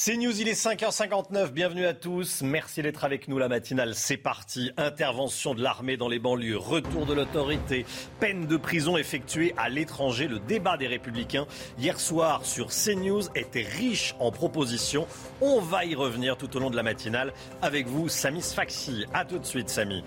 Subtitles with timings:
[0.00, 4.16] C'est News, il est 5h59, bienvenue à tous, merci d'être avec nous la matinale, c'est
[4.16, 7.84] parti, intervention de l'armée dans les banlieues, retour de l'autorité,
[8.20, 11.48] peine de prison effectuée à l'étranger, le débat des républicains.
[11.80, 15.08] Hier soir sur CNews était riche en propositions,
[15.40, 17.32] on va y revenir tout au long de la matinale.
[17.60, 20.04] Avec vous Samy Sfaxi, à tout de suite Samy.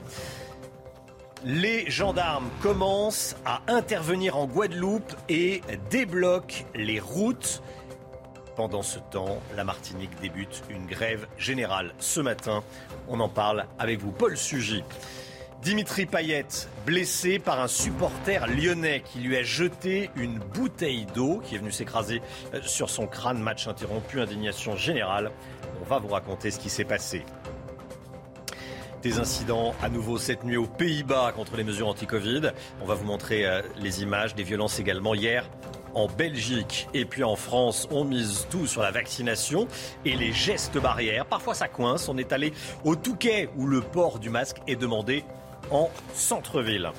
[1.43, 7.61] Les gendarmes commencent à intervenir en Guadeloupe et débloquent les routes.
[8.61, 12.61] Pendant ce temps, la Martinique débute une grève générale ce matin.
[13.07, 14.83] On en parle avec vous, Paul Sugy.
[15.63, 16.45] Dimitri Payet,
[16.85, 21.71] blessé par un supporter lyonnais qui lui a jeté une bouteille d'eau qui est venue
[21.71, 22.21] s'écraser
[22.53, 23.39] euh, sur son crâne.
[23.39, 25.31] Match interrompu, indignation générale.
[25.81, 27.25] On va vous raconter ce qui s'est passé.
[29.01, 32.51] Des incidents à nouveau cette nuit aux Pays-Bas contre les mesures anti-Covid.
[32.79, 35.49] On va vous montrer euh, les images des violences également hier
[35.93, 39.67] en Belgique et puis en France, on mise tout sur la vaccination
[40.05, 41.25] et les gestes barrières.
[41.25, 45.23] Parfois ça coince, on est allé au Touquet où le port du masque est demandé
[45.69, 46.91] en centre-ville.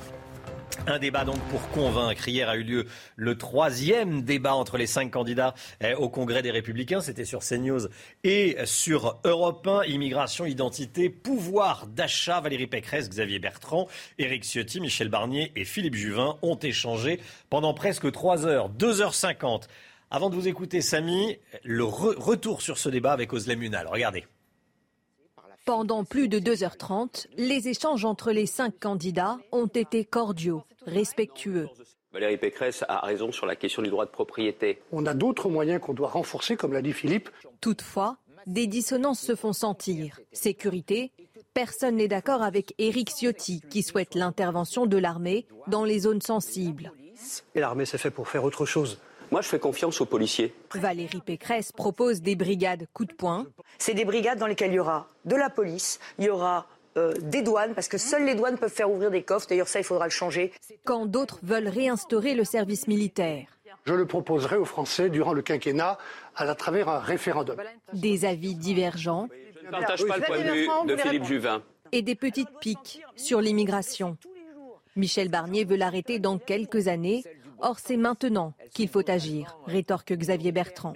[0.87, 2.27] Un débat donc pour convaincre.
[2.27, 2.85] Hier a eu lieu
[3.15, 6.99] le troisième débat entre les cinq candidats eh, au Congrès des Républicains.
[6.99, 7.87] C'était sur CNews
[8.23, 9.85] et sur Europe 1.
[9.85, 12.41] Immigration, identité, pouvoir d'achat.
[12.41, 13.87] Valérie Pécresse, Xavier Bertrand,
[14.19, 17.19] Éric Ciotti, Michel Barnier et Philippe Juvin ont échangé
[17.49, 19.63] pendant presque trois heures, 2h50.
[20.11, 23.87] Avant de vous écouter, Samy, le retour sur ce débat avec Oslem Munal.
[23.87, 24.25] Regardez.
[25.65, 31.69] Pendant plus de 2h30, les échanges entre les cinq candidats ont été cordiaux, respectueux.
[32.11, 34.81] Valérie Pécresse a raison sur la question du droit de propriété.
[34.91, 37.29] On a d'autres moyens qu'on doit renforcer, comme l'a dit Philippe.
[37.61, 40.19] Toutefois, des dissonances se font sentir.
[40.33, 41.13] Sécurité,
[41.53, 46.91] personne n'est d'accord avec Éric Ciotti, qui souhaite l'intervention de l'armée dans les zones sensibles.
[47.55, 48.99] Et l'armée, c'est fait pour faire autre chose.
[49.33, 50.53] Moi, je fais confiance aux policiers.
[50.75, 53.47] Valérie Pécresse propose des brigades coup de poing.
[53.79, 56.67] C'est des brigades dans lesquelles il y aura de la police, il y aura
[56.97, 59.47] euh, des douanes, parce que seules les douanes peuvent faire ouvrir des coffres.
[59.49, 60.53] D'ailleurs, ça, il faudra le changer.
[60.83, 63.47] Quand d'autres veulent réinstaurer le service militaire.
[63.85, 65.97] Je le proposerai aux Français durant le quinquennat
[66.35, 67.57] à travers un référendum.
[67.91, 69.29] Des avis divergents.
[69.59, 71.63] Je ne partage pas le point de vue de Philippe Juvin.
[71.91, 74.15] Et des petites piques sur l'immigration.
[74.95, 77.23] Michel Barnier veut l'arrêter dans quelques années
[77.63, 80.93] Or, c'est maintenant qu'il faut agir, rétorque Xavier Bertrand.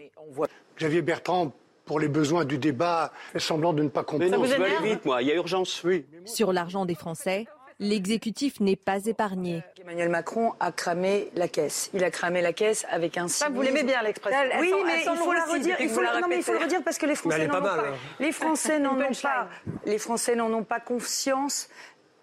[0.77, 1.53] Xavier Bertrand,
[1.85, 4.31] pour les besoins du débat, fait semblant de ne pas comprendre.
[4.31, 5.21] Mais non, je veux aller vite, moi.
[5.21, 5.81] Il y a urgence.
[5.85, 6.05] Oui.
[6.25, 7.45] Sur l'argent des Français,
[7.79, 9.63] l'exécutif n'est pas épargné.
[9.81, 11.89] Emmanuel Macron a cramé la caisse.
[11.93, 14.41] Il a cramé la caisse avec un Ça, vous l'aimez bien l'expression.
[14.59, 15.77] Oui, mais il faut le redire.
[15.79, 17.79] Il faut, non, mais il faut le redire parce que les Français n'en ont pas.
[17.79, 17.93] Hein.
[18.19, 19.47] Les Français n'en ont pas.
[19.85, 21.69] Les Français n'en ont pas confiance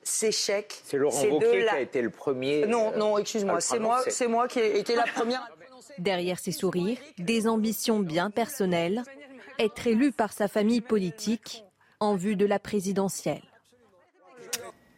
[0.04, 0.80] ces chèques.
[0.84, 2.66] C'est Laurent Wauquiez qui a été le premier.
[2.66, 5.48] Non, non, excuse-moi, c'est moi, c'est moi qui ai été la première.
[5.98, 9.02] Derrière ses sourires, des ambitions bien personnelles,
[9.58, 11.64] être élu par sa famille politique
[12.00, 13.42] en vue de la présidentielle.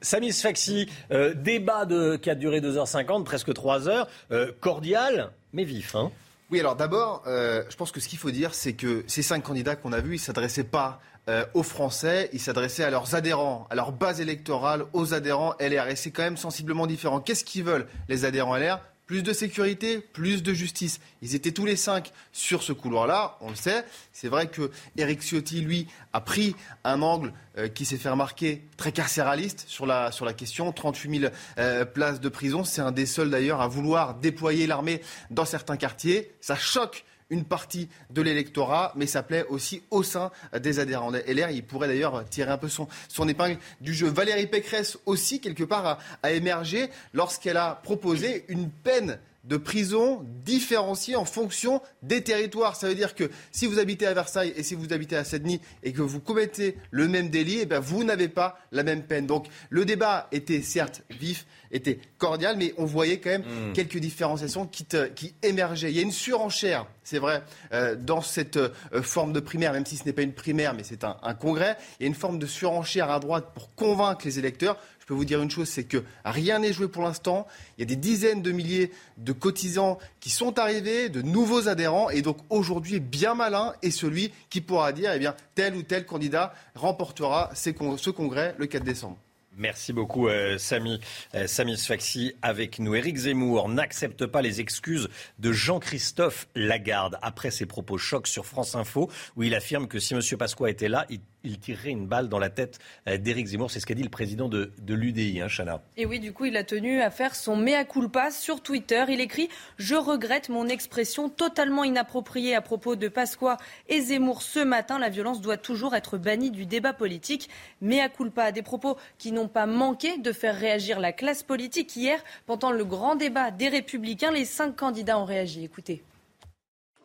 [0.00, 5.65] Samy Sfaxi, euh, débat de, qui a duré 2h50, presque 3 heures, euh, cordial, mais
[5.65, 5.97] vif.
[5.97, 6.12] Hein
[6.51, 9.43] oui, alors d'abord, euh, je pense que ce qu'il faut dire, c'est que ces cinq
[9.43, 13.17] candidats qu'on a vus, ils ne s'adressaient pas euh, aux Français, ils s'adressaient à leurs
[13.17, 15.89] adhérents, à leur base électorale, aux adhérents LR.
[15.89, 17.21] Et c'est quand même sensiblement différent.
[17.21, 21.00] Qu'est-ce qu'ils veulent, les adhérents LR plus de sécurité, plus de justice.
[21.22, 23.84] Ils étaient tous les cinq sur ce couloir-là, on le sait.
[24.12, 28.64] C'est vrai que Eric Ciotti, lui, a pris un angle euh, qui s'est fait remarquer
[28.76, 30.73] très carcéraliste sur la, question.
[30.73, 32.64] 38 000 euh, places de prison.
[32.64, 35.00] C'est un des seuls d'ailleurs à vouloir déployer l'armée
[35.31, 36.32] dans certains quartiers.
[36.41, 41.50] Ça choque une partie de l'électorat, mais ça plaît aussi au sein des adhérents LR.
[41.50, 44.08] Il pourrait d'ailleurs tirer un peu son, son épingle du jeu.
[44.08, 51.16] Valérie Pécresse aussi, quelque part, a, émergé lorsqu'elle a proposé une peine de prisons différenciées
[51.16, 52.76] en fonction des territoires.
[52.76, 55.60] Ça veut dire que si vous habitez à Versailles et si vous habitez à Sydney
[55.82, 59.26] et que vous commettez le même délit, eh bien vous n'avez pas la même peine.
[59.26, 63.72] Donc le débat était certes vif, était cordial, mais on voyait quand même hmm.
[63.72, 65.90] quelques différenciations qui, qui, émergeaient.
[65.90, 68.70] Il y a une surenchère, c'est vrai, euh, dans cette euh,
[69.02, 71.76] forme de primaire, même si ce n'est pas une primaire, mais c'est un, un congrès.
[71.98, 74.78] Il y a une forme de surenchère à droite pour convaincre les électeurs.
[75.06, 77.47] Je peux vous dire une chose, c'est que rien n'est joué pour l'instant.
[77.79, 82.11] Il y a des dizaines de milliers de cotisants qui sont arrivés, de nouveaux adhérents,
[82.11, 86.06] et donc aujourd'hui, bien malin est celui qui pourra dire, eh bien, tel ou tel
[86.06, 89.17] candidat remportera ce congrès le 4 décembre.
[89.56, 91.00] Merci beaucoup, euh, Samy.
[91.35, 92.94] Euh, Samy Sfaxi avec nous.
[92.94, 95.08] Éric Zemmour n'accepte pas les excuses
[95.38, 100.14] de Jean-Christophe Lagarde après ses propos chocs sur France Info, où il affirme que si
[100.14, 100.20] M.
[100.38, 102.78] Pasqua était là, il il tirerait une balle dans la tête
[103.08, 103.70] euh, d'Éric Zemmour.
[103.70, 105.81] C'est ce qu'a dit le président de, l'UDI, hein, Chana.
[105.96, 109.04] Et oui, du coup, il a tenu à faire son mea culpa sur Twitter.
[109.08, 109.48] Il écrit
[109.78, 113.56] Je regrette mon expression totalement inappropriée à propos de Pasqua
[113.88, 114.98] et Zemmour ce matin.
[114.98, 117.48] La violence doit toujours être bannie du débat politique.
[117.81, 121.94] Mea culpa, des propos qui n'ont pas manqué de faire réagir la classe politique.
[121.96, 125.64] Hier, pendant le grand débat des Républicains, les cinq candidats ont réagi.
[125.64, 126.02] Écoutez.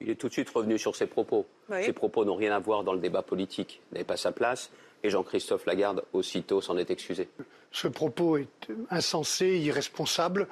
[0.01, 1.45] Il est tout de suite revenu sur ses propos.
[1.69, 4.71] Ses propos n'ont rien à voir dans le débat politique, n'avait pas sa place.
[5.03, 7.27] Et Jean-Christophe Lagarde, aussitôt, s'en est excusé.
[7.71, 10.47] Ce propos est insensé, irresponsable.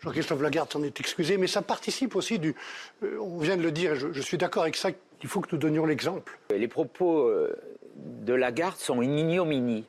[0.00, 2.54] Jean-Christophe Lagarde s'en est excusé, mais ça participe aussi du.
[3.02, 4.90] Euh, on vient de le dire, je, je suis d'accord avec ça,
[5.22, 6.38] il faut que nous donnions l'exemple.
[6.50, 7.56] Les propos euh,
[7.94, 9.84] de Lagarde sont une ignominie.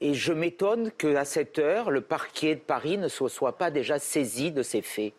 [0.00, 3.98] Et je m'étonne qu'à cette heure, le parquet de Paris ne se soit pas déjà
[3.98, 5.12] saisi de ces faits.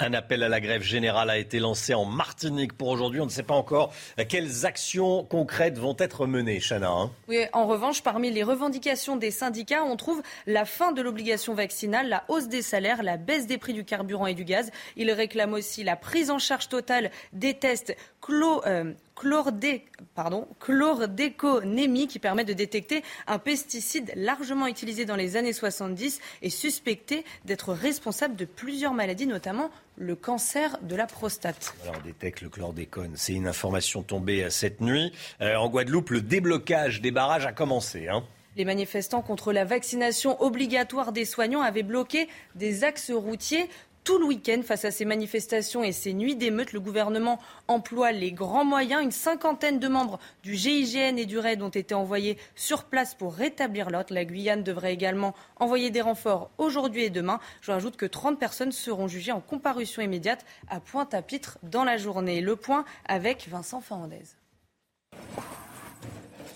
[0.00, 3.20] Un appel à la grève générale a été lancé en Martinique pour aujourd'hui.
[3.20, 3.92] On ne sait pas encore
[4.28, 6.90] quelles actions concrètes vont être menées, Chana.
[6.90, 7.12] Hein.
[7.28, 12.08] oui, en revanche, parmi les revendications des syndicats, on trouve la fin de l'obligation vaccinale,
[12.08, 14.72] la hausse des salaires, la baisse des prix du carburant et du gaz.
[14.96, 19.84] Ils réclament aussi la prise en charge totale des tests clo, euh, chlordé,
[20.14, 26.48] pardon, chlordéconémie qui permet de détecter un pesticide largement utilisé dans les années 70 et
[26.48, 31.74] suspecté d'être responsable de plusieurs maladies, notamment le cancer de la prostate.
[31.82, 33.12] Alors, on détecte le chlordécone.
[33.14, 35.12] C'est une information tombée cette nuit.
[35.42, 38.08] Euh, en Guadeloupe, le déblocage des barrages a commencé.
[38.08, 38.24] Hein.
[38.56, 43.68] Les manifestants contre la vaccination obligatoire des soignants avaient bloqué des axes routiers
[44.04, 46.74] tout le week-end face à ces manifestations et ces nuits d'émeutes.
[46.74, 49.02] Le gouvernement emploie les grands moyens.
[49.02, 53.34] Une cinquantaine de membres du GIGN et du RAID ont été envoyés sur place pour
[53.34, 54.12] rétablir l'ordre.
[54.12, 57.40] La Guyane devrait également envoyer des renforts aujourd'hui et demain.
[57.62, 62.42] Je rajoute que 30 personnes seront jugées en comparution immédiate à Pointe-à-Pitre dans la journée.
[62.42, 64.24] Le point avec Vincent Fernandez.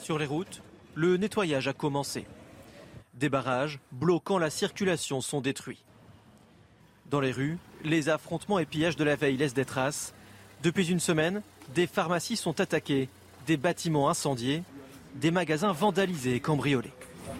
[0.02, 0.62] Sur les routes,
[0.94, 2.26] le nettoyage a commencé.
[3.14, 5.82] Des barrages bloquant la circulation sont détruits.
[7.10, 10.12] Dans les rues, les affrontements et pillages de la veille laissent des traces.
[10.62, 11.42] Depuis une semaine,
[11.74, 13.08] des pharmacies sont attaquées,
[13.46, 14.62] des bâtiments incendiés,
[15.14, 16.92] des magasins vandalisés et cambriolés.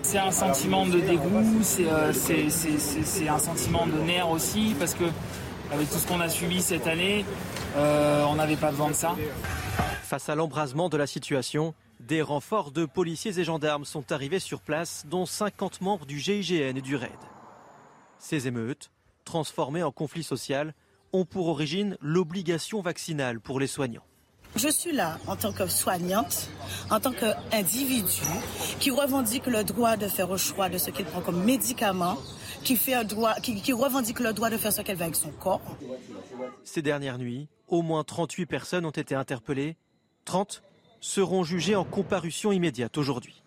[0.02, 1.44] C'est un sentiment de dégoût,
[1.80, 5.04] euh, c'est un sentiment de nerf aussi, parce que
[5.70, 7.26] avec tout ce qu'on a subi cette année,
[7.76, 9.16] euh, on n'avait pas besoin de ça.
[10.02, 14.60] Face à l'embrasement de la situation, des renforts de policiers et gendarmes sont arrivés sur
[14.60, 17.10] place, dont 50 membres du GIGN et du RAID.
[18.18, 18.90] Ces émeutes
[19.28, 20.74] transformés en conflit social
[21.12, 24.02] ont pour origine l'obligation vaccinale pour les soignants.
[24.56, 26.48] Je suis là en tant que soignante,
[26.90, 28.22] en tant qu'individu
[28.80, 32.16] qui revendique le droit de faire au choix de ce qu'il prend comme médicament,
[32.64, 35.16] qui, fait un droit, qui, qui revendique le droit de faire ce qu'elle veut avec
[35.16, 35.76] son corps.
[36.64, 39.76] Ces dernières nuits, au moins 38 personnes ont été interpellées.
[40.24, 40.62] 30
[41.00, 43.42] seront jugées en comparution immédiate aujourd'hui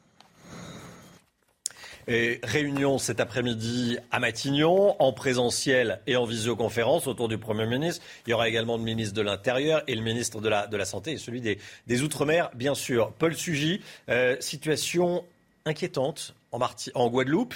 [2.07, 8.03] réunion cet après-midi à Matignon, en présentiel et en visioconférence autour du Premier ministre.
[8.25, 11.17] Il y aura également le ministre de l'Intérieur et le ministre de la, Santé et
[11.17, 13.11] celui des, Outre-mer, bien sûr.
[13.13, 15.23] Paul Sugy, euh, situation
[15.65, 17.53] inquiétante en Guadeloupe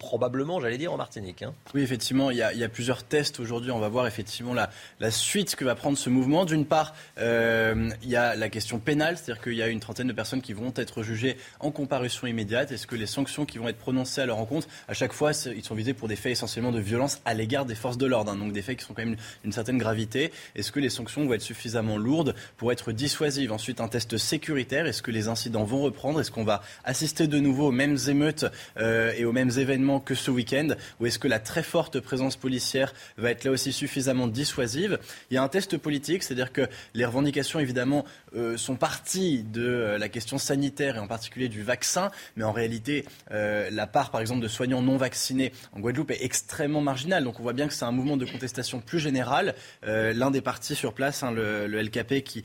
[0.00, 1.42] probablement, j'allais dire, en Martinique.
[1.42, 1.54] Hein.
[1.74, 3.70] Oui, effectivement, il y, a, plusieurs tests aujourd'hui.
[3.70, 6.46] On va voir effectivement la, suite que va prendre ce mouvement.
[6.46, 10.08] D'une part, euh, il y a la question pénale, c'est-à-dire qu'il y a une trentaine
[10.08, 12.72] de personnes qui vont être jugées en comparution immédiate.
[12.72, 15.62] Est-ce que les sanctions qui vont être prononcées à leur encontre, à chaque fois, ils
[15.62, 18.36] sont visés pour des faits essentiellement de violence à l'égard des forces de l'ordre, hein,
[18.36, 20.32] donc des faits qui sont quand même d'une certaine gravité.
[20.56, 23.52] Est-ce que les sanctions vont être suffisamment lourdes pour être dissuasives?
[23.52, 24.86] Ensuite, un test sécuritaire.
[24.86, 26.20] Est-ce que les incidents vont reprendre?
[26.20, 28.46] Est-ce qu'on va assister de nouveau aux mêmes émeutes
[28.78, 30.68] euh, et aux mêmes événements que ce week-end
[31.00, 34.98] Ou est-ce que la très forte présence policière va être là aussi suffisamment dissuasive?
[35.30, 38.04] Il y a un test politique, c'est-à-dire que les revendications, évidemment,
[38.36, 42.52] euh, sont parties de euh, la question sanitaire et en particulier du vaccin, mais en
[42.52, 47.24] réalité, euh, la part, par exemple, de soignants non vaccinés en Guadeloupe est extrêmement marginale.
[47.24, 49.54] Donc on voit bien que c'est un mouvement de contestation plus général.
[49.82, 52.44] L'un des partis sur place, hein, le, LKP, qui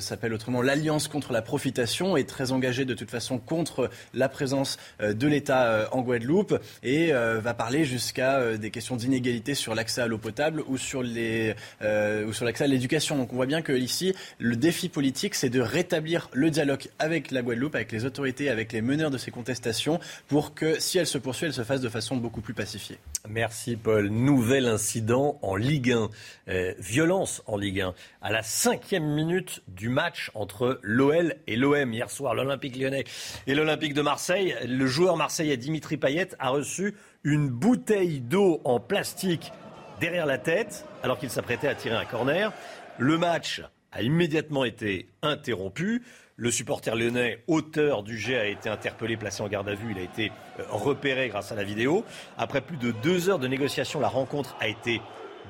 [0.00, 4.78] s'appelle autrement l'Alliance contre la profitation, est très engagé de toute façon contre la présence
[5.00, 6.47] de l'État en Guadeloupe
[6.82, 11.54] et va parler jusqu'à des questions d'inégalité sur l'accès à l'eau potable ou sur les
[11.82, 13.16] ou sur l'accès à l'éducation.
[13.16, 17.30] Donc on voit bien que ici, le défi politique, c'est de rétablir le dialogue avec
[17.30, 21.06] la Guadeloupe, avec les autorités, avec les meneurs de ces contestations, pour que si elle
[21.06, 22.98] se poursuit, elle se fasse de façon beaucoup plus pacifiée.
[23.28, 24.08] Merci Paul.
[24.08, 26.08] Nouvel incident en Ligue 1.
[26.48, 27.94] Euh, violence en Ligue 1.
[28.22, 33.04] À la cinquième minute du match entre l'OL et l'OM hier soir, l'Olympique lyonnais
[33.46, 38.80] et l'Olympique de Marseille, le joueur marseillais Dimitri Payet a reçu une bouteille d'eau en
[38.80, 39.52] plastique
[40.00, 42.52] derrière la tête alors qu'il s'apprêtait à tirer un corner.
[42.98, 46.02] Le match a immédiatement été interrompu.
[46.36, 49.90] Le supporter lyonnais, auteur du jet, a été interpellé, placé en garde à vue.
[49.90, 50.30] Il a été
[50.60, 52.04] euh, repéré grâce à la vidéo.
[52.36, 55.00] Après plus de deux heures de négociation, la rencontre a été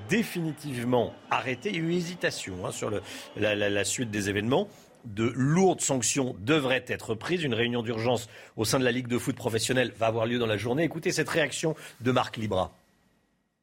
[0.09, 1.71] définitivement arrêtée.
[1.71, 2.91] Il y a eu hésitation hein, sur
[3.37, 4.69] la, suite des événements
[5.05, 7.43] de lourdes sanctions devraient être prises.
[7.43, 10.47] Une réunion d'urgence au sein de la Ligue de foot professionnelle va avoir lieu dans
[10.47, 10.85] la journée.
[10.85, 12.73] Écoutez cette réaction de Marc Libra.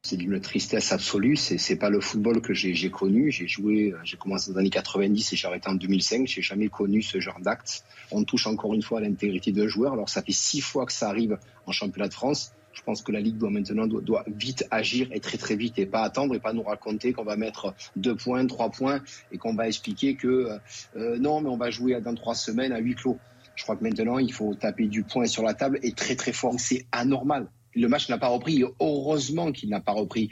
[0.02, 1.34] C'est d'une tristesse absolue.
[1.36, 3.32] C'est, c'est pas le football que j'ai, connu.
[3.32, 6.28] J'ai joué, euh, j'ai commencé dans les années 90 et j'ai arrêté en 2005.
[6.28, 7.84] J'ai jamais connu ce genre d'acte.
[8.12, 9.94] On touche encore une fois à l'intégrité de joueurs.
[9.94, 12.52] Alors ça fait six fois que ça arrive en championnat de France.
[12.76, 15.86] Je pense que la Ligue doit maintenant doit, vite agir et très très vite et
[15.86, 19.02] pas attendre et pas nous raconter qu'on va mettre deux points, trois points
[19.32, 20.58] et qu'on va expliquer que euh,
[20.96, 23.18] euh, non mais on va jouer dans trois semaines à huis clos.
[23.54, 26.32] Je crois que maintenant il faut taper du poing sur la table et très très
[26.32, 26.54] fort.
[26.58, 28.64] C'est anormal le match n'a pas repris.
[28.80, 30.30] Heureusement qu'il n'a pas repris.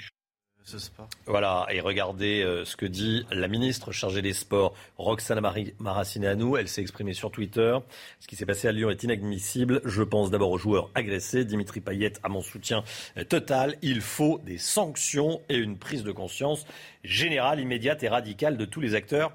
[1.26, 6.58] Voilà, et regardez euh, ce que dit la ministre chargée des Sports, Roxana Maracineanu.
[6.58, 7.76] Elle s'est exprimée sur Twitter.
[8.20, 9.82] Ce qui s'est passé à Lyon est inadmissible.
[9.84, 11.44] Je pense d'abord aux joueurs agressés.
[11.44, 12.82] Dimitri Payet a mon soutien
[13.18, 13.76] euh, total.
[13.82, 16.66] Il faut des sanctions et une prise de conscience
[17.02, 19.32] générale, immédiate et radicale de tous les acteurs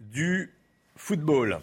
[0.00, 0.52] du
[1.00, 1.60] football.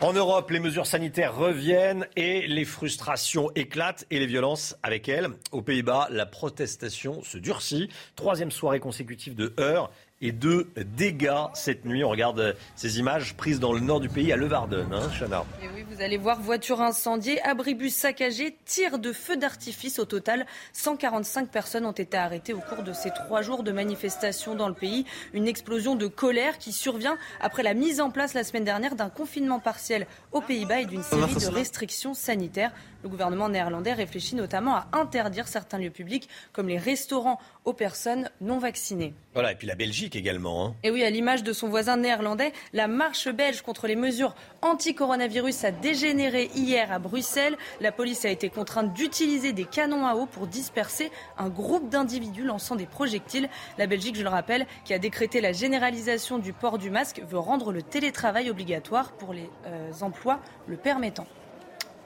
[0.00, 5.28] En Europe, les mesures sanitaires reviennent et les frustrations éclatent et les violences avec elles.
[5.52, 7.90] Aux Pays-Bas, la protestation se durcit.
[8.16, 12.04] Troisième soirée consécutive de heurts et de dégâts cette nuit.
[12.04, 15.44] On regarde ces images prises dans le nord du pays, à Levarden, hein, Chana.
[15.60, 19.98] Oui, vous allez voir voitures incendiées, abribus saccagés, tirs de feux d'artifice.
[19.98, 24.54] Au total, 145 personnes ont été arrêtées au cours de ces trois jours de manifestations
[24.54, 25.04] dans le pays.
[25.32, 29.10] Une explosion de colère qui survient après la mise en place la semaine dernière d'un
[29.10, 32.72] confinement partiel aux Pays-Bas et d'une série de restrictions sanitaires.
[33.02, 38.28] Le gouvernement néerlandais réfléchit notamment à interdire certains lieux publics comme les restaurants aux personnes
[38.40, 39.14] non vaccinées.
[39.34, 40.66] Voilà, et puis la Belgique également.
[40.66, 40.74] Hein.
[40.82, 45.64] Et oui, à l'image de son voisin néerlandais, la marche belge contre les mesures anti-coronavirus
[45.64, 47.56] a dégénéré hier à Bruxelles.
[47.80, 52.42] La police a été contrainte d'utiliser des canons à eau pour disperser un groupe d'individus
[52.42, 53.48] lançant des projectiles.
[53.78, 57.38] La Belgique, je le rappelle, qui a décrété la généralisation du port du masque, veut
[57.38, 61.26] rendre le télétravail obligatoire pour les euh, emplois le permettant.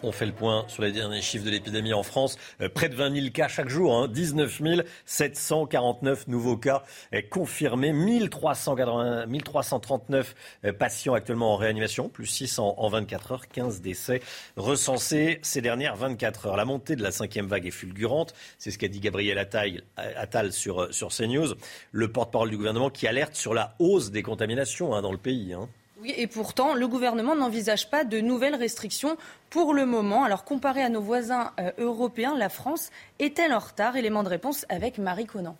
[0.05, 2.37] On fait le point sur les derniers chiffres de l'épidémie en France.
[2.61, 4.09] Euh, près de 20 000 cas chaque jour, hein.
[4.09, 4.61] 19
[5.07, 6.83] 749 nouveaux cas
[7.15, 13.81] euh, confirmés, 1380, 1339 euh, patients actuellement en réanimation, plus 6 en, 24 heures, 15
[13.81, 14.21] décès
[14.57, 16.57] recensés ces dernières 24 heures.
[16.57, 20.93] La montée de la cinquième vague est fulgurante, c'est ce qu'a dit Gabriel Attal, sur,
[20.93, 21.55] sur CNews,
[21.93, 25.53] le porte-parole du gouvernement qui alerte sur la hausse des contaminations hein, dans le pays.
[25.53, 25.69] Hein.
[26.03, 29.17] Oui, et pourtant, le gouvernement n'envisage pas de nouvelles restrictions
[29.51, 30.25] pour le moment.
[30.25, 32.91] Alors, comparé à nos voisins euh, européens, la France
[33.21, 33.95] est-elle en retard?
[33.95, 35.57] Élément de réponse avec Marie Conan.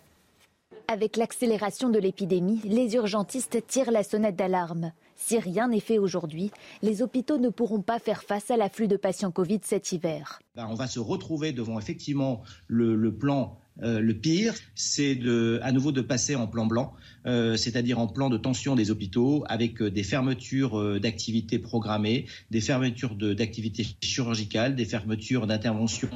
[0.89, 4.91] Avec l'accélération de l'épidémie, les urgentistes tirent la sonnette d'alarme.
[5.15, 8.97] Si rien n'est fait aujourd'hui, les hôpitaux ne pourront pas faire face à l'afflux de
[8.97, 10.41] patients Covid cet hiver.
[10.57, 15.71] Ben, on va se retrouver devant effectivement le plan euh, le pire, c'est de, à
[15.71, 16.93] nouveau de passer en plan blanc,
[17.25, 22.61] euh, c'est-à-dire en plan de tension des hôpitaux, avec euh, des fermetures d'activités programmées, des
[22.61, 26.09] fermetures d'activités chirurgicales, des fermetures d'interventions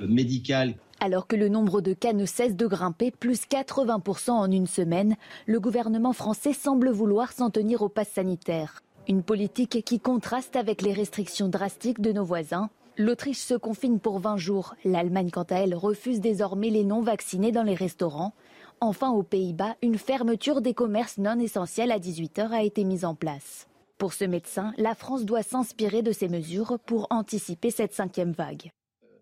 [0.00, 0.74] médicales.
[1.00, 5.16] Alors que le nombre de cas ne cesse de grimper, plus 80% en une semaine,
[5.46, 8.82] le gouvernement français semble vouloir s'en tenir au pass sanitaire.
[9.08, 12.68] Une politique qui contraste avec les restrictions drastiques de nos voisins.
[13.00, 14.74] L'Autriche se confine pour 20 jours.
[14.84, 18.34] L'Allemagne, quant à elle, refuse désormais les non-vaccinés dans les restaurants.
[18.80, 23.14] Enfin, aux Pays-Bas, une fermeture des commerces non essentiels à 18h a été mise en
[23.14, 23.68] place.
[23.98, 28.72] Pour ce médecin, la France doit s'inspirer de ces mesures pour anticiper cette cinquième vague.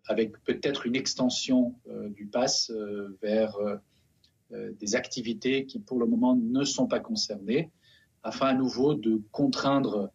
[0.09, 1.75] avec peut-être une extension
[2.15, 2.73] du pass
[3.23, 3.57] vers
[4.51, 7.71] des activités qui pour le moment ne sont pas concernées,
[8.23, 10.11] afin à nouveau de contraindre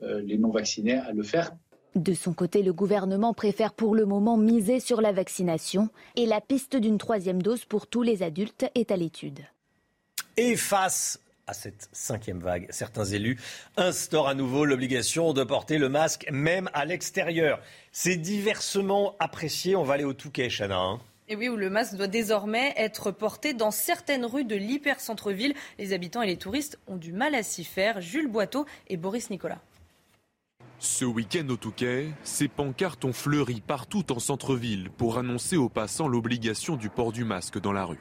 [0.00, 1.56] les non-vaccinés à le faire
[1.96, 6.42] de son côté, le gouvernement préfère pour le moment miser sur la vaccination et la
[6.42, 9.40] piste d'une troisième dose pour tous les adultes est à l'étude.
[10.36, 13.40] Et face à cette cinquième vague, certains élus
[13.78, 17.60] instaurent à nouveau l'obligation de porter le masque même à l'extérieur.
[17.92, 19.74] C'est diversement apprécié.
[19.74, 20.78] On va aller au Touquet, Chana.
[20.78, 21.00] Hein.
[21.28, 25.54] Et oui, où le masque doit désormais être porté dans certaines rues de l'hyper-centre-ville.
[25.78, 28.02] Les habitants et les touristes ont du mal à s'y faire.
[28.02, 29.60] Jules Boiteau et Boris Nicolas.
[30.78, 36.06] Ce week-end au Touquet, ces pancartes ont fleuri partout en centre-ville pour annoncer aux passants
[36.06, 38.00] l'obligation du port du masque dans la rue.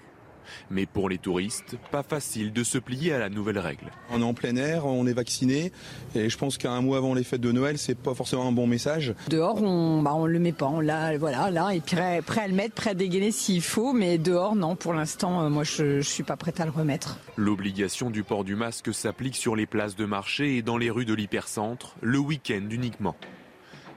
[0.70, 3.92] Mais pour les touristes, pas facile de se plier à la nouvelle règle.
[4.10, 5.72] On est en plein air, on est vacciné,
[6.16, 8.68] et je pense qu'un mois avant les fêtes de Noël, c'est pas forcément un bon
[8.68, 9.14] message.
[9.30, 12.48] Dehors, on, bah, on le met pas, on l'a, voilà, là, et prêt, prêt à
[12.48, 16.02] le mettre, prêt à dégainer s'il faut, mais dehors, non, pour l'instant, euh, moi, je,
[16.02, 17.20] je suis pas prête à le remettre.
[17.38, 21.06] L'obligation du port du masque s'applique sur les places de marché et dans les rues
[21.06, 23.16] de l'hypercentre, le week-end uniquement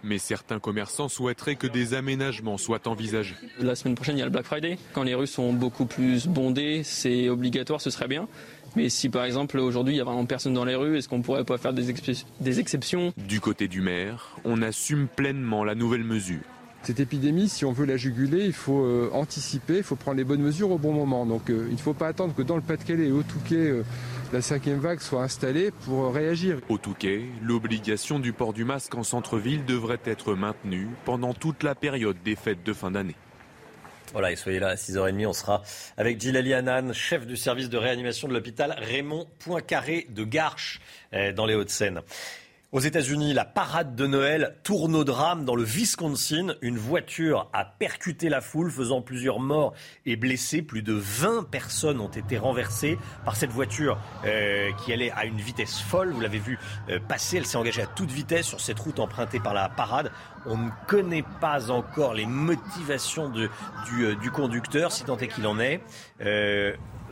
[0.02, 3.34] mais certains commerçants souhaiteraient que des aménagements soient envisagés.
[3.60, 4.78] La semaine prochaine, il y a le Black Friday.
[4.92, 8.28] Quand les rues sont beaucoup plus bondées, c'est obligatoire, ce serait bien.
[8.76, 11.22] Mais si par exemple aujourd'hui il y a vraiment personne dans les rues, est-ce qu'on
[11.22, 11.92] pourrait pas faire des,
[12.40, 13.12] des exceptions?
[13.16, 16.40] Du côté du maire, on assume pleinement la nouvelle mesure.
[16.82, 20.24] Cette épidémie, si on veut la juguler, il faut euh, anticiper, il faut prendre les
[20.24, 21.26] bonnes mesures au bon moment.
[21.26, 23.84] Donc euh, il ne faut pas attendre que dans le Pas-de-Calais et au Touquet, euh,
[24.32, 26.60] la cinquième vague soit installée pour réagir.
[26.68, 31.74] Au Touquet, l'obligation du port du masque en centre-ville devrait être maintenue pendant toute la
[31.74, 33.16] période des fêtes de fin d'année.
[34.12, 35.62] Voilà, et soyez là à 6h30, on sera
[35.98, 40.80] avec Gilali Hanan, chef du service de réanimation de l'hôpital Raymond Poincaré de Garches,
[41.36, 42.00] dans les Hauts-de-Seine.
[42.70, 46.48] Aux États-Unis, la parade de Noël tourne au drame dans le Wisconsin.
[46.60, 49.72] Une voiture a percuté la foule, faisant plusieurs morts
[50.04, 50.60] et blessés.
[50.60, 55.38] Plus de 20 personnes ont été renversées par cette voiture euh, qui allait à une
[55.38, 56.12] vitesse folle.
[56.12, 56.58] Vous l'avez vu
[56.90, 57.38] euh, passer.
[57.38, 60.12] Elle s'est engagée à toute vitesse sur cette route empruntée par la parade.
[60.44, 63.48] On ne connaît pas encore les motivations de,
[63.86, 65.80] du, euh, du, conducteur, si tant est qu'il en est.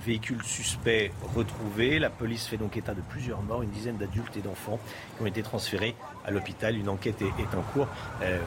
[0.00, 1.98] Véhicule suspect retrouvé.
[1.98, 4.78] La police fait donc état de plusieurs morts, une dizaine d'adultes et d'enfants
[5.16, 6.76] qui ont été transférés à l'hôpital.
[6.76, 7.88] Une enquête est, en cours.
[8.22, 8.38] Euh,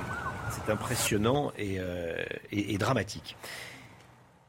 [0.51, 3.36] c'est impressionnant euh, et, dramatique.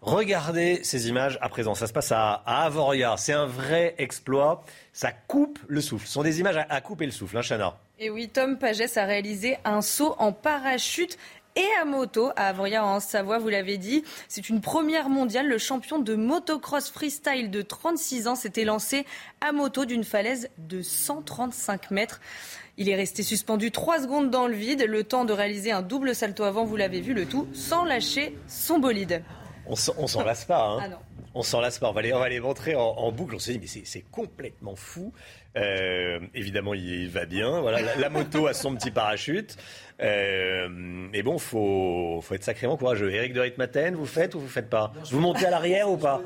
[0.02, 1.75] Regardez ces images à présent.
[1.75, 3.16] Ça se passe à, Avoria.
[3.19, 4.64] C'est un vrai exploit.
[4.92, 6.07] Ça coupe le souffle.
[6.07, 9.04] Ce sont des images à, couper le souffle, hein, Chana Et oui, Tom Pagès a
[9.04, 11.18] réalisé un saut en parachute
[11.61, 14.03] et à moto à Avoria en Savoie, vous l'avez dit.
[14.29, 15.46] C'est une première mondiale.
[15.46, 19.05] Le champion de motocross freestyle de 36 ans s'était lancé
[19.40, 22.20] à moto d'une falaise de 135 mètres.
[22.79, 26.14] Il est resté suspendu 3 secondes dans le vide, le temps de réaliser un double
[26.14, 29.23] salto avant, vous l'avez vu, le tout sans lâcher son bolide.
[29.66, 30.79] On s'en lasse pas, hein.
[30.83, 30.99] Ah
[31.35, 31.88] on s'en lasse pas.
[31.88, 33.35] On va les, on va les montrer en, boucle.
[33.35, 35.12] On s'est dit, mais c'est complètement fou.
[35.57, 37.61] Euh, évidemment, il, va bien.
[37.61, 39.57] Voilà, la, moto a son petit parachute.
[40.01, 43.12] Euh, mais bon, faut, faut être sacrément courageux.
[43.12, 44.93] Eric de Ritmaten, vous faites ou vous faites pas?
[45.11, 46.21] Vous montez à l'arrière ou pas?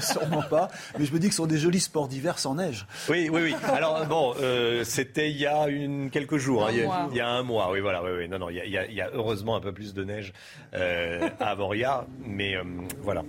[0.00, 0.68] Sûrement pas.
[0.98, 2.86] Mais je me dis que ce sont des jolis sports d'hiver sans neige.
[3.08, 3.54] Oui, oui, oui.
[3.64, 6.66] Alors bon, euh, c'était il y a une, quelques jours.
[6.66, 6.70] Hein.
[6.72, 7.70] il, y a, un mois.
[7.70, 8.02] Oui, voilà.
[8.02, 8.28] Oui, oui.
[8.28, 8.48] Non, non.
[8.48, 10.32] Il y, a, il y a heureusement un peu plus de neige
[10.74, 12.62] euh, à Avoria, mais euh,
[13.02, 13.24] voilà.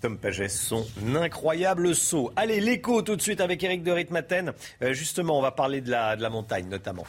[0.00, 2.32] Tom Pagès, son incroyable saut.
[2.36, 4.52] Allez, l'écho tout de suite avec Eric de Ritmaten.
[4.82, 7.04] Euh, justement, on va parler de la montagne notamment.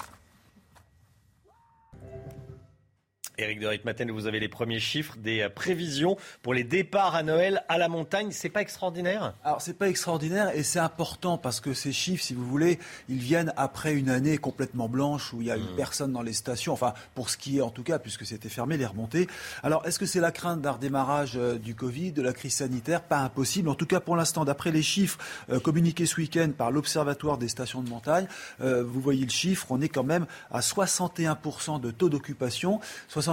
[3.39, 7.23] Éric de Ritmaten, vous avez les premiers chiffres des euh, prévisions pour les départs à
[7.23, 8.31] Noël à la montagne.
[8.31, 9.33] C'est pas extraordinaire?
[9.45, 13.19] Alors c'est pas extraordinaire et c'est important parce que ces chiffres, si vous voulez, ils
[13.19, 15.75] viennent après une année complètement blanche où il y a eu mmh.
[15.77, 16.73] personne dans les stations.
[16.73, 19.27] Enfin, pour skier en tout cas, puisque c'était fermé, les remontées.
[19.63, 23.03] Alors est-ce que c'est la crainte d'un redémarrage euh, du Covid, de la crise sanitaire?
[23.03, 23.69] Pas impossible.
[23.69, 25.17] En tout cas, pour l'instant, d'après les chiffres
[25.49, 28.27] euh, communiqués ce week-end par l'Observatoire des stations de montagne,
[28.59, 32.79] vous voyez le chiffre, on est quand même à 61% de taux d'occupation.
[33.09, 33.28] 61%,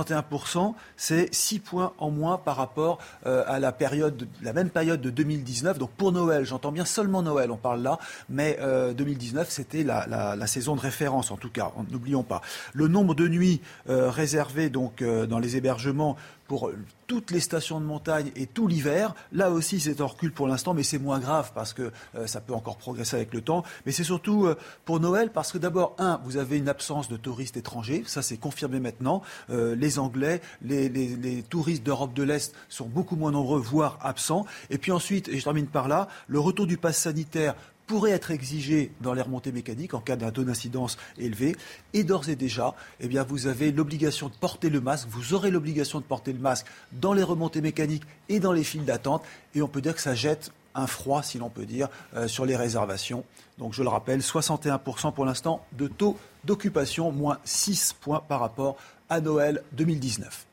[0.96, 5.10] c'est 6 points en moins par rapport euh, à la, période, la même période de
[5.10, 5.78] 2019.
[5.78, 8.58] Donc pour Noël, j'entends bien seulement Noël, on parle là, mais
[8.96, 12.40] 2019, euh, c'était la, saison de référence en tout cas, n'oublions pas.
[12.72, 16.70] Le nombre de nuits euh, réservées donc dans les hébergements pour
[17.06, 19.14] toutes les stations de montagne et tout l'hiver.
[19.32, 22.40] Là aussi, c'est en recul pour l'instant, mais c'est moins grave parce que euh, ça
[22.40, 23.64] peut encore progresser avec le temps.
[23.84, 27.16] Mais c'est surtout euh, pour Noël parce que d'abord, un, vous avez une absence de
[27.16, 29.22] touristes étrangers, ça c'est confirmé maintenant.
[29.50, 34.46] Euh, les Anglais, les, les touristes d'Europe de l'Est sont beaucoup moins nombreux, voire absents.
[34.70, 37.54] Et puis ensuite, et je termine par là, le retour du pass sanitaire
[37.86, 41.56] pourrait être exigé dans les remontées mécaniques en cas d'un taux d'incidence élevé.
[41.92, 45.50] Et d'ores et déjà, eh bien, vous avez l'obligation de porter le masque, vous aurez
[45.50, 49.22] l'obligation de porter le masque dans les remontées mécaniques et dans les files d'attente.
[49.54, 52.44] Et on peut dire que ça jette un froid, si l'on peut dire, euh, sur
[52.44, 53.24] les réservations.
[53.58, 58.76] Donc je le rappelle, 61% pour l'instant de taux d'occupation, moins 6 points par rapport
[59.08, 60.45] à Noël 2019.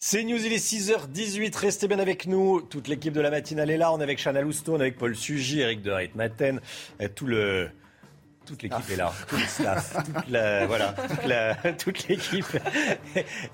[0.00, 2.60] C'est News, il est 6h18, restez bien avec nous.
[2.60, 3.92] Toute l'équipe de la matinale est là.
[3.92, 6.60] On est avec Chana Lousteau, avec Paul Sugy, Eric de Maten,
[7.16, 7.68] tout le,
[8.46, 10.94] toute l'équipe est là, tout le staff, toute la, voilà,
[11.78, 12.46] toute, l'équipe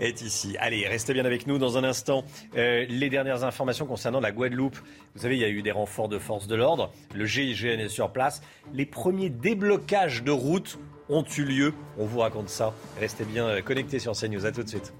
[0.00, 0.54] est ici.
[0.60, 2.24] Allez, restez bien avec nous dans un instant.
[2.58, 4.76] Euh, les dernières informations concernant la Guadeloupe.
[5.14, 6.92] Vous savez, il y a eu des renforts de forces de l'ordre.
[7.14, 8.42] Le GIGN est sur place.
[8.74, 10.78] Les premiers déblocages de routes
[11.08, 11.74] ont eu lieu.
[11.96, 12.74] On vous raconte ça.
[13.00, 14.44] Restez bien connectés sur CNews.
[14.44, 14.92] À tout de suite.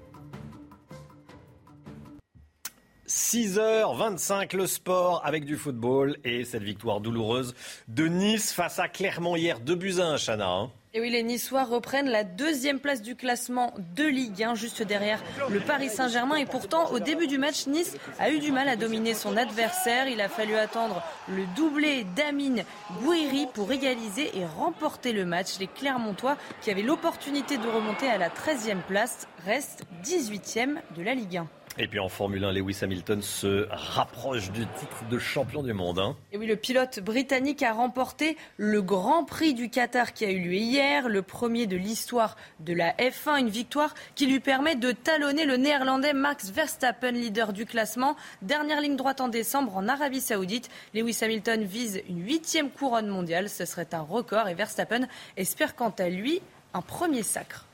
[3.15, 7.55] 6h25 le sport avec du football et cette victoire douloureuse
[7.87, 9.61] de Nice face à Clermont hier.
[9.61, 10.49] de buts Chana.
[10.49, 10.71] Hein.
[10.93, 15.23] Et oui, les Niçois reprennent la deuxième place du classement de Ligue 1, juste derrière
[15.49, 16.35] le Paris Saint-Germain.
[16.35, 20.09] Et pourtant, au début du match, Nice a eu du mal à dominer son adversaire.
[20.09, 22.65] Il a fallu attendre le doublé d'Amine
[23.01, 25.57] Gouiri pour égaliser et remporter le match.
[25.57, 31.13] Les Clermontois, qui avaient l'opportunité de remonter à la 13e place, restent 18e de la
[31.13, 31.47] Ligue 1.
[31.77, 35.99] Et puis en Formule 1, Lewis Hamilton se rapproche du titre de champion du monde.
[35.99, 36.15] Hein.
[36.31, 40.39] Et oui, le pilote britannique a remporté le Grand Prix du Qatar qui a eu
[40.39, 44.93] lieu hier, le premier de l'histoire de la F1, une victoire qui lui permet de
[44.93, 48.15] talonner le néerlandais Max Verstappen, leader du classement.
[48.41, 50.69] Dernière ligne droite en décembre en Arabie Saoudite.
[50.93, 55.93] Lewis Hamilton vise une huitième couronne mondiale, ce serait un record et Verstappen espère quant
[55.99, 56.41] à lui
[56.73, 57.65] un premier sacre.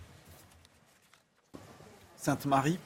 [2.22, 2.78] Sainte-Marie.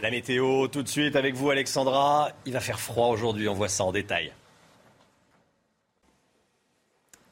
[0.00, 2.30] La météo, tout de suite avec vous Alexandra.
[2.46, 4.32] Il va faire froid aujourd'hui, on voit ça en détail.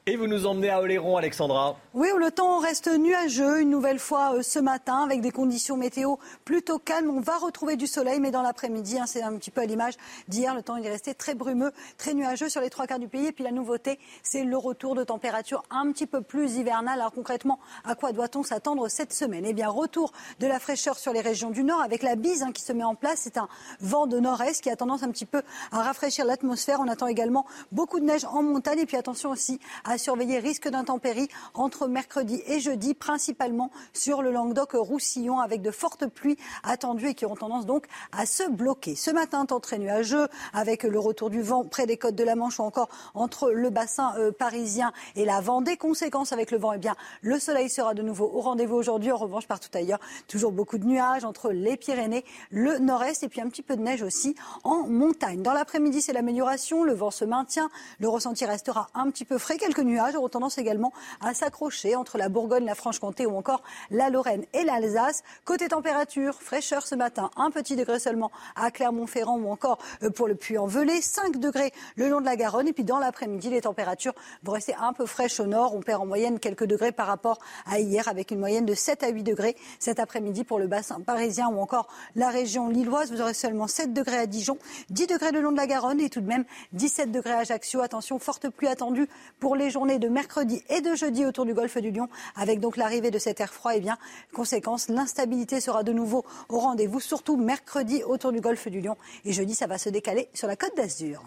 [0.09, 1.77] Et vous nous emmenez à Oléron, Alexandra.
[1.93, 6.15] Oui, le temps reste nuageux une nouvelle fois euh, ce matin avec des conditions météo
[6.45, 7.11] plutôt calmes.
[7.11, 9.93] On va retrouver du soleil, mais dans l'après-midi, hein, c'est un petit peu à l'image
[10.27, 10.55] d'hier.
[10.55, 13.27] Le temps est resté très brumeux, très nuageux sur les trois quarts du pays.
[13.27, 17.01] Et puis la nouveauté, c'est le retour de température un petit peu plus hivernale.
[17.01, 19.45] Alors concrètement, à quoi doit-on s'attendre cette semaine?
[19.45, 22.51] Eh bien, retour de la fraîcheur sur les régions du nord avec la bise hein,
[22.51, 23.19] qui se met en place.
[23.21, 23.47] C'est un
[23.79, 26.79] vent de nord-est qui a tendance un petit peu à rafraîchir l'atmosphère.
[26.79, 28.79] On attend également beaucoup de neige en montagne.
[28.79, 34.31] Et puis attention aussi à surveiller risque d'intempéries entre mercredi et jeudi, principalement sur le
[34.31, 38.95] Languedoc-Roussillon, avec de fortes pluies attendues et qui ont tendance donc à se bloquer.
[38.95, 42.35] Ce matin, temps très nuageux, avec le retour du vent près des côtes de la
[42.35, 45.77] Manche ou encore entre le bassin euh, parisien et la Vendée.
[45.77, 49.11] Conséquence avec le vent, eh bien, le soleil sera de nouveau au rendez-vous aujourd'hui.
[49.11, 53.41] En revanche, partout ailleurs, toujours beaucoup de nuages entre les Pyrénées, le nord-est et puis
[53.41, 55.41] un petit peu de neige aussi en montagne.
[55.41, 56.83] Dans l'après-midi, c'est l'amélioration.
[56.83, 57.69] Le vent se maintient.
[57.99, 59.57] Le ressenti restera un petit peu frais.
[59.57, 64.09] Quelques nuages auront tendance également à s'accrocher entre la Bourgogne, la Franche-Comté ou encore la
[64.09, 65.23] Lorraine et l'Alsace.
[65.45, 70.27] Côté température, fraîcheur ce matin, un petit degré seulement à Clermont-Ferrand ou encore euh, pour
[70.27, 72.67] le Puy-en-Velay, 5 degrés le long de la Garonne.
[72.67, 75.75] Et puis dans l'après-midi, les températures vont rester un peu fraîches au nord.
[75.75, 79.03] On perd en moyenne quelques degrés par rapport à hier avec une moyenne de 7
[79.03, 83.11] à 8 degrés cet après-midi pour le bassin parisien ou encore la région lilloise.
[83.11, 84.57] Vous aurez seulement 7 degrés à Dijon,
[84.89, 87.81] 10 degrés le long de la Garonne et tout de même 17 degrés à Ajaccio.
[87.81, 89.07] Attention, forte pluie attendue
[89.39, 92.75] pour les journées de mercredi et de jeudi autour du golfe du Lion avec donc
[92.75, 93.97] l'arrivée de cet air froid, eh bien,
[94.33, 98.97] conséquence, l'instabilité sera de nouveau au rendez-vous, surtout mercredi autour du golfe du Lion.
[99.23, 101.23] Et jeudi, ça va se décaler sur la côte d'Azur.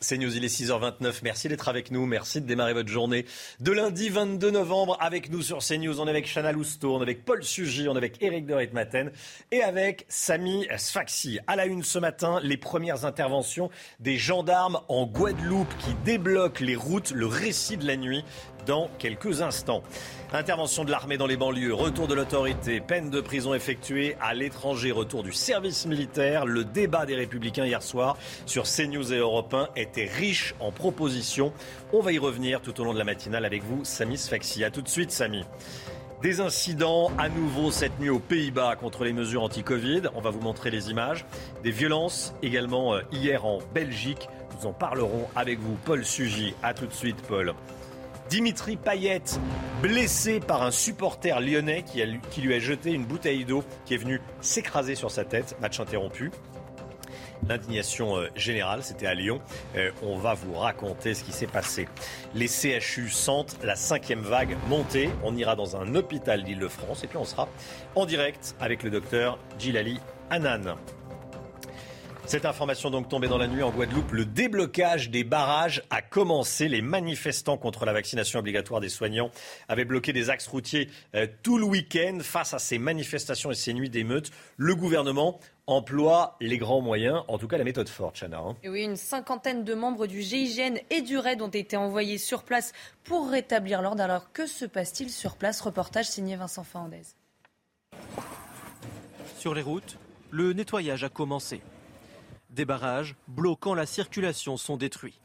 [0.00, 1.20] C'est News, il est 6h29.
[1.24, 2.06] Merci d'être avec nous.
[2.06, 3.26] Merci de démarrer votre journée
[3.58, 6.00] de lundi 22 novembre avec nous sur CNews.
[6.00, 8.68] On est avec Chana Lousteau, on est avec Paul Sugy, on est avec Eric de
[8.72, 9.10] Maten
[9.50, 11.40] et avec Samy Sfaxi.
[11.48, 16.76] À la une ce matin, les premières interventions des gendarmes en Guadeloupe qui débloquent les
[16.76, 18.24] routes, le récit de la nuit
[18.68, 19.82] dans quelques instants.
[20.32, 24.92] Intervention de l'armée dans les banlieues, retour de l'autorité, peine de prison effectuée à l'étranger,
[24.92, 26.44] retour du service militaire.
[26.44, 31.52] Le débat des Républicains hier soir sur CNews et Europe 1 était riche en propositions.
[31.94, 34.62] On va y revenir tout au long de la matinale avec vous, Samy Sfaxi.
[34.64, 35.44] A tout de suite, Samy.
[36.20, 40.02] Des incidents à nouveau cette nuit aux Pays-Bas contre les mesures anti-Covid.
[40.14, 41.24] On va vous montrer les images.
[41.64, 44.28] Des violences également euh, hier en Belgique.
[44.58, 46.54] Nous en parlerons avec vous, Paul Sugy.
[46.62, 47.54] A tout de suite, Paul.
[48.28, 49.22] Dimitri Payet,
[49.80, 54.20] blessé par un supporter lyonnais qui, lui a jeté une bouteille d'eau qui est venue
[54.42, 55.56] s'écraser sur sa tête.
[55.62, 56.30] Match interrompu.
[57.48, 59.40] L'indignation euh, générale, c'était à Lyon.
[59.76, 61.88] Euh, on va vous raconter ce qui s'est passé.
[62.34, 65.08] Les CHU sentent la cinquième vague monter.
[65.24, 67.48] On ira dans un hôpital d'Île-de-France et puis on sera
[67.94, 70.76] en direct avec le docteur Gilali Hanan.
[72.28, 76.68] Cette information donc tombée dans la nuit en Guadeloupe, le déblocage des barrages a commencé.
[76.68, 79.30] Les manifestants contre la vaccination obligatoire des soignants
[79.66, 82.18] avaient bloqué des axes routiers euh, tout le week-end.
[82.20, 87.38] Face à ces manifestations et ces nuits d'émeutes, le gouvernement emploie les grands moyens, en
[87.38, 88.40] tout cas la méthode forte, Chana.
[88.40, 88.56] Hein.
[88.62, 92.74] Oui, une cinquantaine de membres du GIGN et du RAID ont été envoyés sur place
[93.04, 94.02] pour rétablir l'ordre.
[94.02, 95.62] Alors que se passe-t-il sur place?
[95.62, 97.04] Reportage signé Vincent Fernandez.
[99.38, 99.96] Sur les routes,
[100.30, 101.62] le nettoyage a commencé.
[102.58, 105.20] Des barrages bloquant la circulation sont détruits.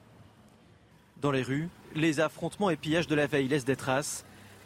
[1.20, 4.24] Dans les rues, les affrontements et pillages de la veille laissent des traces.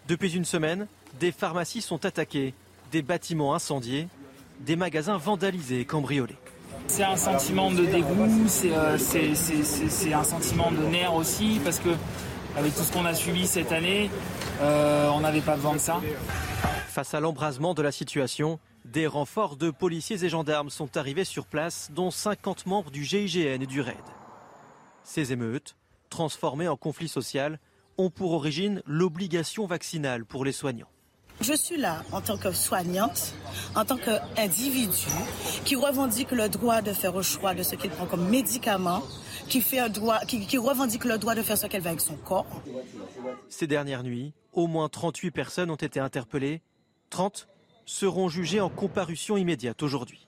[0.10, 0.86] Depuis une semaine,
[1.18, 2.54] des pharmacies sont attaquées,
[2.92, 4.10] des bâtiments incendiés,
[4.60, 6.36] des magasins vandalisés et cambriolés.
[6.88, 8.98] C'est un sentiment de dégoût, c'est euh,
[10.14, 11.96] un sentiment de nerf aussi, parce que
[12.58, 14.12] avec tout ce qu'on a subi cette année,
[14.60, 16.02] euh, on n'avait pas besoin de ça.
[16.90, 18.60] Face à l'embrasement de la situation,
[18.92, 23.62] des renforts de policiers et gendarmes sont arrivés sur place, dont 50 membres du GIGN
[23.62, 23.96] et du RAID.
[25.04, 25.76] Ces émeutes,
[26.10, 27.60] transformées en conflit social,
[27.98, 30.90] ont pour origine l'obligation vaccinale pour les soignants.
[31.42, 33.36] Je suis là en tant que soignante,
[33.76, 35.08] en tant qu'individu
[35.66, 39.04] qui revendique le droit de faire le choix de ce qu'il prend comme médicament,
[39.48, 42.02] qui, fait un droit, qui, qui revendique le droit de faire ce qu'elle veut avec
[42.02, 42.64] son corps.
[43.50, 46.62] Ces dernières nuits, au moins 38 personnes ont été interpellées,
[47.12, 47.48] 30
[47.88, 50.28] seront jugés en comparution immédiate aujourd'hui.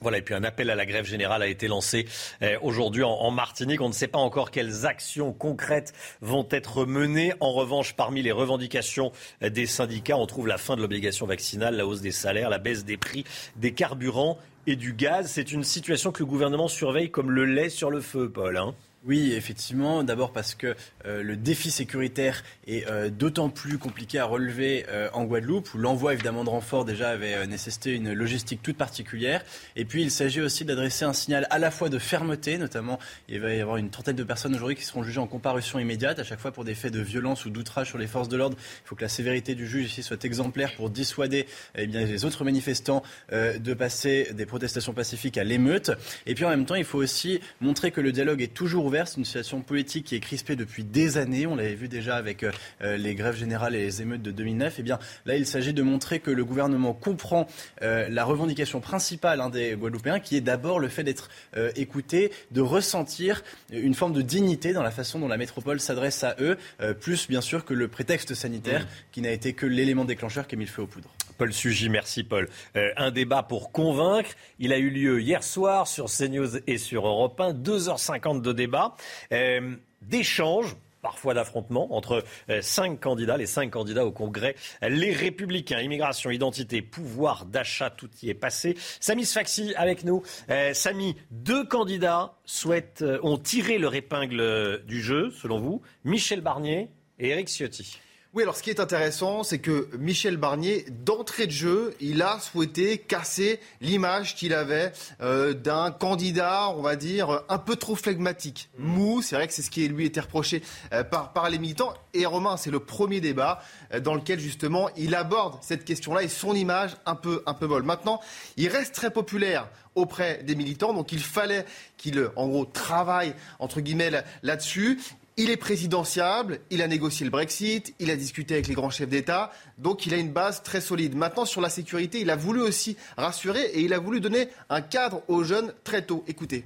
[0.00, 2.06] Voilà, et puis un appel à la grève générale a été lancé
[2.42, 3.80] eh, aujourd'hui en, Martinique.
[3.80, 7.32] On ne sait pas encore quelles actions concrètes vont être menées.
[7.40, 11.76] En revanche, parmi les revendications eh, des syndicats, on trouve la fin de l'obligation vaccinale,
[11.76, 13.24] la hausse des salaires, la baisse des prix
[13.56, 15.30] des carburants et du gaz.
[15.30, 18.58] C'est une situation que le gouvernement surveille comme le lait sur le feu, Paul.
[18.58, 18.74] Hein.
[19.06, 20.02] Oui, effectivement.
[20.02, 25.10] D'abord parce que euh, le défi sécuritaire est euh, d'autant plus compliqué à relever euh,
[25.12, 29.44] en Guadeloupe, où l'envoi évidemment de renforts déjà avait nécessité une logistique toute particulière.
[29.76, 33.40] Et puis il s'agit aussi d'adresser un signal à la fois de fermeté, notamment il
[33.40, 36.24] va y avoir une trentaine de personnes aujourd'hui qui seront jugées en comparution immédiate, à
[36.24, 38.56] chaque fois pour des faits de violence ou d'outrage sur les forces de l'ordre.
[38.58, 42.24] Il faut que la sévérité du juge ici soit exemplaire pour dissuader eh bien, les
[42.24, 45.90] autres manifestants de passer des protestations pacifiques à l'émeute.
[46.24, 48.93] Et puis en même temps, il faut aussi montrer que le dialogue est toujours ouvert
[49.04, 51.46] c'est une situation politique qui est crispée depuis des années.
[51.46, 54.78] On l'avait vu déjà avec euh, les grèves générales et les émeutes de 2009.
[54.78, 57.48] Et eh bien là, il s'agit de montrer que le gouvernement comprend
[57.82, 62.30] euh, la revendication principale hein, des Guadeloupéens, qui est d'abord le fait d'être euh, écouté,
[62.52, 66.56] de ressentir une forme de dignité dans la façon dont la métropole s'adresse à eux,
[67.00, 68.88] plus bien sûr que le prétexte sanitaire, mmh.
[69.12, 71.10] qui n'a été que l'élément déclencheur qui a mis le feu aux poudres.
[71.38, 72.48] Paul Sugy, merci Paul.
[72.74, 74.30] un débat pour convaincre.
[74.58, 77.54] Il a eu lieu hier soir sur CNews et sur Europe 1.
[77.54, 78.96] 2h50 de débat.
[79.32, 85.80] Euh, d'échanges parfois d'affrontements entre euh, cinq candidats, les cinq candidats au Congrès, les Républicains,
[85.80, 88.74] immigration, identité, pouvoir d'achat, tout y est passé.
[89.00, 90.22] Samy Sfaxi avec nous.
[90.48, 96.88] Euh, Samy, deux candidats souhaitent, ont tiré leur épingle du jeu, selon vous, Michel Barnier
[97.18, 97.98] et Éric Ciotti.
[98.34, 102.40] Oui, alors ce qui est intéressant, c'est que Michel Barnier, d'entrée de jeu, il a
[102.40, 108.70] souhaité casser l'image qu'il avait euh, d'un candidat, on va dire, un peu trop flegmatique,
[108.76, 108.84] mmh.
[108.84, 109.22] mou.
[109.22, 111.94] C'est vrai que c'est ce qui lui était reproché euh, par, par les militants.
[112.12, 116.28] Et Romain, c'est le premier débat euh, dans lequel justement il aborde cette question-là et
[116.28, 117.84] son image un peu, un peu molle.
[117.84, 118.20] Maintenant,
[118.56, 120.92] il reste très populaire auprès des militants.
[120.92, 121.64] Donc il fallait
[121.98, 124.10] qu'il, en gros, travaille, entre guillemets,
[124.42, 124.98] là-dessus.
[125.36, 129.08] Il est présidentiable, il a négocié le Brexit, il a discuté avec les grands chefs
[129.08, 131.16] d'État, donc il a une base très solide.
[131.16, 134.80] Maintenant, sur la sécurité, il a voulu aussi rassurer et il a voulu donner un
[134.80, 136.22] cadre aux jeunes très tôt.
[136.28, 136.64] Écoutez.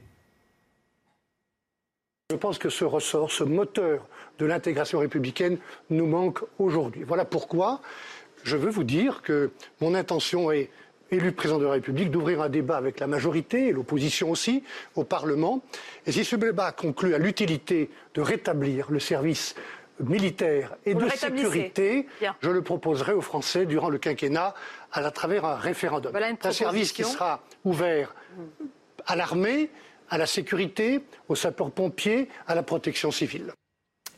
[2.31, 4.07] Je pense que ce ressort, ce moteur
[4.39, 5.57] de l'intégration républicaine
[5.89, 7.05] nous manque aujourd'hui.
[7.05, 7.81] Voilà pourquoi
[8.45, 9.51] je veux vous dire que
[9.81, 10.71] mon intention est
[11.11, 14.63] élu président de la République, d'ouvrir un débat avec la majorité et l'opposition aussi
[14.95, 15.63] au Parlement.
[16.07, 19.55] Et si ce débat conclut à l'utilité de rétablir le service
[20.01, 22.07] militaire et de sécurité,
[22.41, 24.55] je le proposerai aux Français durant le quinquennat
[24.93, 26.13] à, travers un référendum.
[26.15, 28.15] un service qui sera ouvert
[29.07, 29.71] à l'armée,
[30.11, 33.53] à la sécurité, aux sapeurs-pompiers, à la protection civile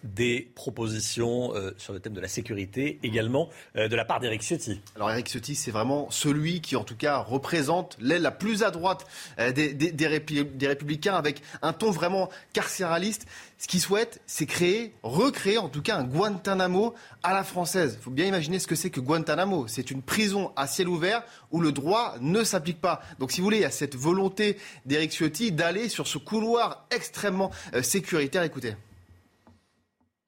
[0.05, 4.43] des propositions euh, sur le thème de la sécurité également euh, de la part d'Éric
[4.43, 4.81] Ciotti.
[4.97, 8.71] Alors Éric Ciotti, c'est vraiment celui qui en tout cas représente l'aile la plus à
[8.71, 9.07] droite
[9.39, 13.27] euh, des, des, républicains avec un ton vraiment carcéraliste.
[13.59, 17.97] Ce qu'il souhaite, c'est créer, recréer en tout cas un Guantanamo à la française.
[18.01, 19.67] Il faut bien imaginer ce que c'est que Guantanamo.
[19.69, 23.03] C'est une prison à ciel ouvert où le droit ne s'applique pas.
[23.19, 26.87] Donc si vous voulez, il y a cette volonté d'Éric Ciotti d'aller sur ce couloir
[26.91, 27.51] extrêmement
[27.83, 28.45] sécuritaire.
[28.45, 28.75] Écoutez.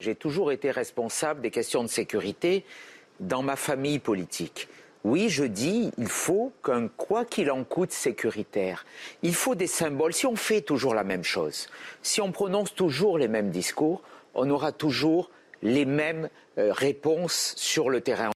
[0.02, 2.64] J'ai toujours été responsable des questions de sécurité
[3.20, 4.66] dans ma famille politique.
[5.04, 8.84] Oui, je dis, il faut qu'un quoi qu'il en coûte sécuritaire.
[9.22, 10.12] Il faut des symboles.
[10.12, 11.68] Si on fait toujours la même chose,
[12.02, 14.02] si on prononce toujours les mêmes discours,
[14.34, 15.30] on aura toujours
[15.62, 18.32] les mêmes euh, réponses sur le terrain.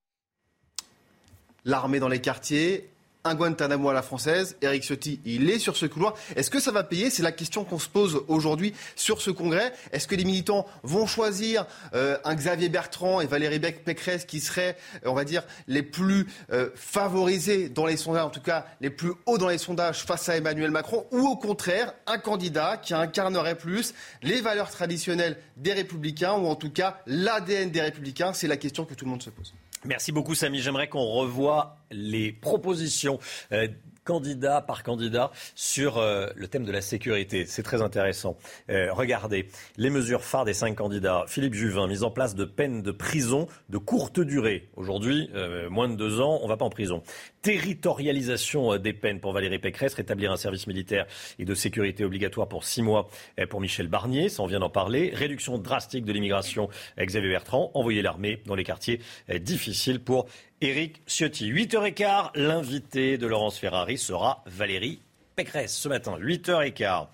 [1.64, 2.88] L'armée dans les quartiers,
[3.26, 4.56] un Guantanamo à la française.
[4.62, 6.14] Eric Ciotti, il est sur ce couloir.
[6.36, 7.10] Est-ce que ça va payer?
[7.10, 9.72] C'est la question qu'on se pose aujourd'hui sur ce congrès.
[9.92, 14.76] Est-ce que les militants vont choisir euh, un Xavier Bertrand et Valérie Pécresse qui seraient,
[15.04, 18.90] euh, on va dire, les plus euh, favorisés dans les sondages, en tout cas les
[18.90, 22.94] plus hauts dans les sondages face à Emmanuel Macron, ou au contraire un candidat qui
[22.94, 28.32] incarnerait plus les valeurs traditionnelles des républicains, ou en tout cas l'ADN des républicains?
[28.32, 29.52] C'est la question que tout le monde se pose.
[29.86, 30.60] Merci beaucoup, Samy.
[30.60, 33.18] J'aimerais qu'on revoie les propositions.
[33.52, 33.68] Euh,
[34.04, 37.44] candidat par candidat sur euh, le thème de la sécurité.
[37.44, 38.36] C'est très intéressant.
[38.70, 41.24] Euh, regardez les mesures phares des cinq candidats.
[41.26, 44.68] Philippe Juvin, mise en place de peines de prison de courte durée.
[44.76, 45.28] Aujourd'hui,
[45.70, 47.02] moins de deux ans, on ne va pas en prison
[47.46, 51.06] territorialisation euh, des peines pour Valérie Pécresse, rétablir un service militaire
[51.38, 54.68] et de sécurité obligatoire pour six mois euh, pour Michel Barnier, ça on vient d'en
[54.68, 60.26] parler, réduction drastique de l'immigration, Xavier Bertrand, envoyer l'armée dans les quartiers euh, difficiles pour
[60.60, 61.52] Éric Ciotti.
[61.52, 64.98] 8h15, l'invité de Laurence Ferrari sera Valérie
[65.36, 67.06] Pécresse ce matin, 8h15.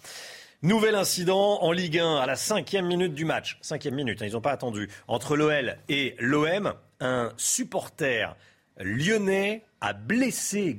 [0.63, 3.59] Nouvel incident en Ligue 1 à la cinquième minute du match.
[3.61, 4.89] Cinquième minute, hein, ils n'ont pas attendu.
[5.09, 8.35] Entre l'OL et l'OM, un supporter
[8.79, 10.77] lyonnais a blessé,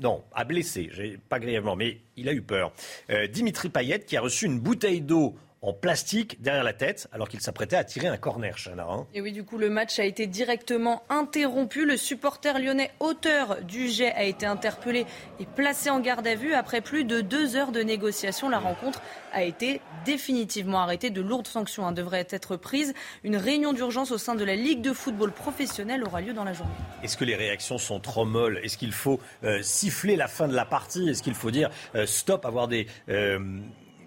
[0.00, 0.88] non, a blessé,
[1.28, 2.72] pas grièvement, mais il a eu peur.
[3.10, 5.34] Euh, Dimitri Payet qui a reçu une bouteille d'eau
[5.64, 8.86] en plastique derrière la tête alors qu'il s'apprêtait à tirer un corner, Chana.
[8.88, 9.06] Hein.
[9.14, 11.86] Et oui, du coup, le match a été directement interrompu.
[11.86, 15.06] Le supporter lyonnais, auteur du jet, a été interpellé
[15.40, 16.52] et placé en garde à vue.
[16.52, 19.00] Après plus de deux heures de négociation, la rencontre
[19.32, 21.08] a été définitivement arrêtée.
[21.08, 22.92] De lourdes sanctions hein, devraient être prises.
[23.22, 26.52] Une réunion d'urgence au sein de la Ligue de football professionnel aura lieu dans la
[26.52, 26.74] journée.
[27.02, 28.60] Est-ce que les réactions sont trop molles?
[28.62, 31.08] Est-ce qu'il faut euh, siffler la fin de la partie?
[31.08, 32.86] Est-ce qu'il faut dire euh, stop, avoir des...
[33.08, 33.38] Euh,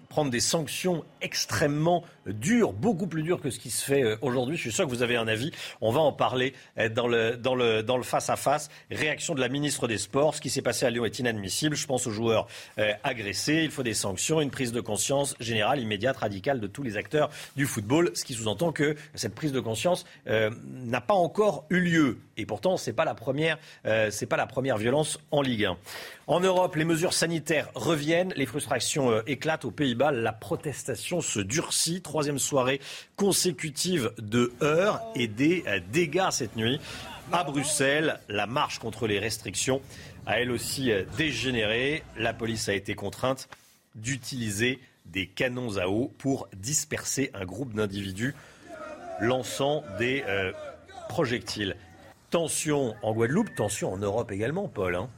[0.08, 4.56] prendre des sanctions extrêmement dures, beaucoup plus dures que ce qui se fait euh, aujourd'hui.
[4.56, 5.50] Je suis sûr que vous avez un avis.
[5.80, 8.68] On va en parler euh, dans le, dans le, dans le face-à-face.
[8.90, 10.34] Réaction de la ministre des Sports.
[10.34, 11.76] Ce qui s'est passé à Lyon est inadmissible.
[11.76, 12.46] Je pense aux joueurs
[12.78, 13.62] euh, agressés.
[13.64, 17.30] Il faut des sanctions, une prise de conscience générale, immédiate, radicale de tous les acteurs
[17.56, 18.10] du football.
[18.14, 22.18] Ce qui sous-entend que cette prise de conscience n'a pas encore eu lieu.
[22.36, 23.58] Et pourtant, ce n'est pas, la première,
[24.10, 25.76] c'est pas la première violence en Ligue 1.
[26.28, 28.34] En Europe, les mesures sanitaires reviennent.
[28.36, 32.02] Les frustrations éclatent aux Pays-Bas la protestation se durcit.
[32.02, 32.82] Troisième soirée
[33.16, 36.80] consécutive de heurts et des euh, dégâts cette nuit.
[37.32, 39.80] À Bruxelles, la marche contre les restrictions
[40.26, 42.02] a elle aussi euh, dégénéré.
[42.18, 43.48] La police a été contrainte
[43.94, 48.34] d'utiliser des canons à eau pour disperser un groupe d'individus
[49.18, 50.52] lançant des euh,
[51.08, 51.74] projectiles.
[52.28, 54.94] Tension en Guadeloupe, tension en Europe également, Paul.
[54.94, 55.08] Hein.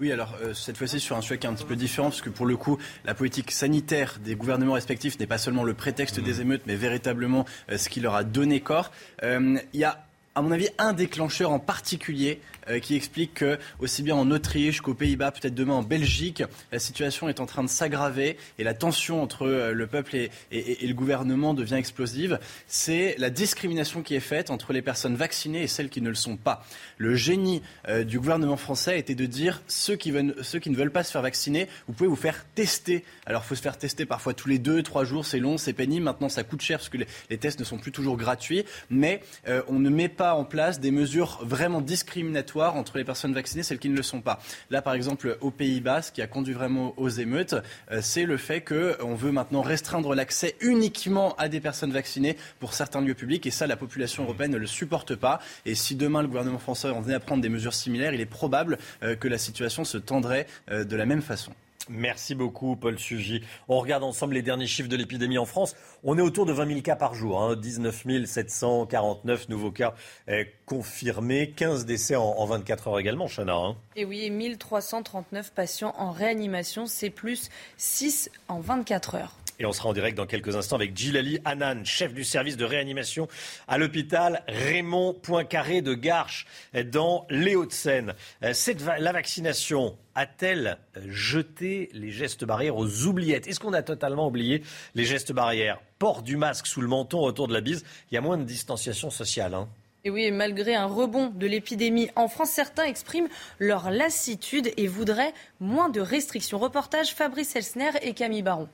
[0.00, 2.20] Oui, alors euh, cette fois-ci sur un sujet qui est un petit peu différent, parce
[2.20, 6.18] que pour le coup, la politique sanitaire des gouvernements respectifs n'est pas seulement le prétexte
[6.18, 8.90] des émeutes, mais véritablement euh, ce qui leur a donné corps.
[9.22, 10.03] Euh, il y a
[10.36, 14.80] à mon avis, un déclencheur en particulier euh, qui explique que, aussi bien en Autriche
[14.80, 16.42] qu'aux Pays-Bas, peut-être demain en Belgique,
[16.72, 20.30] la situation est en train de s'aggraver et la tension entre euh, le peuple et,
[20.50, 22.40] le gouvernement devient explosive.
[22.66, 26.16] C'est la discrimination qui est faite entre les personnes vaccinées et celles qui ne le
[26.16, 26.64] sont pas.
[26.98, 30.76] Le génie euh, du gouvernement français était de dire ceux qui, veulent, ceux qui ne
[30.76, 33.04] veulent pas se faire vacciner, vous pouvez vous faire tester.
[33.26, 35.74] Alors, il faut se faire tester parfois tous les deux, trois jours, c'est long, c'est
[35.74, 36.04] pénible.
[36.04, 36.98] Maintenant, ça coûte cher parce que
[37.30, 39.22] les tests ne sont plus toujours gratuits, mais
[39.68, 43.64] on ne met pas en place des mesures vraiment discriminatoires entre les personnes vaccinées et
[43.64, 44.40] celles qui ne le sont pas.
[44.70, 47.54] Là, par exemple, aux Pays-Bas, ce qui a conduit vraiment aux émeutes,
[47.90, 52.72] euh, c'est le fait qu'on veut maintenant restreindre l'accès uniquement à des personnes vaccinées pour
[52.72, 53.46] certains lieux publics.
[53.46, 55.40] Et ça, la population européenne ne le supporte pas.
[55.66, 58.26] Et si demain le gouvernement français en venait à prendre des mesures similaires, il est
[58.26, 61.52] probable euh, que la situation se tendrait euh, de la même façon.
[61.88, 63.42] Merci beaucoup, Paul Sugy.
[63.68, 65.76] On regarde ensemble les derniers chiffres de l'épidémie en France.
[66.02, 67.56] On est autour de 20 000 cas par jour, hein.
[67.56, 69.94] 19 749 nouveaux cas
[70.28, 73.54] eh, confirmés, 15 décès en, 24 heures également, Chana.
[73.54, 73.76] Hein.
[73.96, 79.36] Et oui, 1339 patients en réanimation, c'est plus 6 en 24 heures.
[79.58, 82.64] Et on sera en direct dans quelques instants avec Gilali Hanan, chef du service de
[82.64, 83.28] réanimation
[83.68, 86.46] à l'hôpital Raymond Poincaré de Garches
[86.86, 88.14] dans les Hauts-de-Seine.
[88.42, 88.52] Euh,
[88.98, 93.46] la vaccination a-t-elle jeté les gestes barrières aux oubliettes?
[93.46, 94.62] Est-ce qu'on a totalement oublié
[94.94, 95.80] les gestes barrières?
[95.98, 98.44] Port du masque sous le menton autour de la bise, il y a moins de
[98.44, 99.54] distanciation sociale.
[99.54, 99.68] Hein.
[100.06, 105.32] Et oui, malgré un rebond de l'épidémie en France, certains expriment leur lassitude et voudraient
[105.60, 106.58] moins de restrictions.
[106.58, 108.68] Reportage Fabrice Elsner et Camille Baron.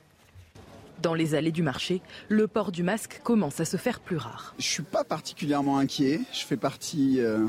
[1.01, 4.53] Dans les allées du marché, le port du masque commence à se faire plus rare.
[4.59, 6.21] Je suis pas particulièrement inquiet.
[6.33, 7.45] Je fais partie euh,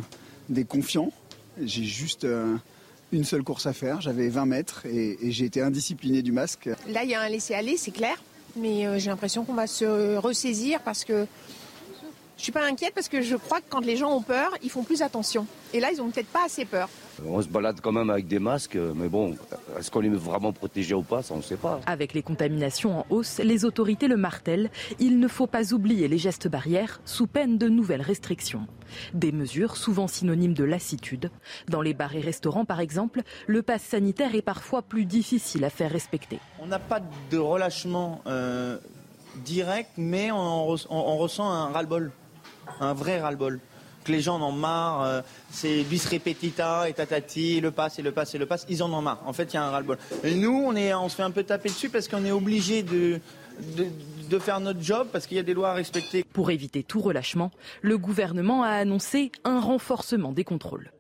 [0.49, 1.13] des confiants.
[1.61, 2.27] J'ai juste
[3.13, 4.01] une seule course à faire.
[4.01, 6.71] J'avais 20 mètres et, j'ai été indiscipliné du masque.
[6.89, 8.23] Là, il y a un laisser-aller, c'est clair.
[8.57, 11.27] Mais j'ai l'impression qu'on va se ressaisir parce que
[12.43, 14.69] je suis pas inquiète parce que je crois que quand les gens ont peur, ils
[14.69, 15.47] font plus attention.
[15.73, 16.89] Et là, ils ont peut-être pas assez peur.
[17.25, 19.37] On se balade quand même avec des masques, mais bon,
[19.79, 21.79] est-ce qu'on est vraiment protégé ou pas Ça, on ne sait pas.
[21.87, 24.73] Avec les contaminations en hausse, les autorités le martèlent.
[24.99, 28.67] Il ne faut pas oublier les gestes barrières sous peine de nouvelles restrictions.
[29.15, 31.31] Des mesures souvent synonymes de lassitude.
[31.69, 35.71] Dans les bars et restaurants, par exemple, le pass sanitaire est parfois plus difficile à
[35.71, 36.41] faire respecter.
[36.59, 38.79] On n'a pas de relâchement euh,
[39.45, 42.11] direct, mais on, ressent un ras-le-bol
[42.81, 43.61] un vrai ras-le-bol.
[44.05, 48.03] Que les gens en ont marre, euh, c'est bis repetita et tatati, le passe et
[48.03, 49.23] le passe et le passe, ils en ont marre.
[49.27, 49.97] En fait, il y a un ras-le-bol.
[50.25, 52.83] Et nous, on, est, on se fait un peu taper dessus parce qu'on est obligé
[52.83, 53.21] de,
[54.29, 56.25] de, faire notre job parce qu'il y a des lois à respecter.
[56.25, 57.51] Pour éviter tout relâchement,
[57.81, 60.91] le gouvernement a annoncé un renforcement des contrôles.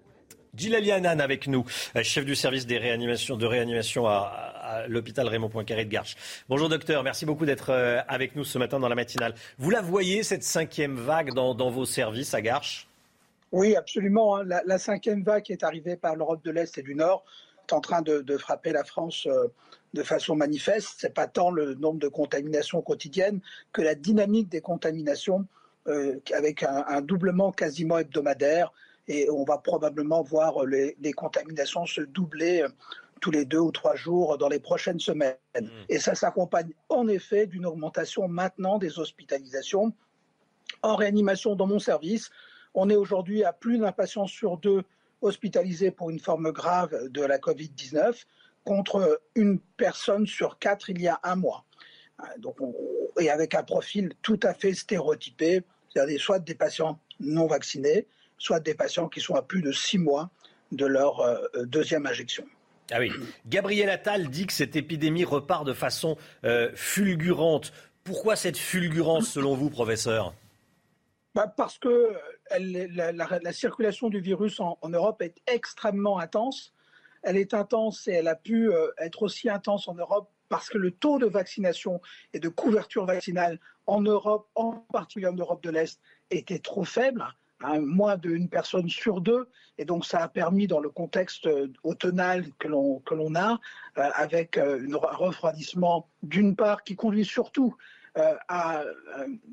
[0.54, 1.64] Gilali Hanan avec nous,
[2.02, 4.51] chef du service des réanimations, de réanimation à,
[4.88, 6.16] l'hôpital Raymond Poincaré de Garches.
[6.48, 9.34] Bonjour docteur, merci beaucoup d'être euh, avec nous ce matin dans la matinale.
[9.58, 12.88] Vous la voyez cette cinquième vague dans, vos services à Garches?
[13.52, 14.36] Oui, absolument.
[14.36, 14.44] Hein.
[14.44, 17.24] La, cinquième vague est arrivée par l'Europe de l'Est et du Nord
[17.68, 19.48] est en train de, frapper la France euh,
[19.94, 20.94] de façon manifeste.
[20.98, 23.40] C'est pas tant le nombre de contaminations quotidiennes
[23.72, 25.46] que la dynamique des contaminations
[26.32, 28.72] avec un doublement quasiment hebdomadaire
[29.08, 32.68] et on va probablement voir les, contaminations se doubler euh,
[33.22, 35.36] tous les deux ou trois jours dans les prochaines semaines.
[35.58, 35.66] Mmh.
[35.88, 39.94] Et ça s'accompagne en effet d'une augmentation maintenant des hospitalisations.
[40.82, 42.30] En réanimation dans mon service,
[42.74, 44.82] on est aujourd'hui à plus d'un patient sur deux
[45.22, 48.24] hospitalisé pour une forme grave de la Covid-19
[48.64, 51.64] contre une personne sur quatre il y a un mois.
[52.38, 52.56] Donc
[53.20, 55.62] et avec un profil tout à fait stéréotypé,
[55.92, 58.06] c'est-à-dire soit des patients non vaccinés,
[58.38, 60.30] soit des patients qui sont à plus de six mois
[60.72, 62.44] de leur euh, deuxième injection.
[62.93, 63.11] Ah oui.
[63.47, 67.72] Gabriel Attal dit que cette épidémie repart de façon euh, fulgurante.
[68.05, 70.34] Pourquoi cette fulgurance selon vous, professeur?
[71.34, 72.14] Bah Parce que
[72.59, 76.74] la, circulation du virus en, Europe est extrêmement intense.
[77.22, 80.76] Elle est intense et elle a pu euh, être aussi intense en Europe parce que
[80.76, 82.03] le taux de vaccination
[82.34, 85.99] et de couverture vaccinale en Europe, en particulier en Europe de l'Est,
[86.30, 87.24] était trop faible
[87.80, 89.48] moins d'une personne sur deux.
[89.78, 93.58] Et donc, ça a permis, dans le contexte euh, automnal que l'on, a,
[93.98, 97.74] euh, avec euh, un refroidissement, d'une part, qui conduit surtout
[98.46, 98.82] à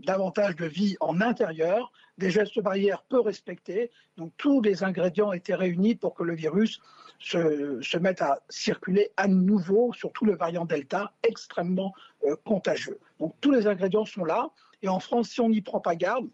[0.06, 3.90] davantage de vie en intérieur, des gestes barrières peu respectés.
[4.18, 6.82] Donc, tous les ingrédients étaient réunis pour que le virus
[7.20, 11.94] se, se mette à circuler à nouveau, surtout le variant Delta, extrêmement
[12.44, 13.00] contagieux.
[13.22, 14.50] Donc, tous les ingrédients sont là.
[14.82, 16.28] Et en France, si on n'y prend pas garde,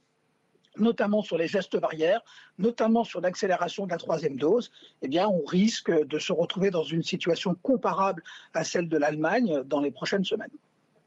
[0.77, 2.21] notamment sur les gestes barrières,
[2.57, 4.71] notamment sur l'accélération de la troisième dose,
[5.01, 8.23] eh bien, on risque de se retrouver dans une situation comparable
[8.53, 10.49] à celle de l'Allemagne dans les prochaines semaines.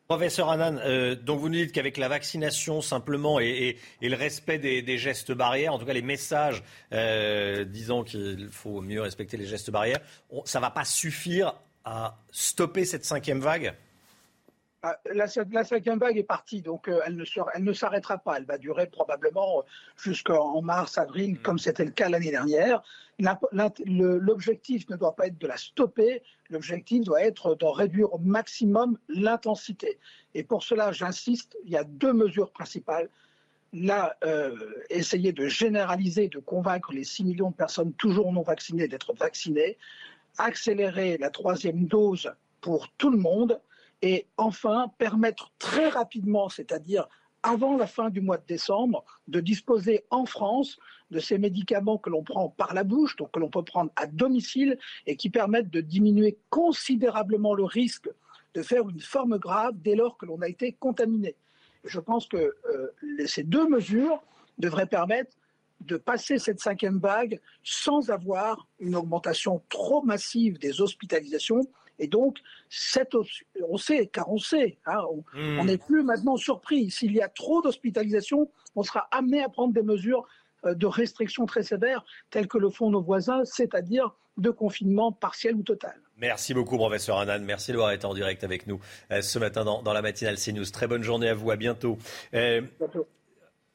[0.08, 4.96] Professeur Hanan, euh, donc vous nous dites qu'avec la vaccination simplement et, le respect des,
[4.96, 6.62] gestes barrières, en tout cas les messages
[6.94, 10.00] euh, disant qu'il faut mieux respecter les gestes barrières,
[10.46, 11.52] ça ne va pas suffire
[11.84, 13.74] à stopper cette cinquième vague?
[14.84, 18.36] Ah, la, cinquième vague est partie, donc euh, elle, ne s'arrêtera pas.
[18.36, 19.62] Elle va durer probablement euh,
[19.96, 21.38] jusqu'en mars, avril, mm.
[21.38, 22.82] comme c'était le cas l'année dernière.
[23.18, 28.96] L'objectif ne doit pas être de la stopper, l'objectif doit être d'en réduire au maximum
[29.08, 29.98] l'intensité.
[30.34, 33.08] Et pour cela, j'insiste, il y a deux mesures principales.
[33.72, 34.56] Là, euh,
[34.90, 39.76] essayer de généraliser, de convaincre les 6 millions de personnes toujours non vaccinées d'être vaccinées,
[40.38, 43.60] accélérer la troisième dose pour tout le monde
[44.02, 47.08] et enfin permettre très rapidement, c'est-à-dire
[47.42, 50.78] avant la fin du mois de décembre, de disposer en France
[51.10, 54.06] de ces médicaments que l'on prend par la bouche, donc que l'on peut prendre à
[54.06, 58.08] domicile et qui permettent de diminuer considérablement le risque
[58.54, 61.36] de faire une forme grave dès lors que l'on a été contaminé.
[61.84, 64.20] Je pense que euh, ces deux mesures
[64.58, 65.36] devraient permettre
[65.80, 71.62] de passer cette cinquième vague sans avoir une augmentation trop massive des hospitalisations
[71.98, 72.38] et donc,
[73.68, 75.02] on sait, car on sait, hein,
[75.34, 75.78] on n'est hmm.
[75.78, 76.90] plus maintenant surpris.
[76.90, 80.26] S'il y a trop d'hospitalisations, on sera amené à prendre des mesures
[80.64, 85.54] euh, de restriction très sévères, telles que le font nos voisins, c'est-à-dire de confinement partiel
[85.56, 86.00] ou total.
[86.16, 87.44] Merci beaucoup, professeur Hanan.
[87.44, 88.80] Merci d'avoir été en direct avec nous
[89.10, 90.64] euh, ce matin dans, la matinale CNews.
[90.72, 91.50] Très bonne journée à vous.
[91.50, 91.98] À bientôt.
[92.34, 93.06] Euh, bientôt.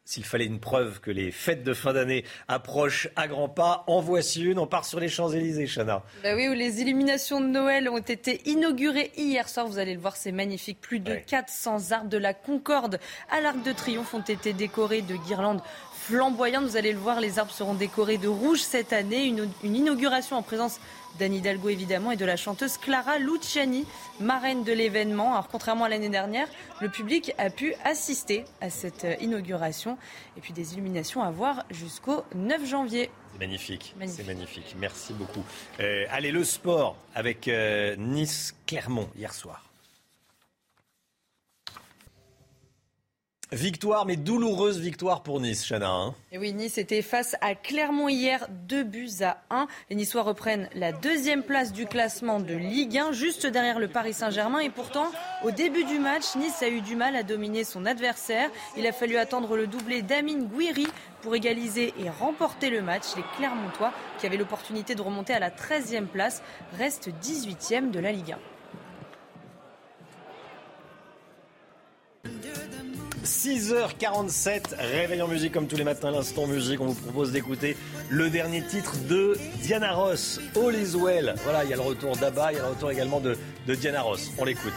[0.05, 4.01] S'il fallait une preuve que les fêtes de fin d'année approchent à grands pas, en
[4.01, 4.59] voici une.
[4.59, 6.03] On part sur les Champs-Élysées, Chana.
[6.23, 9.65] Bah oui, où les illuminations de Noël ont été inaugurées hier soir.
[9.65, 10.81] Vous allez le voir, c'est magnifique.
[10.81, 12.99] Plus de 400 arbres de la Concorde
[13.31, 15.61] à l'Arc de Triomphe ont été décorés de guirlandes
[16.03, 16.65] flamboyante.
[16.65, 19.25] Vous allez le voir, les arbres seront décorés de rouge cette année.
[19.25, 20.79] Une, une inauguration en présence
[21.19, 23.85] d'Anne Hidalgo évidemment et de la chanteuse Clara Luciani,
[24.19, 25.33] marraine de l'événement.
[25.33, 26.47] Alors contrairement à l'année dernière,
[26.81, 29.97] le public a pu assister à cette euh, inauguration
[30.37, 33.09] et puis des illuminations à voir jusqu'au 9 janvier.
[33.33, 34.75] C'est magnifique, c'est magnifique.
[34.79, 35.43] Merci beaucoup.
[35.79, 39.72] Euh, allez, le sport avec euh, Nice-Clermont hier soir.
[43.53, 45.91] Victoire, mais douloureuse victoire pour Nice, Chana.
[45.91, 46.15] Hein.
[46.31, 49.67] et oui, Nice était face à Clermont hier, deux buts à 1.
[49.91, 54.13] Les Niçois reprennent la deuxième place du classement de Ligue 1, juste derrière le Paris
[54.13, 54.57] Saint-Germain.
[54.57, 55.05] Et pourtant,
[55.43, 58.49] au début du match, Nice a eu du mal à dominer son adversaire.
[58.75, 60.87] Il a fallu attendre le doublé d'Amine Gouiri
[61.21, 63.15] pour égaliser et remporter le match.
[63.15, 66.41] Les Clermontois, qui avaient l'opportunité de remonter à la 13e place,
[66.79, 68.39] restent 18e de la Ligue 1.
[73.23, 76.81] 6h47, réveil en musique comme tous les matins, l'instant musique.
[76.81, 77.77] On vous propose d'écouter
[78.09, 81.33] le dernier titre de Diana Ross, All is Well.
[81.43, 83.75] Voilà, il y a le retour d'Abba, il y a le retour également de, de
[83.75, 84.31] Diana Ross.
[84.37, 84.73] On l'écoute.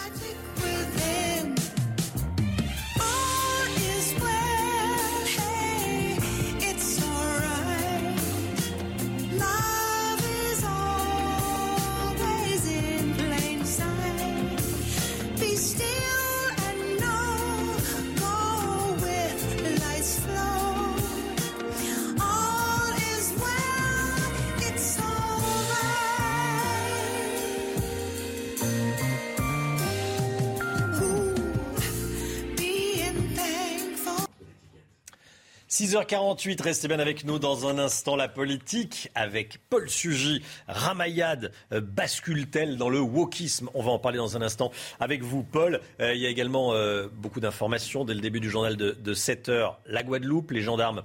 [35.78, 38.16] 6h48, restez bien avec nous dans un instant.
[38.16, 40.42] La politique avec Paul Sugy.
[40.68, 43.68] Ramayad euh, bascule-t-elle dans le wokisme?
[43.74, 45.82] On va en parler dans un instant avec vous, Paul.
[46.00, 49.14] Euh, il y a également euh, beaucoup d'informations dès le début du journal de, de
[49.14, 49.74] 7h.
[49.84, 51.02] La Guadeloupe, les gendarmes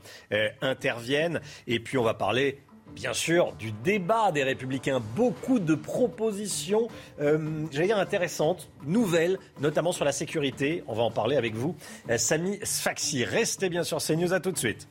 [0.61, 1.41] interviennent.
[1.67, 2.61] Et puis on va parler
[2.95, 6.87] Bien sûr, du débat des républicains, beaucoup de propositions,
[7.21, 10.83] euh, j'allais dire intéressantes, nouvelles, notamment sur la sécurité.
[10.87, 11.75] On va en parler avec vous,
[12.09, 13.23] euh, Samy Sfaxi.
[13.23, 14.87] Restez bien sur CNews, à tout de suite.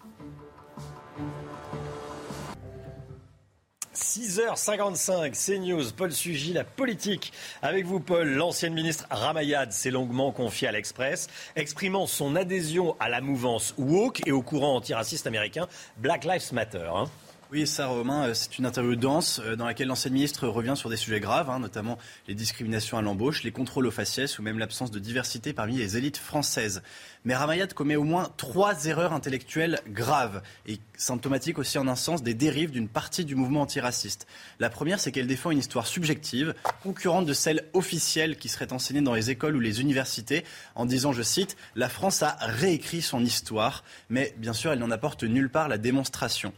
[3.95, 7.33] 6h55, CNews, Paul Sugy, la politique.
[7.61, 13.09] Avec vous, Paul, l'ancienne ministre Ramayad s'est longuement confiée à l'Express, exprimant son adhésion à
[13.09, 16.89] la mouvance woke et au courant antiraciste américain Black Lives Matter.
[16.93, 17.05] hein.
[17.53, 20.89] Oui, ça, Romain, euh, c'est une interview dense euh, dans laquelle l'ancienne ministre revient sur
[20.89, 21.99] des sujets graves, hein, notamment
[22.29, 25.97] les discriminations à l'embauche, les contrôles aux faciès ou même l'absence de diversité parmi les
[25.97, 26.81] élites françaises.
[27.25, 32.23] Mais Ramayad commet au moins trois erreurs intellectuelles graves et symptomatiques aussi en un sens
[32.23, 34.29] des dérives d'une partie du mouvement antiraciste.
[34.61, 39.01] La première, c'est qu'elle défend une histoire subjective, concurrente de celle officielle qui serait enseignée
[39.03, 40.45] dans les écoles ou les universités,
[40.77, 44.93] en disant, je cite, La France a réécrit son histoire, mais bien sûr, elle n'en
[44.93, 46.53] apporte nulle part la démonstration.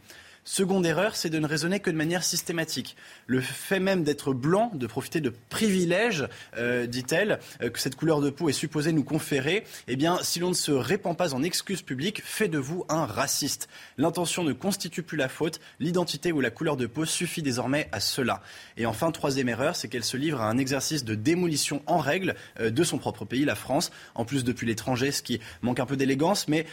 [0.45, 2.97] Seconde erreur, c'est de ne raisonner que de manière systématique.
[3.27, 6.27] Le fait même d'être blanc, de profiter de privilèges,
[6.57, 10.39] euh, dit-elle, euh, que cette couleur de peau est supposée nous conférer, eh bien, si
[10.39, 13.69] l'on ne se répand pas en excuses publiques, fait de vous un raciste.
[13.97, 18.01] L'intention ne constitue plus la faute, l'identité ou la couleur de peau suffit désormais à
[18.01, 18.41] cela.
[18.75, 22.35] Et enfin, troisième erreur, c'est qu'elle se livre à un exercice de démolition en règle
[22.59, 25.85] euh, de son propre pays, la France, en plus depuis l'étranger, ce qui manque un
[25.85, 26.65] peu d'élégance, mais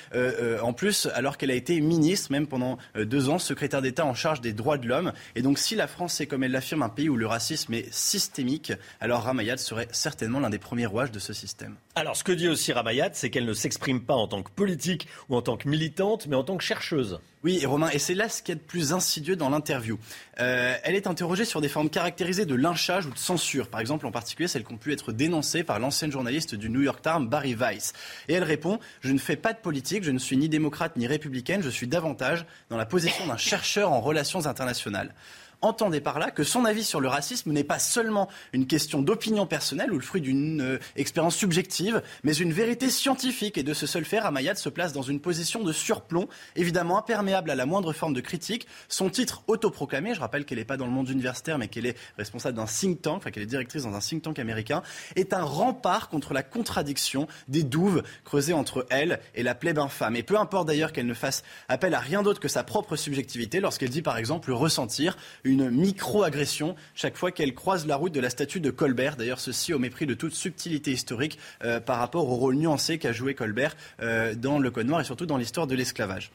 [0.61, 4.41] en plus, alors qu'elle a été ministre, même pendant deux ans, secrétaire d'État en charge
[4.41, 5.13] des droits de l'homme.
[5.35, 7.93] Et donc, si la France est, comme elle l'affirme, un pays où le racisme est
[7.93, 11.77] systémique, alors Ramayad serait certainement l'un des premiers rouages de ce système.
[12.01, 15.07] Alors, ce que dit aussi Ramayad, c'est qu'elle ne s'exprime pas en tant que politique
[15.29, 17.21] ou en tant que militante, mais en tant que chercheuse.
[17.45, 19.99] Oui, Romain, et c'est là ce qu'il y a plus insidieux dans l'interview.
[20.41, 24.07] Euh, elle est interrogée sur des formes caractérisées de lynchage ou de censure, par exemple
[24.07, 27.29] en particulier celles qui ont pu être dénoncées par l'ancienne journaliste du New York Times,
[27.29, 27.93] Barry Weiss.
[28.29, 31.07] Et elle répond Je ne fais pas de politique, je ne suis ni démocrate ni
[31.07, 35.15] républicaine, je suis davantage dans la position d'un chercheur en relations internationales.
[35.63, 39.47] Entendez par là que son avis sur le racisme n'est pas seulement une question d'opinion
[39.47, 43.59] personnelle ou le fruit d'une euh, expérience subjective, mais une vérité scientifique.
[43.59, 47.51] Et de ce seul fait, Ramayad se place dans une position de surplomb, évidemment imperméable
[47.51, 48.67] à la moindre forme de critique.
[48.89, 51.97] Son titre autoproclamé, je rappelle qu'elle n'est pas dans le monde universitaire, mais qu'elle est
[52.17, 54.83] responsable d'un think tank, enfin qu'elle est directrice dans un think tank américain,
[55.15, 60.17] est un rempart contre la contradiction des douves creusées entre elle et la plèbe infâme.
[60.17, 63.61] Et peu importe d'ailleurs qu'elle ne fasse appel à rien d'autre que sa propre subjectivité
[63.61, 65.19] lorsqu'elle dit par exemple ressentir
[65.57, 69.17] micro-agression chaque fois qu'elle croise la route de la statue de Colbert.
[69.17, 73.13] D'ailleurs, ceci au mépris de toute subtilité historique euh, par rapport au rôle nuancé qu'a
[73.13, 76.31] joué Colbert euh, dans le Code noir et surtout dans l'histoire de l'esclavage.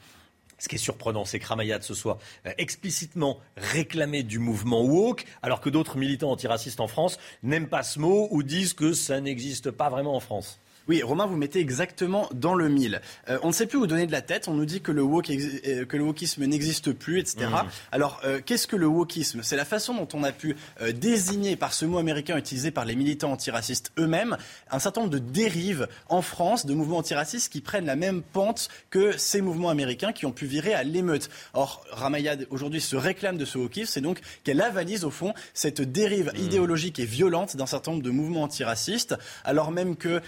[0.58, 5.26] Ce qui est surprenant, c'est que Ramayad se soit euh, explicitement réclamé du mouvement woke,
[5.42, 9.20] alors que d'autres militants antiracistes en France n'aiment pas ce mot ou disent que ça
[9.20, 10.58] n'existe pas vraiment en France.
[10.88, 13.00] Oui, Romain, vous mettez exactement dans le mille.
[13.28, 14.46] Euh, on ne sait plus où donner de la tête.
[14.46, 17.46] On nous dit que le, woke euh, que le wokisme n'existe plus, etc.
[17.50, 17.68] Mmh.
[17.90, 19.42] Alors, euh, qu'est-ce que le wokisme?
[19.42, 20.56] C'est la façon dont on a pu
[20.94, 24.36] désigner par ce mot américain utilisé par les militants antiracistes eux-mêmes
[24.70, 28.68] un certain nombre de dérives en France de mouvements antiracistes qui prennent la même pente
[28.90, 31.30] que ces mouvements américains qui ont pu virer à l'émeute.
[31.54, 35.80] Or, Ramayad aujourd'hui se réclame de ce wokisme, c'est donc qu'elle avalise au fond cette
[35.80, 36.38] dérive mmh.
[36.38, 40.20] idéologique et violente d'un certain nombre de mouvements antiracistes, alors même que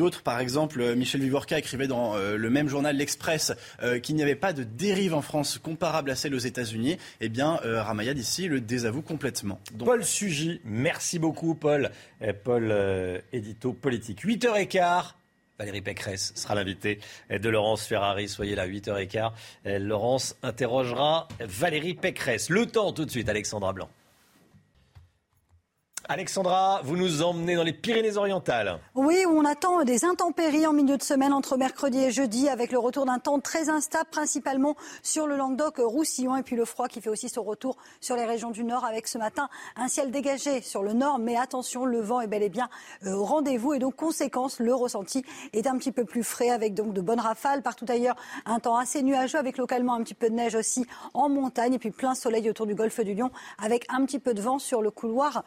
[0.00, 4.16] d'autres, par exemple, euh, Michel Vivorca écrivait dans euh, le même journal L'Express euh, qu'il
[4.16, 6.96] n'y avait pas de dérive en France comparable à celle aux États-Unis.
[7.20, 9.60] Eh bien, Ramayad ici le désavoue complètement.
[9.78, 11.90] Paul Sugy, merci beaucoup, Paul.
[12.44, 12.74] Paul,
[13.32, 14.24] édito politique.
[14.24, 15.12] 8h15.
[15.58, 16.98] Valérie Pécresse sera l'invité
[17.30, 18.28] de Laurence Ferrari.
[18.28, 19.32] Soyez là, 8h15.
[19.78, 22.48] Laurence interrogera Valérie Pécresse.
[22.48, 23.90] Le temps tout de suite, Alexandra Blanc.
[26.08, 28.80] Alexandra, vous nous emmenez dans les Pyrénées-Orientales.
[28.94, 32.78] Oui, on attend des intempéries en milieu de semaine entre mercredi et jeudi, avec le
[32.78, 37.10] retour d'un temps très instable, principalement sur le Languedoc-Roussillon, et puis le froid qui fait
[37.10, 40.82] aussi son retour sur les régions du nord, avec ce matin un ciel dégagé sur
[40.82, 41.18] le nord.
[41.18, 42.68] Mais attention, le vent est bel et bien
[43.06, 46.74] euh, au rendez-vous, et donc conséquence, le ressenti est un petit peu plus frais, avec
[46.74, 47.62] donc de bonnes rafales.
[47.62, 51.28] Partout ailleurs, un temps assez nuageux, avec localement un petit peu de neige aussi en
[51.28, 53.30] montagne, et puis plein soleil autour du golfe du Lion,
[53.62, 55.44] avec un petit peu de vent sur le couloir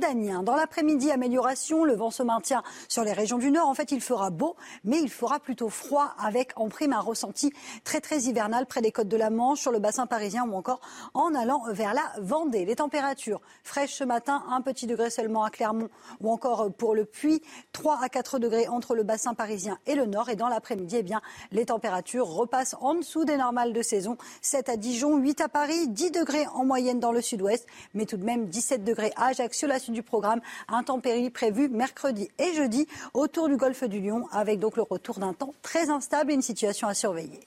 [0.00, 3.68] dans l'après-midi, amélioration, le vent se maintient sur les régions du nord.
[3.68, 7.52] En fait, il fera beau, mais il fera plutôt froid avec en prime un ressenti
[7.84, 10.80] très très hivernal près des côtes de la Manche, sur le bassin parisien ou encore
[11.14, 12.64] en allant vers la Vendée.
[12.64, 15.88] Les températures fraîches ce matin, un petit degré seulement à Clermont
[16.20, 17.42] ou encore pour le Puy,
[17.72, 20.28] 3 à 4 degrés entre le bassin parisien et le nord.
[20.28, 21.20] Et dans l'après-midi, eh bien,
[21.52, 24.16] les températures repassent en dessous des normales de saison.
[24.40, 28.16] 7 à Dijon, 8 à Paris, 10 degrés en moyenne dans le sud-ouest, mais tout
[28.16, 30.40] de même 17 degrés à Ajaccio, la du programme.
[30.68, 35.32] Intempéries prévu mercredi et jeudi autour du golfe du Lion, avec donc le retour d'un
[35.32, 37.40] temps très instable et une situation à surveiller.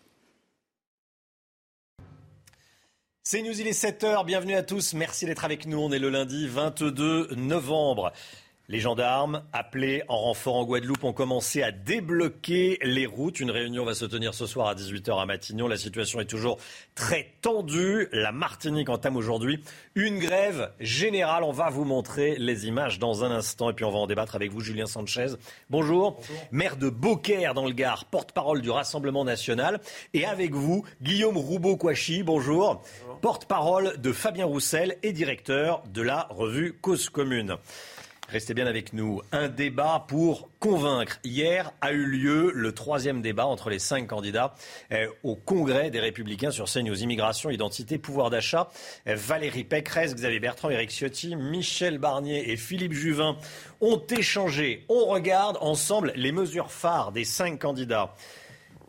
[3.25, 6.09] C'est News, il est 7h, bienvenue à tous, merci d'être avec nous, on est le
[6.09, 8.11] lundi 22 novembre.
[8.69, 13.41] Les gendarmes, appelés en renfort en Guadeloupe, ont commencé à débloquer les routes.
[13.41, 15.67] Une réunion va se tenir ce soir à 18h à Matignon.
[15.67, 16.57] La situation est toujours
[16.95, 18.07] très tendue.
[18.13, 19.61] La Martinique entame aujourd'hui
[19.95, 21.43] une grève générale.
[21.43, 23.69] On va vous montrer les images dans un instant.
[23.69, 25.33] Et puis on va en débattre avec vous, Julien Sanchez.
[25.69, 26.21] Bonjour.
[26.51, 29.81] Maire de Beaucaire dans le Gard, porte-parole du Rassemblement national.
[30.13, 32.23] Et avec vous, Guillaume Roubaud-Kouachi.
[32.23, 32.75] Bonjour.
[32.75, 33.19] Bonjour.
[33.19, 37.57] Porte-parole de Fabien Roussel et directeur de la revue Cause Commune.
[38.29, 39.21] Restez bien avec nous.
[39.31, 41.19] Un débat pour convaincre.
[41.23, 44.55] Hier a eu lieu le troisième débat entre les cinq candidats
[44.91, 47.03] euh, au Congrès des Républicains sur CNews.
[47.03, 48.69] Immigration, identité, pouvoir d'achat.
[49.07, 53.37] Euh, Valérie Pécresse, Xavier Bertrand, Éric Ciotti, Michel Barnier et Philippe Juvin
[53.81, 54.85] ont échangé.
[54.89, 58.15] On regarde ensemble les mesures phares des cinq candidats.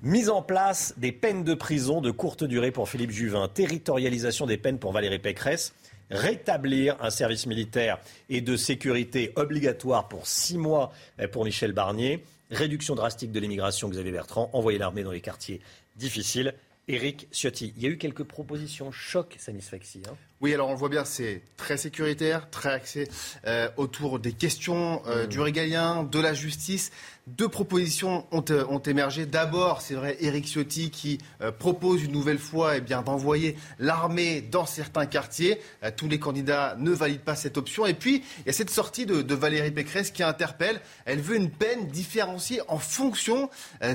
[0.00, 4.58] Mise en place des peines de prison de courte durée pour Philippe Juvin, territorialisation des
[4.58, 5.74] peines pour Valérie Pécresse,
[6.10, 7.98] rétablir un service militaire
[8.28, 13.88] et de sécurité obligatoire pour six mois eh, pour Michel Barnier, réduction drastique de l'immigration,
[13.88, 15.60] Xavier Bertrand, envoyer l'armée dans les quartiers
[15.96, 16.54] difficiles.
[16.86, 20.02] Éric Ciotti, il y a eu quelques propositions choc, Samis Faxi.
[20.06, 23.08] Hein oui, alors on le voit bien, c'est très sécuritaire, très axé
[23.46, 25.28] euh, autour des questions euh, mmh.
[25.28, 26.92] du régalien, de la justice.
[27.26, 29.24] Deux propositions ont, euh, ont émergé.
[29.24, 31.18] D'abord, c'est vrai, Éric Ciotti qui
[31.58, 35.58] propose une nouvelle fois eh bien, d'envoyer l'armée dans certains quartiers.
[35.96, 37.86] tous les candidats ne valident pas cette option.
[37.86, 40.82] Et puis, il y a cette sortie de, de Valérie Pécresse qui interpelle.
[41.06, 43.48] Elle veut une peine différenciée en fonction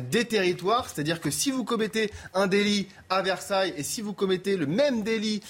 [0.10, 0.90] des territoires.
[0.90, 5.04] C'est-à-dire que si vous commettez un délit à Versailles et si vous commettez le même
[5.04, 5.42] délit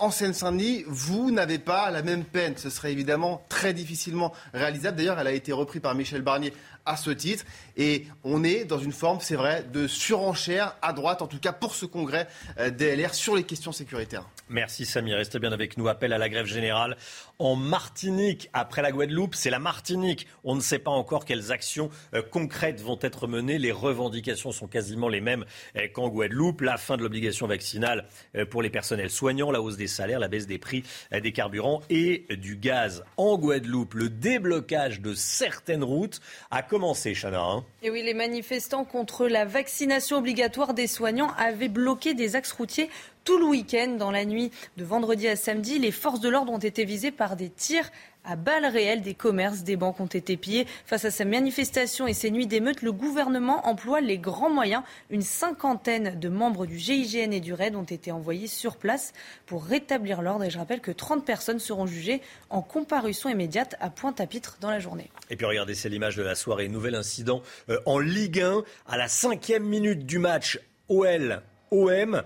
[0.00, 0.47] en Seine-Saint-Denis,
[0.86, 2.54] vous n'avez pas la même peine.
[2.56, 4.96] Ce serait évidemment très difficilement réalisable.
[4.96, 6.52] D'ailleurs, elle a été reprise par Michel Barnier
[6.86, 7.44] à ce titre.
[7.76, 11.52] Et on est dans une forme, c'est vrai, de surenchère à droite, en tout cas
[11.52, 12.28] pour ce congrès
[12.58, 14.24] euh, DLR, sur les questions sécuritaires.
[14.50, 15.88] Merci Samy, restez bien avec nous.
[15.88, 16.96] Appel à la grève générale
[17.38, 18.48] en Martinique.
[18.52, 20.26] Après la Guadeloupe, c'est la Martinique.
[20.44, 23.58] On ne sait pas encore quelles actions euh, concrètes vont être menées.
[23.58, 25.44] Les revendications sont quasiment les mêmes
[25.76, 26.62] euh, qu'en Guadeloupe.
[26.62, 28.06] La fin de l'obligation vaccinale
[28.50, 30.82] pour les personnels soignants, la hausse des salaires, la baisse des prix
[31.12, 33.04] des carburants et du gaz.
[33.16, 36.20] En Guadeloupe, le déblocage de certaines routes
[36.50, 37.40] a commencé, Chana.
[37.40, 37.64] Hein.
[37.82, 42.90] et oui, les manifestants contre la vaccination obligatoire des soignants avaient bloqué des axes routiers
[43.28, 43.96] tout le week-end.
[43.98, 47.36] Dans la nuit de vendredi à samedi, les forces de l'ordre ont été visées par
[47.36, 47.90] des tirs
[48.24, 49.02] à balles réelles.
[49.02, 50.66] Des commerces, des banques ont été pillés.
[50.86, 54.82] Face à ces manifestations et ces nuits d'émeutes, le gouvernement emploie les grands moyens.
[55.10, 59.12] Une cinquantaine de membres du GIGN et du RAID ont été envoyés sur place
[59.44, 60.44] pour rétablir l'ordre.
[60.44, 64.78] Et je rappelle que 30 personnes seront jugées en comparution immédiate à Pointe-à-Pitre dans la
[64.78, 65.10] journée.
[65.28, 66.68] Et puis regardez, c'est l'image de la soirée.
[66.68, 70.58] Nouvel incident euh, en Ligue 1 à la cinquième minute du match.
[70.88, 72.22] OL OM,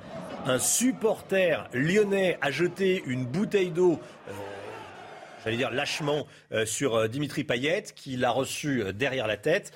[0.47, 4.33] un supporter lyonnais a jeté une bouteille d'eau euh,
[5.45, 9.73] j'allais dire lâchement euh, sur euh, Dimitri Payet, qui l'a reçu derrière la tête.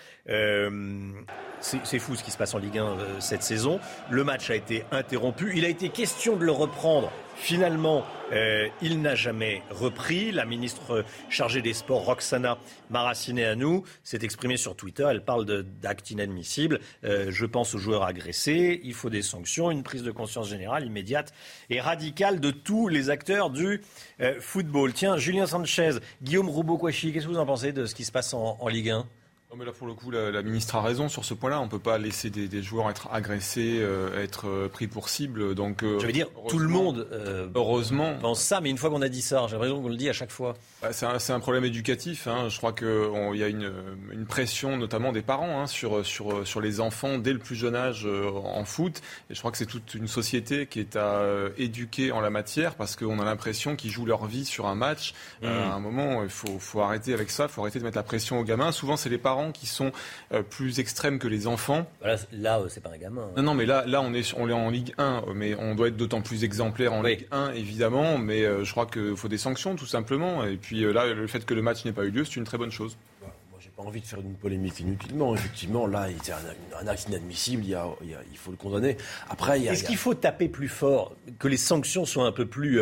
[1.61, 3.81] c'est fou ce qui se passe en Ligue 1 cette saison.
[4.11, 5.53] Le match a été interrompu.
[5.57, 10.33] Il a été question de le reprendre Finalement, euh, il n'a jamais repris.
[10.33, 12.59] La ministre chargée des Sports, Roxana
[12.91, 15.07] Maracineanu, s'est exprimée sur Twitter.
[15.09, 15.45] Elle parle
[15.81, 16.81] d'actes inadmissibles.
[17.05, 18.81] Euh, je pense aux joueurs agressés.
[18.83, 21.33] Il faut des sanctions, une prise de conscience générale immédiate
[21.71, 23.83] et radicale de tous les acteurs du
[24.21, 24.93] euh, football.
[24.93, 28.35] Tiens, Julien Sanchez, Guillaume Roubaud-Kouachi, qu'est-ce que vous en pensez de ce qui se passe
[28.35, 29.07] en, en Ligue 1
[29.51, 31.61] non, mais là, pour le coup, la, ministre a raison sur ce point-là.
[31.61, 35.55] On ne peut pas laisser des, joueurs être agressés, euh, être euh, pris pour cible.
[35.55, 37.07] Donc, euh, je veux dire, tout le monde
[37.55, 40.09] heureusement pense ça, mais une fois qu'on a dit ça, j'ai l'impression qu'on le dit
[40.09, 40.55] à chaque fois.
[40.83, 42.27] Bah, c'est un, problème éducatif.
[42.27, 42.49] Hein.
[42.49, 43.73] Je crois qu'il y a une,
[44.11, 47.77] une, pression, notamment des parents, hein, sur, sur, sur les enfants dès le plus jeune
[47.77, 49.01] âge en foot.
[49.31, 51.23] Et je crois que c'est toute une société qui est à
[51.57, 55.15] éduquer en la matière parce qu'on a l'impression qu'ils jouent leur vie sur un match.
[55.41, 55.47] Mmh.
[55.47, 57.45] à un moment, il faut, faut arrêter avec ça.
[57.45, 58.73] Il faut arrêter de mettre la pression aux gamins.
[58.73, 59.93] Souvent, c'est les parents qui sont
[60.33, 61.87] euh, plus extrêmes que les enfants.
[62.03, 63.23] Là, euh, c'est pas un gamin.
[63.23, 63.35] Hein.
[63.37, 65.89] Non, non, mais là, là on, est, on est en Ligue 1, mais on doit
[65.89, 68.19] être d'autant plus exemplaire en Ligue 1, évidemment.
[68.19, 70.45] Mais euh, je crois qu'il faut des sanctions, tout simplement.
[70.45, 72.59] Et puis là, le fait que le match n'ait pas eu lieu, c'est une très
[72.59, 75.35] bonne chose Moi, j'ai pas envie de faire une polémique inutilement.
[75.35, 77.65] Effectivement, là, c'est un, acte inadmissible.
[77.65, 78.97] Il, y a, il, faut le condamner.
[79.29, 82.81] Après, est-ce qu'il faut taper plus fort, que les sanctions soient un peu plus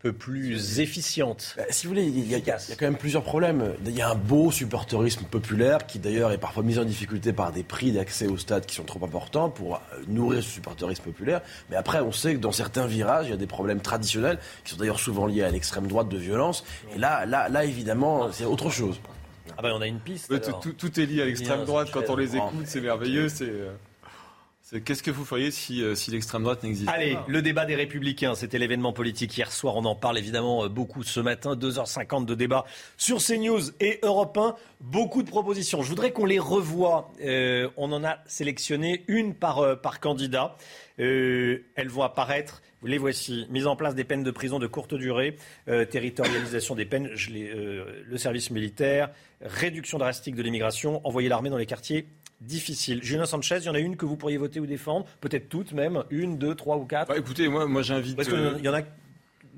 [0.00, 1.54] peu plus efficiente.
[1.56, 3.74] Bah, si vous voulez, il y, a, quand même plusieurs problèmes.
[3.84, 7.52] Il y a un beau supporterisme populaire qui d'ailleurs est parfois mis en difficulté par
[7.52, 9.78] des prix d'accès au stade qui sont trop importants pour euh,
[10.08, 11.42] nourrir ce supporterisme populaire.
[11.68, 14.72] Mais après, on sait que dans certains virages, il y a des problèmes traditionnels qui
[14.72, 16.64] sont d'ailleurs souvent liés à l'extrême droite de violence.
[16.94, 19.00] Et là, là, là évidemment, c'est autre chose.
[19.58, 20.32] Ah ben on a une piste.
[20.78, 23.28] Tout, est lié à l'extrême droite quand on les écoute, c'est merveilleux.
[23.28, 23.72] C'est euh,
[24.84, 28.36] Qu'est-ce que vous feriez si, euh, l'extrême droite n'existe pas Allez, le débat des Républicains,
[28.36, 29.74] c'était l'événement politique hier soir.
[29.74, 31.56] On en parle évidemment euh, beaucoup ce matin.
[31.56, 32.64] 2h50 de débat
[32.96, 34.54] sur CNews et Europe 1.
[34.80, 35.82] Beaucoup de propositions.
[35.82, 37.10] Je voudrais qu'on les revoie.
[37.20, 40.56] Euh, on en a sélectionné une par, candidat.
[40.98, 42.62] elles vont apparaître.
[42.84, 43.46] Les voici.
[43.50, 48.50] Mise en place des peines de prison de courte durée, territorialisation des peines, le service
[48.50, 49.10] militaire,
[49.42, 52.06] réduction drastique de l'immigration, envoyer l'armée dans les quartiers
[52.40, 53.02] difficile.
[53.02, 55.72] Julien Sanchez, il y en a une que vous pourriez voter ou défendre Peut-être toutes
[55.72, 58.16] même Une, deux, trois ou quatre bah, Écoutez, moi, moi j'invite.
[58.16, 58.82] Parce qu'il euh, y en a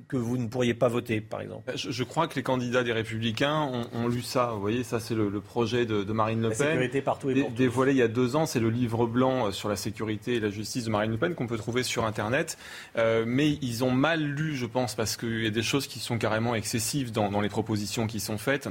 [0.09, 3.87] que vous ne pourriez pas voter, par exemple je, crois que les candidats des Républicains
[3.95, 4.51] ont, lu ça.
[4.53, 6.59] Vous voyez, ça, c'est le, projet de, Marine Le Pen.
[6.59, 9.71] Sécurité partout et Dévoilé il y a deux ans, c'est le livre blanc euh, sur
[9.71, 12.59] la sécurité et la justice de Marine Le Pen qu'on peut trouver sur Internet.
[12.99, 15.99] Euh, mais ils ont mal lu, je pense, parce qu'il y a des choses qui
[15.99, 18.69] sont carrément excessives dans les propositions qui sont faites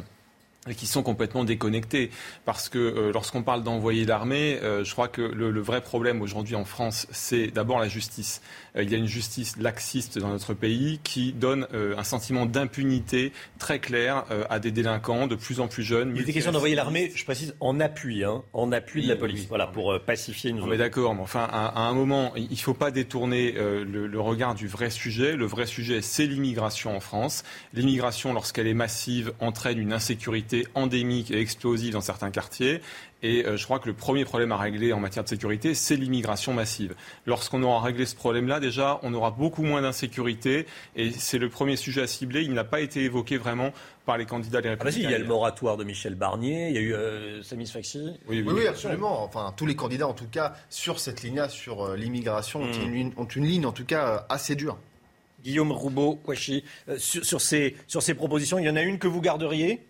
[0.69, 2.11] et qui sont complètement déconnectés.
[2.45, 6.21] Parce que euh, lorsqu'on parle d'envoyer l'armée, euh, je crois que le, le vrai problème
[6.21, 8.41] aujourd'hui en France, c'est d'abord la justice.
[8.75, 13.31] Euh, il y a une justice laxiste dans notre pays qui donne un sentiment d'impunité
[13.59, 16.13] très clair à des délinquants de plus en plus jeunes.
[16.15, 19.47] Il était question d'envoyer l'armée, je précise, en appui, hein, en appui de la police,
[19.47, 20.69] voilà, pour pacifier une zone.
[20.69, 24.19] On est d'accord, mais enfin, à, un moment, il ne faut pas détourner le, le
[24.19, 25.35] regard du vrai sujet.
[25.35, 27.43] Le vrai sujet, c'est l'immigration en France.
[27.73, 32.81] L'immigration, lorsqu'elle est massive, entraîne une insécurité endémique et explosive dans certains quartiers.
[33.23, 35.95] Et euh, je crois que le premier problème à régler en matière de sécurité, c'est
[35.95, 36.95] l'immigration massive.
[37.25, 40.65] Lorsqu'on aura réglé ce problème-là, déjà, on aura beaucoup moins d'insécurité.
[40.95, 42.41] Et c'est le premier sujet à cibler.
[42.41, 43.73] Il n'a pas été évoqué vraiment
[44.05, 45.09] par les candidats des ah bah Républicains.
[45.09, 48.11] il y a le moratoire de Michel Barnier, il y a eu euh, Samis Faxi.
[48.27, 49.23] Oui, oui, absolument.
[49.23, 53.11] Enfin, tous les candidats, en tout cas, sur cette ligne-là, sur euh, l'immigration, ont, hmm.
[53.17, 54.79] ont, une ligne, en tout cas, assez dure.
[55.43, 56.63] Guillaume Roubaud, Kouachi,
[56.97, 59.81] sur, sur, ces, sur ces propositions, il y en a une que vous garderiez?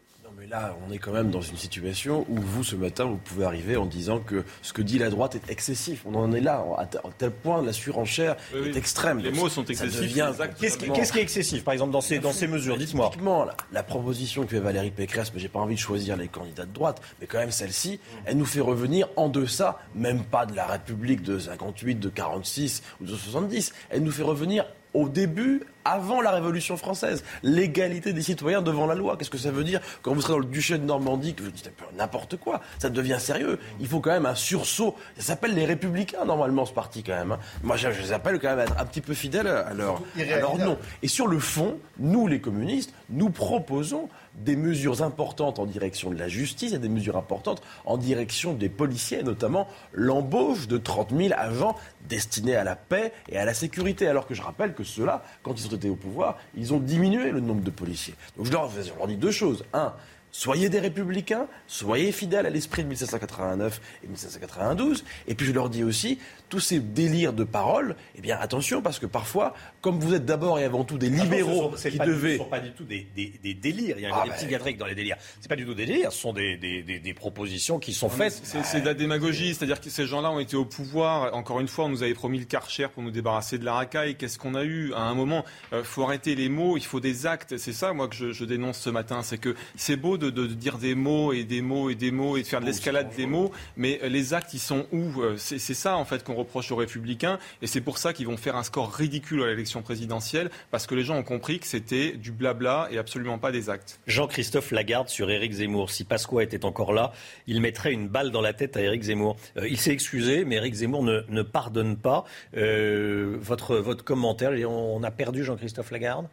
[0.41, 3.45] Mais là, on est quand même dans une situation où vous, ce matin, vous pouvez
[3.45, 6.01] arriver en disant que ce que dit la droite est excessif.
[6.03, 9.19] On en est là, à tel point, la surenchère est extrême.
[9.19, 10.15] Les mots sont excessifs.
[10.59, 10.79] Qu'est-ce
[11.13, 13.09] qui, est excessif, par exemple, dans ces, dans ces mesures Dites-moi.
[13.11, 16.65] Typiquement, la, proposition que fait Valérie Pécresse, mais j'ai pas envie de choisir les candidats
[16.65, 20.55] de droite, mais quand même celle-ci, elle nous fait revenir en deçà, même pas de
[20.55, 23.73] la République de 58, de 46 ou de 70.
[23.91, 24.65] Elle nous fait revenir
[24.95, 27.23] au début avant la Révolution française.
[27.43, 29.17] L'égalité des citoyens devant la loi.
[29.17, 31.51] Qu'est-ce que ça veut dire quand vous serez dans le duché de Normandie, que vous
[31.51, 33.59] dites n'importe quoi Ça devient sérieux.
[33.79, 34.95] Il faut quand même un sursaut.
[35.17, 37.32] Ça s'appelle les Républicains, normalement, ce parti, quand même.
[37.34, 37.39] hein.
[37.63, 40.01] Moi, je, je les appelle quand même à être un petit peu fidèles à leur,
[40.19, 40.77] à leur nom.
[41.03, 46.17] Et sur le fond, nous, les communistes, nous proposons des mesures importantes en direction de
[46.17, 51.34] la justice et des mesures importantes en direction des policiers, notamment l'embauche de 30 000
[51.38, 51.75] agents
[52.07, 54.07] destinés à la paix et à la sécurité.
[54.07, 57.32] Alors que je rappelle que ceux-là, quand ils ont été au pouvoir, ils ont diminué
[57.32, 58.15] le nombre de policiers.
[58.38, 59.63] Donc je leur, je leur dis deux choses.
[59.73, 59.93] Un,
[60.32, 65.03] Soyez des républicains, soyez fidèles à l'esprit de 1789 et 1792.
[65.27, 66.19] Et puis je leur dis aussi,
[66.49, 70.59] tous ces délires de parole, eh bien attention, parce que parfois, comme vous êtes d'abord
[70.59, 72.27] et avant tout des libéraux Ce sont- qui pas du- devaient...
[72.29, 73.95] Ce ne sont pas du tout des, des- des délires.
[73.97, 74.36] Il y a Ah des ben.
[74.38, 75.17] psychiatriques dans les délires.
[75.41, 76.11] Ce pas du tout des délires.
[76.11, 78.41] Ce sont des, des- des- des propositions qui sont faites.
[78.43, 81.34] C'est de la démagogie, c'est-à-dire que ces gens-là ont été au pouvoir.
[81.36, 84.15] Encore une fois, on nous avait promis le Karcher pour nous débarrasser de la racaille.
[84.15, 87.25] Qu'est-ce qu'on a eu À un moment, il faut arrêter les mots, il faut des
[87.25, 87.57] actes.
[87.57, 89.21] C'est ça, moi, que je, je dénonce ce matin.
[89.23, 92.43] C'est que c'est beau de, dire des mots et des mots et des mots et
[92.43, 95.59] de faire de l'escalade des mots, mais euh, les actes, ils sont où Euh, C'est
[95.59, 97.39] ça, en fait, qu'on reproche aux Républicains.
[97.61, 100.95] Et c'est pour ça qu'ils vont faire un score ridicule à l'élection présidentielle, parce que
[100.95, 103.99] les gens ont compris que c'était du blabla et absolument pas des actes.
[104.07, 105.89] Jean-Christophe Lagarde sur Éric Zemmour.
[105.89, 107.11] Si Pasqua était encore là,
[107.47, 109.38] il mettrait une balle dans la tête à Éric Zemmour.
[109.57, 112.26] Euh, il s'est excusé, mais Éric Zemmour ne, ne pardonne pas.
[112.55, 116.28] Euh, votre, votre commentaire, on a perdu Jean-Christophe Lagarde?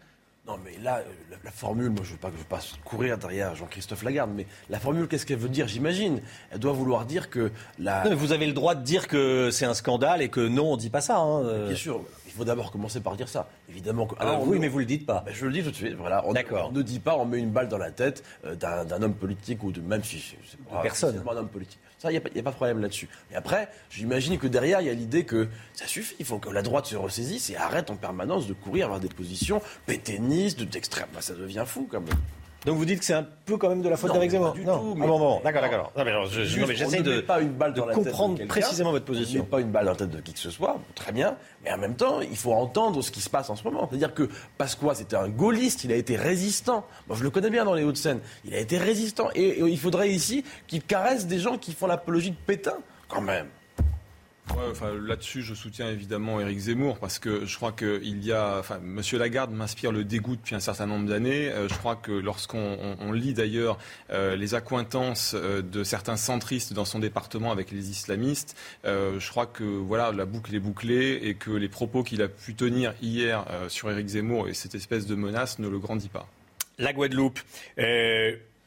[0.49, 2.61] Non, mais là, euh, la, la formule, moi, je ne veux, pas- je veux pas
[2.84, 6.22] courir derrière Jean-Christophe Lagarde, mais la formule, qu'est-ce qu'elle veut dire, j'imagine?
[6.51, 8.05] Elle doit vouloir dire que la...
[8.05, 10.72] Non, mais Vous avez le droit de dire que c'est un scandale et que non,
[10.72, 11.18] on ne dit pas ça.
[11.18, 11.66] hein, euh.
[11.68, 12.03] Bien sûr,
[12.39, 13.49] faut d'abord commencer par dire ça.
[13.68, 14.14] Évidemment que.
[14.18, 15.22] Ah, on- oui, mais vous le dites pas.
[15.26, 15.95] Ben, je le dis tout de suite.
[15.95, 18.84] Voilà, on, on ne dit pas, on met une balle dans la tête euh, d'un
[18.84, 21.20] d'un homme politique ou de même si c'est c'est pas personne.
[21.28, 21.78] un homme politique.
[21.99, 23.09] Ça, il n'y a, a pas de problème là-dessus.
[23.32, 26.14] Et après, j'imagine que derrière, il y a l'idée que ça suffit.
[26.20, 29.09] Il faut que la droite se ressaisisse et arrête en permanence de courir vers des
[29.09, 31.09] positions pétainistes, d'extrême.
[31.12, 32.14] Ben, ça devient fou quand même.
[32.66, 34.59] Donc vous dites que c'est un peu quand même de la faute d'Éric Zemmour pas
[34.59, 34.78] du Non.
[34.78, 35.92] tout, Ah mais- bon, bon, d'accord, d'accord.
[35.96, 37.86] Non, mais alors, je- Juste, non, mais on j'essaie de, pas une balle de dans
[37.86, 38.48] la tête de comprendre quelqu'un.
[38.50, 39.40] précisément votre On position.
[39.42, 41.72] met pas une balle dans la tête de qui que ce soit, très bien, mais
[41.72, 43.86] en même temps, il faut entendre ce qui se passe en ce moment.
[43.88, 44.28] C'est-à-dire que
[44.59, 46.84] Pasqua, c'était un gaulliste, il a été résistant.
[47.06, 48.18] Moi, je le connais bien dans les Hauts-de-Seine.
[48.44, 49.28] Il a été résistant.
[49.36, 52.76] Et, et il faudrait ici qu'il caresse des gens qui font l'apologie de Pétain,
[53.09, 53.46] quand même.
[55.07, 59.18] Là-dessus, je soutiens évidemment Éric Zemmour parce que je crois qu'il y a, enfin, Monsieur
[59.18, 61.49] Lagarde m'inspire le dégoût depuis un certain nombre d'années.
[61.51, 63.78] Euh, je crois que lorsqu'on on- on lit d'ailleurs
[64.11, 69.46] euh, les accointances euh, de certains centristes dans son département avec les islamistes, je crois
[69.46, 73.44] que voilà, la boucle est bouclée et que les propos qu'il a pu tenir hier
[73.68, 76.26] sur Éric Zemmour et cette espèce de menace ne le grandit pas.
[76.78, 77.38] La Guadeloupe.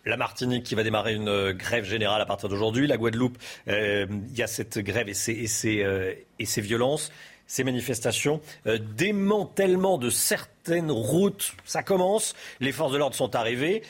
[0.05, 2.87] La Martinique qui va démarrer une euh, grève générale à partir d'aujourd'hui.
[2.87, 3.37] La Guadeloupe,
[3.67, 7.11] euh, il y a cette grève et ces, et euh, et ces violences,
[7.45, 8.41] ces manifestations.
[8.65, 12.33] Démantèlement de certaines routes, ça commence.
[12.59, 13.83] Les forces de l'ordre sont arrivées.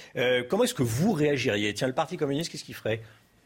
[0.49, 1.73] Comment est-ce que vous réagiriez?
[1.73, 3.01] Tiens, le Parti communiste, qu'est-ce qu'il ferait?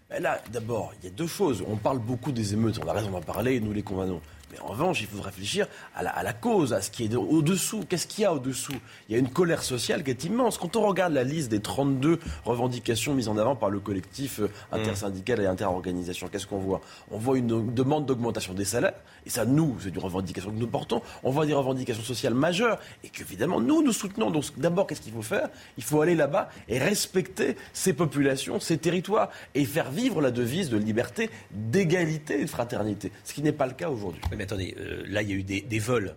[0.10, 1.64] Ben là, d'abord, il y a deux choses.
[1.68, 4.22] On parle beaucoup des émeutes, on a raison d'en parler, nous les condamnons.
[4.56, 7.08] Mais en revanche, il faut réfléchir à la, à la cause, à ce qui est
[7.10, 7.84] de- au-dessous.
[7.90, 8.74] Qu'est-ce qu'il y a au-dessous?
[9.10, 10.58] Il y a une colère sociale qui est immense.
[10.58, 14.48] Quand on regarde la liste des 32 revendications mises en avant par le collectif euh,
[14.72, 16.82] intersyndical et interorganisation, qu'est-ce qu'on voit?
[17.12, 18.94] On voit une, une demande d'augmentation des salaires,
[19.26, 21.02] et ça, nous, c'est une revendication que nous portons.
[21.24, 24.32] On voit des revendications sociales majeures, et qu'évidemment, nous, nous soutenons.
[24.32, 25.50] Donc, d'abord, qu'est-ce qu'il faut faire?
[25.78, 30.70] Il faut aller là-bas et respecter ces populations, ces territoires, et faire vivre la devise
[30.70, 33.12] de liberté, d'égalité et de fraternité.
[33.24, 34.22] Ce qui n'est pas le cas aujourd'hui.
[34.46, 36.16] Attendez, euh, là, il y a eu des, des vols.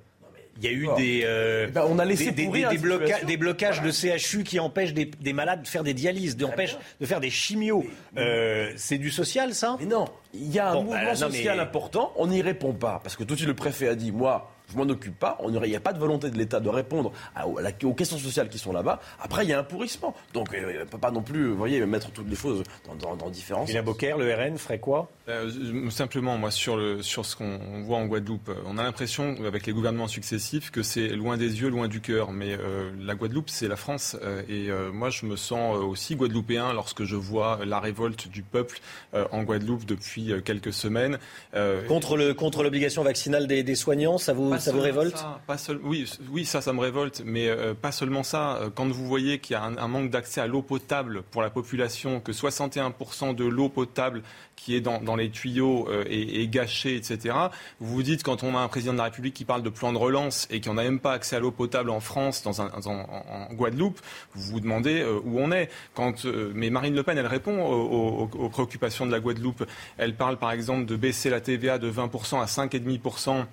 [0.61, 3.81] Il y a eu des, euh, Eh ben, on a laissé des, des- bloca- blocages
[3.81, 7.31] de CHU qui empêchent des, des malades de faire des dialyses, d'empêchent de faire des
[7.31, 7.85] chimios.
[8.17, 9.77] Euh, c'est du social, ça?
[9.79, 12.43] Mais non, il y a un Bon, mouvement bah, non, social mais- important, on n'y
[12.43, 12.99] répond pas.
[13.05, 15.53] Parce que tout de suite, le préfet a dit, moi, je m'en occupe pas, on
[15.63, 18.19] il n'y a pas de volonté de l'État de répondre à- à la- aux questions
[18.19, 19.01] sociales qui sont là-bas.
[19.21, 20.15] Après, il y a un pourrissement.
[20.35, 22.95] Donc, euh, on ne peut pas non plus, vous voyez, mettre toutes les choses dans,
[22.95, 25.11] dans, dans différents Julien Beaucaire, le RN, ferait quoi?
[25.29, 29.37] Euh, simplement, moi, sur, le, sur ce qu'on voit en Guadeloupe, euh, on a l'impression,
[29.47, 32.33] avec les gouvernements successifs, que c'est loin des yeux, loin du cœur.
[32.33, 34.17] Mais euh, la Guadeloupe, c'est la France.
[34.23, 38.29] euh, et euh, moi, je me sens euh, aussi guadeloupéen lorsque je vois la révolte
[38.29, 38.79] du peuple
[39.15, 41.19] euh, en Guadeloupe depuis euh, quelques semaines.
[41.55, 45.59] Euh, contre l'obligation vaccinale des, des soignants, ça vous pas ça vous révolte ça, pas
[45.59, 48.57] seul- oui, oui, ça, ça me révolte, mais euh, pas seulement ça.
[48.57, 51.43] Euh, Quand vous voyez qu'il y a un, un manque d'accès à l'eau potable pour
[51.43, 54.23] la population, que 61% de l'eau potable
[54.57, 57.35] qui est dans, dans les tuyaux euh, est, est gâchée, etc.
[57.81, 59.93] Vous vous dites, quand on a un président de la République qui parle de plan
[59.93, 62.69] de relance et qu'on n'a même pas accès à l'eau potable en France, dans un,
[62.81, 64.01] dans- en, en Guadeloupe,
[64.35, 65.69] vous vous demandez euh, où on est.
[65.95, 69.65] Quand, mais Marine Le Pen, elle répond aux, aux- aux préoccupations de la Guadeloupe.
[69.97, 73.45] Elle parle, par exemple, de baisser la TVA de 20% à 5,5%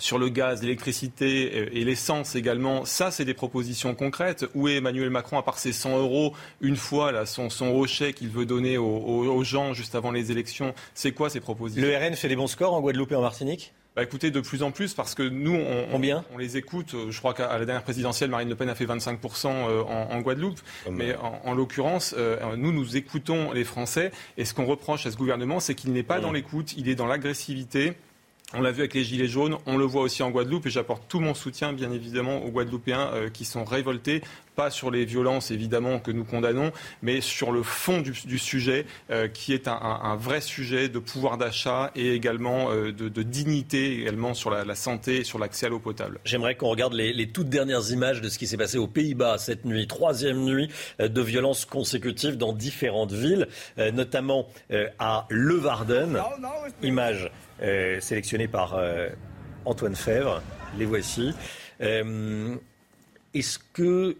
[0.00, 4.46] sur le gaz, l'électricité et l'essence également, ça, c'est des propositions concrètes.
[4.54, 7.48] Où est Emmanuel Macron, à part ses 100 euros, une fois, là, son,
[7.86, 10.74] chèque qu'il veut donner aux, aux, gens juste avant les élections?
[10.94, 11.86] C'est quoi ces propositions?
[11.86, 13.72] Le RN fait des bons scores en Guadeloupe et en Martinique?
[13.96, 16.00] Bah écoutez, de plus en plus, parce que nous, on,
[16.32, 16.94] on, les écoute.
[17.10, 20.20] Je crois qu'à la dernière présidentielle, Marine Le Pen a fait 25% euh, en, en,
[20.20, 20.60] Guadeloupe.
[20.92, 24.12] Mais en, en l'occurrence, euh, nous, nous écoutons les Français.
[24.36, 26.94] Et ce qu'on reproche à ce gouvernement, c'est qu'il n'est pas dans l'écoute, il est
[26.94, 27.94] dans l'agressivité.
[28.52, 31.04] On l'a vu avec les Gilets jaunes, on le voit aussi en Guadeloupe et j'apporte
[31.08, 34.22] tout mon soutien bien évidemment aux Guadeloupéens euh, qui sont révoltés,
[34.60, 39.26] pas sur les violences évidemment que nous condamnons, mais sur le fond du, sujet euh,
[39.26, 44.50] qui est un, vrai sujet de pouvoir d'achat et également euh, de, dignité également sur
[44.50, 46.20] la, santé et sur l'accès à l'eau potable.
[46.26, 49.64] J'aimerais qu'on regarde les, toutes dernières images de ce qui s'est passé aux Pays-Bas cette
[49.64, 53.48] nuit, troisième nuit de violences consécutives dans différentes villes,
[53.78, 54.46] notamment
[54.98, 56.20] à Leeuwarden.
[56.82, 57.30] Image
[57.62, 59.08] euh, sélectionnés par euh,
[59.64, 60.42] Antoine Fèvre.
[60.78, 61.34] Les voici.
[61.80, 62.56] Euh,
[63.34, 64.16] est-ce que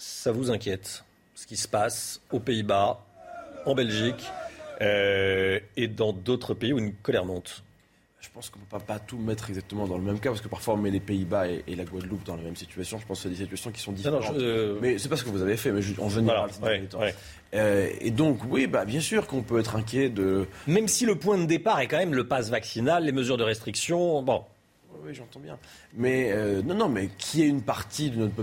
[0.00, 3.00] ça vous inquiète, ce qui se passe aux Pays-Bas,
[3.66, 4.24] en Belgique
[4.80, 7.62] et dans d'autres pays où une colère monte
[8.20, 10.48] je pense qu'on ne peut pas, tout mettre exactement dans le même cas, parce que
[10.48, 12.98] parfois on met les Pays-Bas et, la Guadeloupe dans la même situation.
[12.98, 14.36] Je pense que c'est des situations qui sont différentes.
[14.80, 16.50] Mais c'est pas ce que vous avez fait, mais en général,
[17.52, 20.46] euh, et donc, oui, bah, bien sûr qu'on peut être inquiet de.
[20.68, 23.42] Même si le point de départ est quand même le pass vaccinal, les mesures de
[23.42, 24.44] restriction, bon.
[25.04, 25.58] Oui, j'entends bien.
[25.96, 28.34] Mais euh, non, non, mais qui est une partie de, notre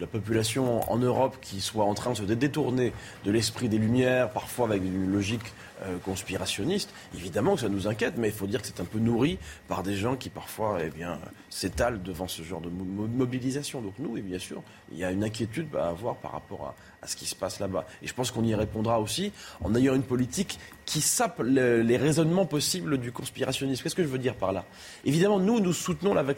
[0.00, 2.92] la population en Europe qui soit en train de se détourner
[3.24, 8.14] de l'esprit des Lumières, parfois avec une logique euh, conspirationniste, évidemment que ça nous inquiète,
[8.16, 9.38] mais il faut dire que c'est un peu nourri
[9.68, 11.20] par des gens qui parfois eh bien,
[11.50, 13.80] s'étalent devant ce genre de mobilisation.
[13.80, 17.06] Donc nous, et bien sûr, il y a une inquiétude à avoir par rapport à,
[17.06, 17.86] ce qui se passe là-bas.
[18.02, 19.32] Et je pense qu'on y répondra aussi
[19.62, 23.82] en ayant une politique qui sape les raisonnements possibles du conspirationnisme.
[23.84, 24.64] Qu'est-ce que je veux dire par là?
[25.04, 26.37] Évidemment, nous, nous soutenons la vaccination,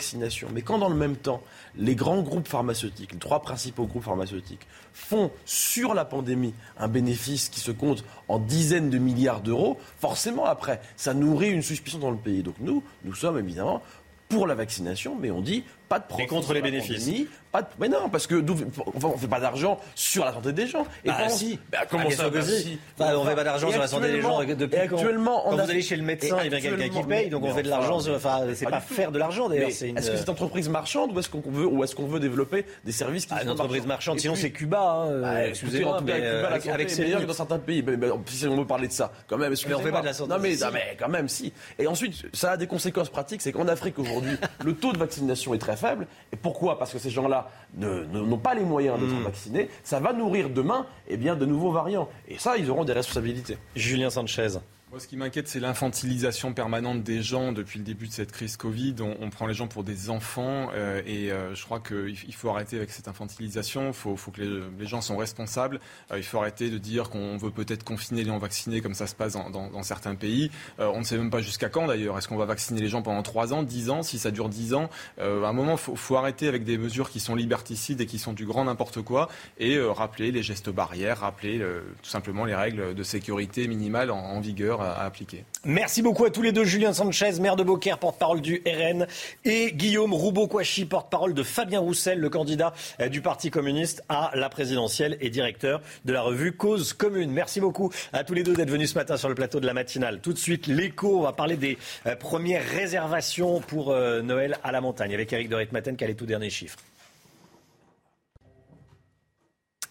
[0.53, 1.42] mais quand dans le même temps,
[1.76, 7.48] les grands groupes pharmaceutiques, les trois principaux groupes pharmaceutiques, font sur la pandémie un bénéfice
[7.48, 12.11] qui se compte en dizaines de milliards d'euros, forcément après, ça nourrit une suspicion dans
[12.11, 12.42] le pays.
[12.42, 13.82] Donc nous, nous sommes évidemment
[14.28, 16.22] pour la vaccination, mais on dit pas de profit.
[16.22, 17.11] Et contre les bénéfices.
[17.51, 20.86] pas Mais non, parce que on ne fait pas d'argent sur la santé des gens.
[21.05, 21.59] Et bah, si.
[21.70, 22.78] Bah, comment ah, ça bah, si.
[22.97, 25.57] bah, On ne fait pas d'argent sur la santé des gens depuis actuellement, quand, on
[25.57, 27.68] vous allez chez le médecin, il y a quelqu'un qui paye, donc on fait de
[27.68, 27.99] l'argent.
[28.09, 29.68] Enfin, c'est pas, faire de l'argent d'ailleurs.
[29.68, 32.64] Est-ce que c'est une entreprise marchande ou est-ce qu'on veut, ou est-ce qu'on veut développer
[32.84, 35.09] des services qui ah, sont Une entreprise marchande, sinon c'est Cuba.
[35.09, 37.84] Hein, excusez-moi, mais euh, avec c'est meilleur que dans certains pays.
[38.26, 39.53] Si on veut parler de ça, quand même.
[39.66, 40.32] Mais on fait pas de la santé.
[40.32, 40.57] Non mais
[40.97, 41.53] quand même si.
[41.80, 45.53] Et ensuite, ça a des conséquences pratiques, c'est qu'en Afrique aujourd'hui, le taux de vaccination
[45.53, 46.06] est très faible.
[46.32, 46.78] Et pourquoi?
[46.78, 49.24] Parce que ces gens-là n'ont pas les moyens d'être hmm.
[49.24, 49.70] vaccinés.
[49.82, 52.08] Ça va nourrir demain eh bien, de nouveaux variants.
[52.28, 53.58] Et ça, ils auront des responsabilités.
[53.74, 54.58] Julien Sanchez.
[54.91, 58.57] Moi, ce qui m'inquiète, c'est l'infantilisation permanente des gens depuis le début de cette crise
[58.57, 58.97] Covid.
[59.20, 62.76] On, prend les gens pour des enfants euh, et euh, je crois qu'il faut arrêter
[62.76, 63.86] avec cette infantilisation.
[63.86, 65.78] Il faut, que les, gens sont responsables.
[66.11, 69.14] Euh, il faut arrêter de dire qu'on veut peut-être confiner les non-vaccinés comme ça se
[69.14, 70.51] passe dans, certains pays.
[70.80, 72.18] on ne sait même pas jusqu'à quand d'ailleurs.
[72.18, 74.03] Est-ce qu'on va vacciner les gens pendant 3 ans, 10 ans?
[74.03, 77.20] Si ça dure 10 ans, à un moment, il faut, arrêter avec des mesures qui
[77.20, 79.28] sont liberticides et qui sont du grand n'importe quoi
[79.59, 81.64] et rappeler les gestes barrières, rappeler
[82.03, 85.44] tout simplement les règles de sécurité minimales en vigueur à, appliquer.
[85.64, 86.64] Merci beaucoup à tous les deux.
[86.64, 89.06] Julien Sanchez, maire de Beaucaire, porte-parole du RN,
[89.44, 94.48] et Guillaume Roubaud-Kouachi, porte-parole de Fabien Roussel, le candidat euh, du Parti communiste à la
[94.48, 97.30] présidentielle et directeur de la revue Cause Commune.
[97.30, 99.74] Merci beaucoup à tous les deux d'être venus ce matin sur le plateau de la
[99.74, 100.20] matinale.
[100.20, 104.72] Tout de suite, l'écho, on va parler des euh, premières réservations pour euh, Noël à
[104.72, 106.78] la montagne avec Eric de Ritmaten qui a les tout derniers chiffres.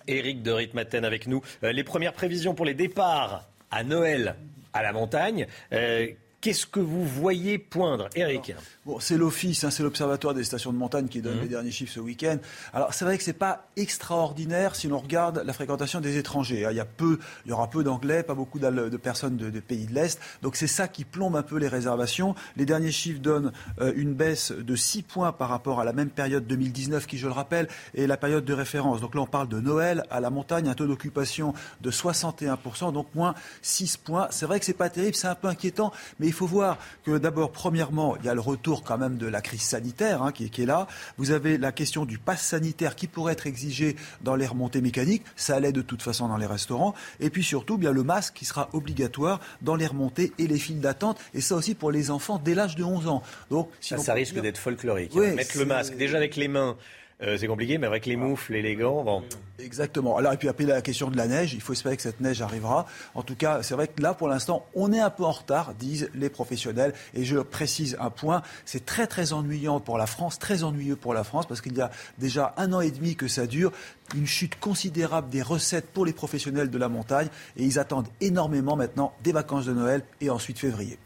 [0.07, 1.43] Eric de Ritmaten avec nous.
[1.61, 4.35] les premières prévisions pour les départs à Noël
[4.73, 5.47] à la montagne.
[5.73, 6.07] Euh,
[6.41, 8.53] qu'est-ce que vous voyez poindre, Eric
[8.99, 11.41] c'est l'Office, hein, c'est l'Observatoire des stations de montagne qui donne mmh.
[11.41, 12.37] les derniers chiffres ce week-end.
[12.73, 16.65] Alors, c'est vrai que c'est pas extraordinaire si l'on regarde la fréquentation des étrangers.
[16.65, 16.71] Hein.
[16.71, 19.85] Il y, a peu, il y aura peu d'anglais, pas beaucoup de personnes de, pays
[19.85, 20.19] de l'Est.
[20.41, 22.33] Donc, c'est ça qui plombe un peu les réservations.
[22.57, 26.09] Les derniers chiffres donnent euh, une baisse de 6 points par rapport à la même
[26.09, 29.01] période 2019, qui, je le rappelle, est la période de référence.
[29.01, 33.07] Donc là, on parle de Noël à la montagne, un taux d'occupation de 61%, donc
[33.13, 34.27] moins 6 points.
[34.31, 37.17] C'est vrai que c'est pas terrible, c'est un peu inquiétant, mais il faut voir que
[37.17, 40.45] d'abord, premièrement, il y a le retour quand même de la crise sanitaire hein, qui,
[40.45, 40.87] est là.
[41.17, 45.23] Vous avez la question du pass sanitaire qui pourrait être exigé dans les remontées mécaniques.
[45.35, 46.93] Ça allait de toute façon dans les restaurants.
[47.19, 50.81] Et puis surtout, bien le masque qui sera obligatoire dans les remontées et les files
[50.81, 51.19] d'attente.
[51.33, 53.23] Et ça aussi pour les enfants dès l'âge de 11 ans.
[53.49, 55.15] Donc, ça, risque d'être folklorique.
[55.15, 55.33] Hein.
[55.35, 56.77] Mettre le masque déjà avec les mains
[57.21, 59.23] euh, c'est compliqué, mais avec les moufles et les gants, bon.
[59.59, 60.15] Exactement.
[60.15, 62.41] Alors, et puis après la question de la neige, il faut espérer que cette neige
[62.41, 62.85] arrivera.
[63.13, 65.73] En tout cas, c'est vrai que là, pour l'instant, on est un peu en retard,
[65.73, 66.93] disent les professionnels.
[67.13, 71.13] Et je précise un point, c'est très très ennuyant pour la France, très ennuyeux pour
[71.13, 73.73] la France, parce qu'il y a déjà un an et demi que ça dure,
[74.15, 78.77] une chute considérable des recettes pour les professionnels de la montagne, et ils attendent énormément
[78.77, 80.97] maintenant des vacances de Noël et ensuite février.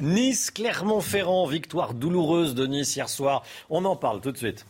[0.00, 3.42] Nice, Clermont-Ferrand, victoire douloureuse de Nice hier soir.
[3.70, 4.66] On en parle tout de suite.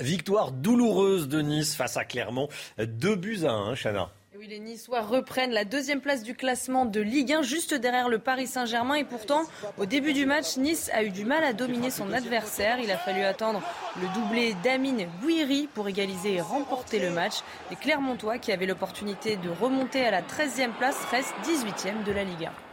[0.00, 2.48] Victoire douloureuse de Nice face à Clermont.
[2.78, 4.10] Deux buts à un, Chana
[4.48, 8.48] les Niçois reprennent la deuxième place du classement de Ligue 1, juste derrière le Paris
[8.48, 8.96] Saint-Germain.
[8.96, 9.42] Et pourtant,
[9.78, 12.80] au début du match, Nice a eu du mal à dominer son adversaire.
[12.80, 13.62] Il a fallu attendre
[14.00, 17.34] le doublé d'Amine Bouiri pour égaliser et remporter le match.
[17.70, 22.24] Les Clermontois, qui avaient l'opportunité de remonter à la 13e place, restent 18e de la
[22.24, 22.71] Ligue 1.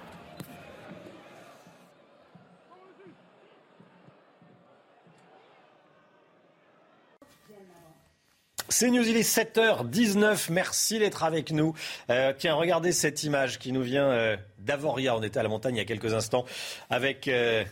[8.72, 10.52] C'est News, il est 7h19.
[10.52, 11.74] Merci d'être avec nous.
[12.12, 15.16] Euh, tiens, regardez cette image qui nous vient euh, d'Avoria.
[15.16, 16.46] On était à la montagne il y a quelques instants
[16.92, 17.64] avec euh,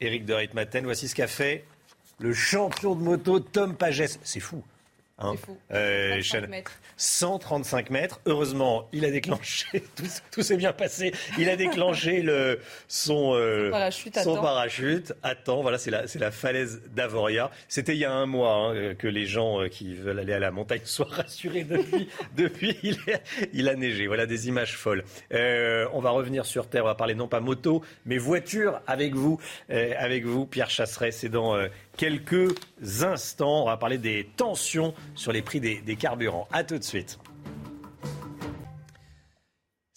[0.00, 0.84] Eric de Ritmaten.
[0.84, 1.64] Voici ce qu'a fait
[2.18, 4.18] le champion de moto Tom Pages.
[4.22, 4.62] C'est fou.
[5.18, 5.34] Hein.
[5.72, 6.20] Euh,
[6.96, 8.20] 135 mètres.
[8.26, 9.82] Heureusement, il a déclenché,
[10.30, 11.12] tout, s'est bien passé.
[11.38, 14.18] Il a déclenché le, son, euh, parachute.
[14.18, 15.12] Son parachute.
[15.22, 17.50] Attends, voilà, c'est la, falaise d'Avoria.
[17.68, 20.38] C'était il y a un mois hein, que les gens euh, qui veulent aller à
[20.38, 22.08] la montagne soient rassurés depuis.
[22.36, 22.96] depuis, il,
[23.52, 24.06] il a neigé.
[24.06, 25.04] Voilà des images folles.
[25.32, 26.84] Euh, on va revenir sur Terre.
[26.84, 29.40] On va parler non pas moto, mais voiture avec vous.
[29.70, 31.10] Euh, avec vous, Pierre Chasseret.
[31.10, 31.56] C'est dans
[31.98, 32.54] quelques
[33.02, 33.64] instants.
[33.64, 36.48] On va parler des tensions sur les prix des, carburants.
[36.50, 37.18] A tout de suite.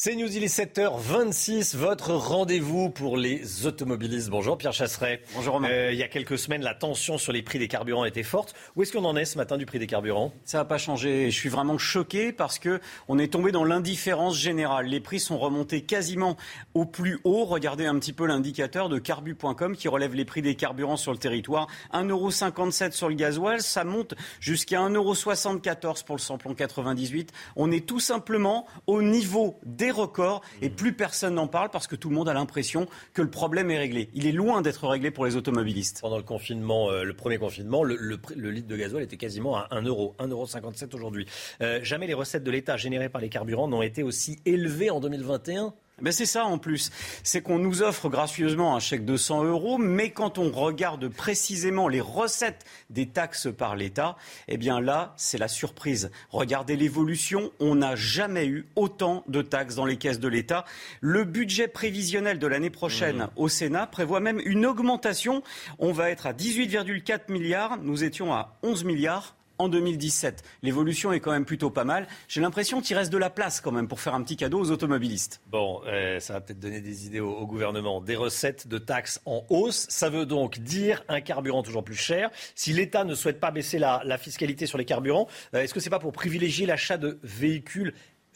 [0.04, 4.32] C'est News, il est 7h26, votre rendez-vous pour les automobilistes.
[4.32, 5.22] Bonjour Pierre Chasseret.
[5.36, 5.70] Bonjour Romain.
[5.70, 8.56] Euh, il y a quelques semaines, la tension sur les prix des carburants était forte.
[8.76, 10.34] Où est-ce qu'on en est ce matin du prix des carburants?
[10.44, 11.30] Ça n'a pas changé.
[11.30, 14.88] Je suis vraiment choqué parce que on est tombé dans l'indifférence générale.
[14.88, 16.36] Les prix sont remontés quasiment
[16.74, 17.46] au plus haut.
[17.46, 21.20] Regardez un petit peu l'indicateur de carbu.com qui relève les prix des carburants sur le
[21.20, 21.68] territoire.
[21.94, 27.32] 1,57€ sur le gasoil, ça monte jusqu'à 1,74€ pour le samplon 98.
[27.56, 30.74] On est tout simplement au niveau des record et mmh.
[30.74, 33.78] plus personne n'en parle parce que tout le monde a l'impression que le problème est
[33.78, 34.10] réglé.
[34.14, 36.02] Il est loin d'être réglé pour les automobilistes.
[36.02, 37.96] Pendant le confinement, euh, le premier confinement, le,
[38.36, 41.26] litre de gasoil était quasiment à 1 euro, 1,57 euro aujourd'hui.
[41.62, 45.00] Euh, jamais les recettes de l'État générées par les carburants n'ont été aussi élevées en
[45.00, 46.92] 2021 ben c'est ça en plus.
[47.24, 51.88] C'est qu'on nous offre gracieusement un chèque de 100 euros, mais quand on regarde précisément
[51.88, 56.12] les recettes des taxes par l'État, eh bien là, c'est la surprise.
[56.30, 57.52] Regardez l'évolution.
[57.60, 60.66] On n'a jamais eu autant de taxes dans les caisses de l'État.
[61.00, 63.30] Le budget prévisionnel de l'année prochaine mmh.
[63.36, 65.44] au Sénat prévoit même une augmentation.
[65.80, 67.78] On va être à 18,4 milliards.
[67.82, 70.44] Nous étions à 11 milliards en 2017.
[70.64, 72.08] L'évolution est quand même plutôt pas mal.
[72.28, 74.72] J'ai l'impression qu'il reste de la place quand même pour faire un petit cadeau aux
[74.72, 75.42] automobilistes.
[75.48, 78.02] Bon, euh, ça va peut-être donner des idées au, gouvernement.
[78.02, 82.30] Des recettes de taxes en hausse, ça veut donc dire un carburant toujours plus cher.
[82.56, 85.90] Si l'État ne souhaite pas baisser la, fiscalité sur les carburants, euh, est-ce que c'est
[85.90, 87.94] pas pour privilégier l'achat de véhicules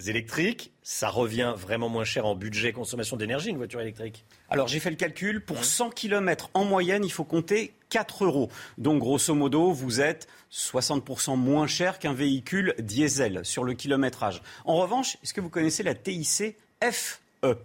[0.07, 4.79] électriques, ça revient vraiment moins cher en budget consommation d'énergie, une voiture électrique Alors j'ai
[4.79, 8.49] fait le calcul, pour 100 km en moyenne, il faut compter 4 euros.
[8.77, 14.41] Donc grosso modo, vous êtes 60% moins cher qu'un véhicule diesel sur le kilométrage.
[14.65, 17.55] En revanche, est-ce que vous connaissez la TIC FE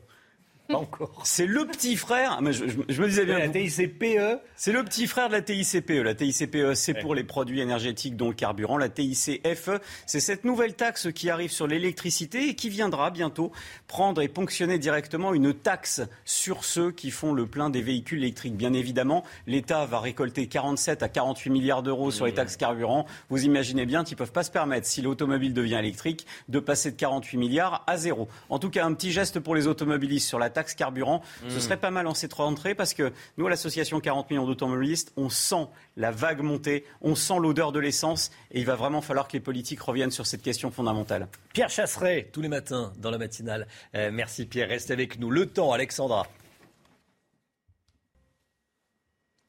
[0.74, 1.22] encore.
[1.24, 2.40] C'est le petit frère.
[2.42, 3.38] Mais je, me disais bien.
[3.38, 4.40] La TICPE.
[4.56, 6.02] C'est le petit frère de la TICPE.
[6.04, 8.78] La TICPE, c'est pour les produits énergétiques, dont le carburant.
[8.78, 9.70] La TICFE,
[10.06, 13.52] c'est cette nouvelle taxe qui arrive sur l'électricité et qui viendra bientôt
[13.86, 18.56] prendre et ponctionner directement une taxe sur ceux qui font le plein des véhicules électriques.
[18.56, 23.06] Bien évidemment, l'État va récolter 47 à 48 milliards d'euros sur les taxes carburant.
[23.28, 26.90] Vous imaginez bien qu'ils ne peuvent pas se permettre, si l'automobile devient électrique, de passer
[26.90, 28.28] de 48 milliards à zéro.
[28.48, 31.22] En tout cas, un petit geste pour les automobilistes sur la taxe taxe carburant.
[31.48, 31.60] Ce hmm.
[31.60, 35.30] serait pas mal en cette rentrée parce que nous, à l'association 40 millions d'automobilistes, on
[35.30, 39.32] sent la vague monter, on sent l'odeur de l'essence et il va vraiment falloir que
[39.32, 41.28] les politiques reviennent sur cette question fondamentale.
[41.54, 43.66] Pierre Chasseret, tous les matins dans la matinale.
[43.94, 45.30] Euh, merci Pierre, reste avec nous.
[45.30, 46.26] Le temps, Alexandra.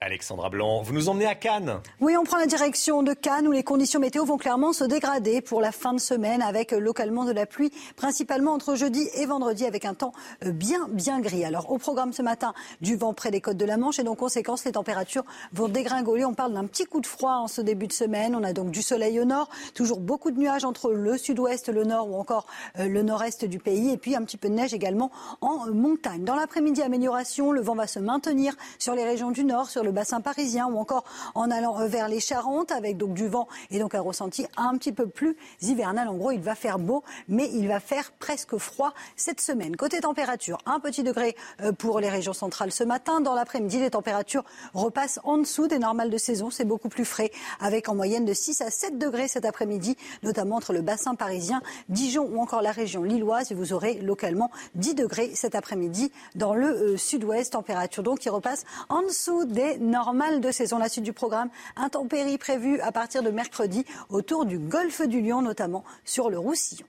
[0.03, 1.79] Alexandra Blanc, vous nous emmenez à Cannes.
[1.99, 5.41] Oui, on prend la direction de Cannes où les conditions météo vont clairement se dégrader
[5.41, 9.63] pour la fin de semaine avec localement de la pluie, principalement entre jeudi et vendredi
[9.63, 10.11] avec un temps
[10.43, 11.45] euh, bien, bien gris.
[11.45, 14.17] Alors, au programme ce matin, du vent près des côtes de la Manche et donc,
[14.17, 15.23] conséquence, les températures
[15.53, 16.25] vont dégringoler.
[16.25, 18.35] On parle d'un petit coup de froid en ce début de semaine.
[18.35, 21.83] On a donc du soleil au nord, toujours beaucoup de nuages entre le sud-ouest, le
[21.83, 22.47] nord ou encore
[22.79, 26.23] euh, le nord-est du pays et puis un petit peu de neige également en montagne.
[26.23, 29.90] Dans l'après-midi, amélioration, le vent va se maintenir sur les régions du nord, sur le
[29.91, 31.03] bassin parisien ou encore
[31.35, 34.77] en allant euh, vers les Charentes avec donc du vent et donc un ressenti un
[34.77, 36.07] petit peu plus hivernal.
[36.07, 39.75] En gros, il va faire beau, mais il va faire presque froid cette semaine.
[39.75, 43.21] Côté température, un petit degré euh, pour les régions centrales ce matin.
[43.21, 44.43] Dans l'après-midi, les températures
[44.73, 46.49] repassent en dessous des normales de saison.
[46.49, 50.57] C'est beaucoup plus frais avec en moyenne de 6 à 7 degrés cet après-midi, notamment
[50.57, 53.51] entre le bassin parisien, Dijon ou encore la région lilloise.
[53.51, 57.53] Vous aurez localement 10 degrés cet après-midi dans le euh, sud-ouest.
[57.53, 60.77] Température donc qui repasse en dessous des normale de saison.
[60.77, 65.41] La suite du programme, intempéries prévues à partir de mercredi autour du golfe du Lion,
[65.41, 66.85] notamment sur le Roussillon.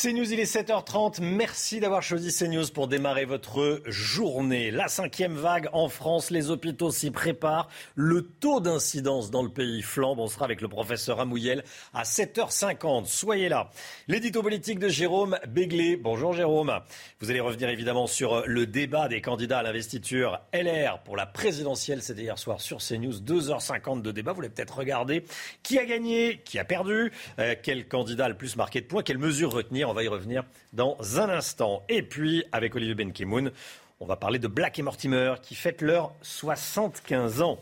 [0.00, 1.20] CNews, il est 7h30.
[1.20, 4.70] Merci d'avoir choisi CNews pour démarrer votre journée.
[4.70, 7.68] La cinquième vague en France, les hôpitaux s'y préparent.
[7.96, 10.18] Le taux d'incidence dans le pays flambe.
[10.18, 13.08] On sera avec le professeur Amouyel à 7h50.
[13.08, 13.68] Soyez là.
[14.08, 15.98] L'édito politique de Jérôme Béglé.
[15.98, 16.80] Bonjour Jérôme.
[17.20, 22.00] Vous allez revenir évidemment sur le débat des candidats à l'investiture LR pour la présidentielle.
[22.00, 23.20] C'était hier soir sur CNews.
[23.20, 24.32] 2h50 de débat.
[24.32, 25.24] Vous l'avez peut-être regardé.
[25.62, 29.18] Qui a gagné Qui a perdu euh, Quel candidat le plus marqué de points Quelles
[29.18, 31.82] mesures retenir on va y revenir dans un instant.
[31.88, 33.50] Et puis, avec Olivier Benkimoun,
[33.98, 37.58] on va parler de Black et Mortimer qui fêtent leurs 75 ans.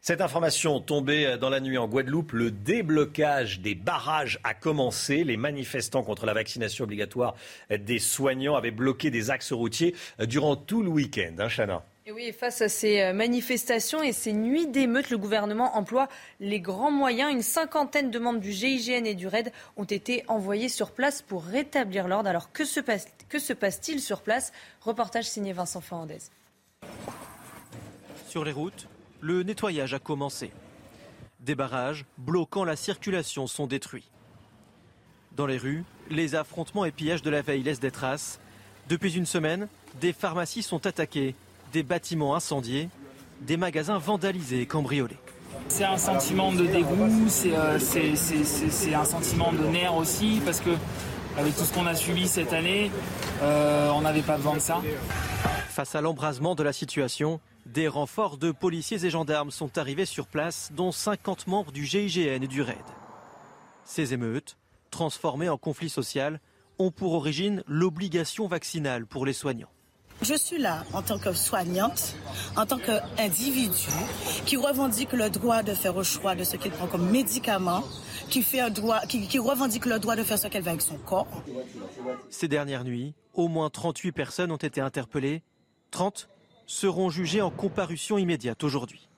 [0.00, 5.22] Cette information tombée dans la nuit en Guadeloupe, le déblocage des barrages a commencé.
[5.22, 7.36] Les manifestants contre la vaccination obligatoire
[7.70, 11.36] des soignants avaient bloqué des axes routiers durant tout le week-end.
[11.38, 11.84] Hein, Chana?
[12.04, 16.08] Et oui, face à ces euh, manifestations et ces nuits d'émeutes, le gouvernement emploie
[16.40, 17.32] les grands moyens.
[17.32, 21.44] Une cinquantaine de membres du GIGN et du RAID ont été envoyés sur place pour
[21.44, 22.28] rétablir l'ordre.
[22.28, 24.52] Alors que se, passe, t il sur place?
[24.80, 26.18] Reportage signé Vincent Fernandez.
[28.26, 28.88] Sur les routes,
[29.20, 30.50] le nettoyage a commencé.
[31.38, 34.10] Des barrages bloquant la circulation sont détruits.
[35.36, 38.40] Dans les rues, les affrontements et pillages de la veille laissent des traces.
[38.88, 39.68] Depuis une semaine,
[40.00, 41.36] des pharmacies sont attaquées
[41.72, 42.88] des bâtiments incendiés,
[43.40, 45.18] des magasins vandalisés et cambriolés.
[45.68, 47.08] C'est un sentiment de dégoût,
[47.46, 50.70] euh, c'est un sentiment de nerf aussi, parce que
[51.36, 52.90] avec tout ce qu'on a subi cette année,
[53.42, 54.80] euh, on n'avait pas besoin de ça.
[55.68, 60.26] Face à l'embrasement de la situation, des renforts de policiers et gendarmes sont arrivés sur
[60.26, 62.76] place, dont 50 membres du GIGN et du RAID.
[63.84, 64.56] Ces émeutes,
[64.90, 66.40] transformées en conflit social,
[66.78, 69.70] ont pour origine l'obligation vaccinale pour les soignants.
[70.22, 72.14] Je suis là en tant que soignante,
[72.56, 73.88] en tant qu'individu
[74.46, 77.82] qui revendique le droit de faire au choix de ce qu'il prend comme médicament,
[78.30, 80.82] qui, fait un droit, qui, qui revendique le droit de faire ce qu'elle veut avec
[80.82, 81.42] son corps.
[82.30, 85.42] Ces dernières nuits, au moins 38 personnes ont été interpellées.
[85.90, 86.28] 30
[86.66, 89.08] seront jugées en comparution immédiate aujourd'hui.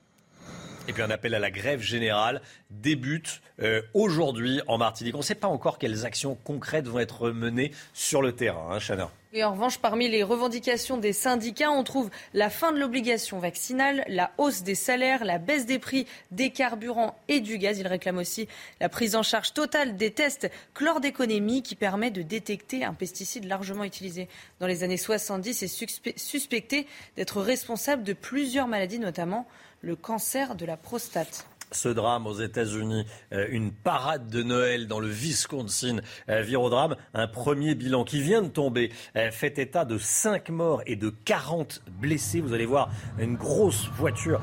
[0.87, 5.15] Et puis un appel à la grève générale débute euh, aujourd'hui en Martinique.
[5.15, 8.79] On ne sait pas encore quelles actions concrètes vont être menées sur le terrain, hein,
[8.79, 9.09] Chana.
[9.43, 14.31] En revanche, parmi les revendications des syndicats, on trouve la fin de l'obligation vaccinale, la
[14.37, 17.77] hausse des salaires, la baisse des prix des carburants et du gaz.
[17.77, 18.47] Ils réclament aussi
[18.79, 23.83] la prise en charge totale des tests chlordéconémie qui permet de détecter un pesticide largement
[23.83, 24.29] utilisé
[24.61, 25.67] dans les années 70 et
[26.15, 26.87] suspecté
[27.17, 29.45] d'être responsable de plusieurs maladies, notamment
[29.81, 34.99] le cancer de la prostate ce drame aux États-Unis, euh, une parade de Noël dans
[34.99, 35.97] le Wisconsin,
[36.29, 40.81] euh, Virodrame, un premier bilan qui vient de tomber, euh, fait état de 5 morts
[40.85, 42.41] et de 40 blessés.
[42.41, 42.89] Vous allez voir
[43.19, 44.41] une grosse voiture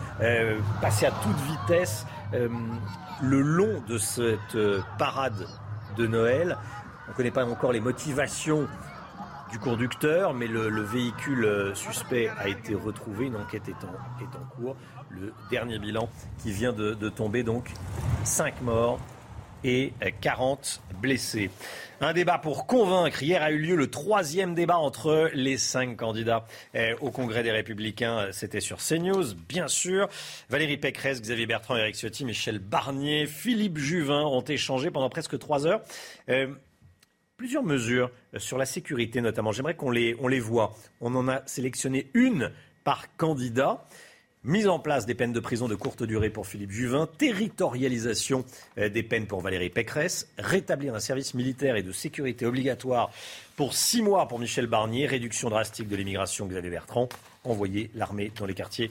[0.80, 4.56] passer à toute vitesse le long de cette
[4.98, 5.46] parade
[5.96, 6.56] de Noël.
[7.06, 8.68] On ne connaît pas encore les motivations
[9.50, 13.26] du conducteur, mais le, véhicule suspect a été retrouvé.
[13.26, 14.76] Une enquête est en cours
[15.20, 16.08] le dernier bilan
[16.42, 17.70] qui vient de, tomber, donc
[18.24, 19.00] 5 morts
[19.64, 21.50] et 40 blessés.
[22.00, 23.22] Un débat pour convaincre.
[23.22, 27.52] Hier a eu lieu le troisième débat entre les cinq candidats eh, au Congrès des
[27.52, 28.32] Républicains.
[28.32, 30.08] C'était sur CNews, bien sûr.
[30.48, 35.64] Valérie Pécresse, Xavier Bertrand, Eric Ciotti, Michel Barnier, Philippe Juvin ont échangé pendant presque trois
[35.64, 35.82] heures.
[36.26, 36.48] Eh,
[37.36, 39.52] plusieurs mesures sur la sécurité notamment.
[39.52, 40.74] J'aimerais qu'on les, on les voit.
[41.00, 42.50] On en a sélectionné une
[42.84, 43.84] par candidat.
[44.44, 48.44] Mise en place des peines de prison de courte durée pour Philippe Juvin, territorialisation
[48.76, 53.12] euh, des peines pour Valérie Pécresse, rétablir un service militaire et de sécurité obligatoire
[53.54, 57.08] pour six mois pour Michel Barnier, réduction drastique de l'immigration Xavier Bertrand.
[57.44, 58.90] envoyer l'armée dans les quartiers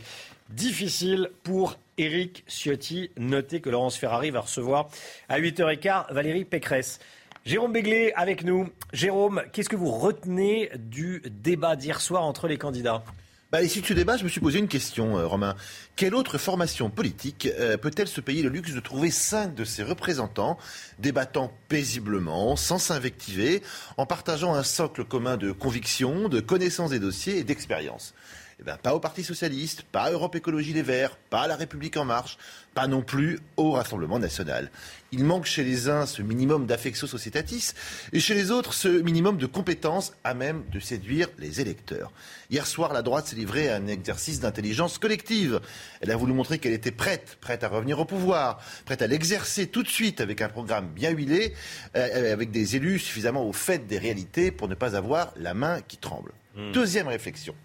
[0.51, 3.11] difficiles pour Éric Ciotti.
[3.17, 4.87] Notez que Laurence Ferrari va recevoir
[5.27, 7.01] à 8h15 Valérie Pécresse.
[7.45, 8.69] Jérôme Béglé avec nous.
[8.93, 13.03] Jérôme, qu'est-ce que vous retenez du débat d'hier soir entre les candidats?
[13.51, 15.55] Bah, de ce débat, je me suis posé une question, euh, Romain.
[15.97, 19.83] Quelle autre formation politique euh, peut-elle se payer le luxe de trouver cinq de ses
[19.83, 20.57] représentants
[20.99, 23.61] débattant paisiblement, sans s'invectiver,
[23.97, 28.13] en partageant un socle commun de convictions, de connaissances des dossiers et d'expérience
[28.61, 31.55] eh ben, pas au Parti Socialiste, pas à Europe Écologie Les Verts, pas à La
[31.55, 32.37] République En Marche,
[32.75, 34.69] pas non plus au Rassemblement National.
[35.11, 37.71] Il manque chez les uns ce minimum d'affectio societatis
[38.13, 42.11] et chez les autres ce minimum de compétences à même de séduire les électeurs.
[42.51, 45.59] Hier soir, la droite s'est livrée à un exercice d'intelligence collective.
[46.01, 49.65] Elle a voulu montrer qu'elle était prête, prête à revenir au pouvoir, prête à l'exercer
[49.65, 51.55] tout de suite avec un programme bien huilé,
[51.95, 55.81] euh, avec des élus suffisamment au fait des réalités pour ne pas avoir la main
[55.81, 56.31] qui tremble.
[56.55, 56.71] Hmm.
[56.73, 57.55] Deuxième réflexion.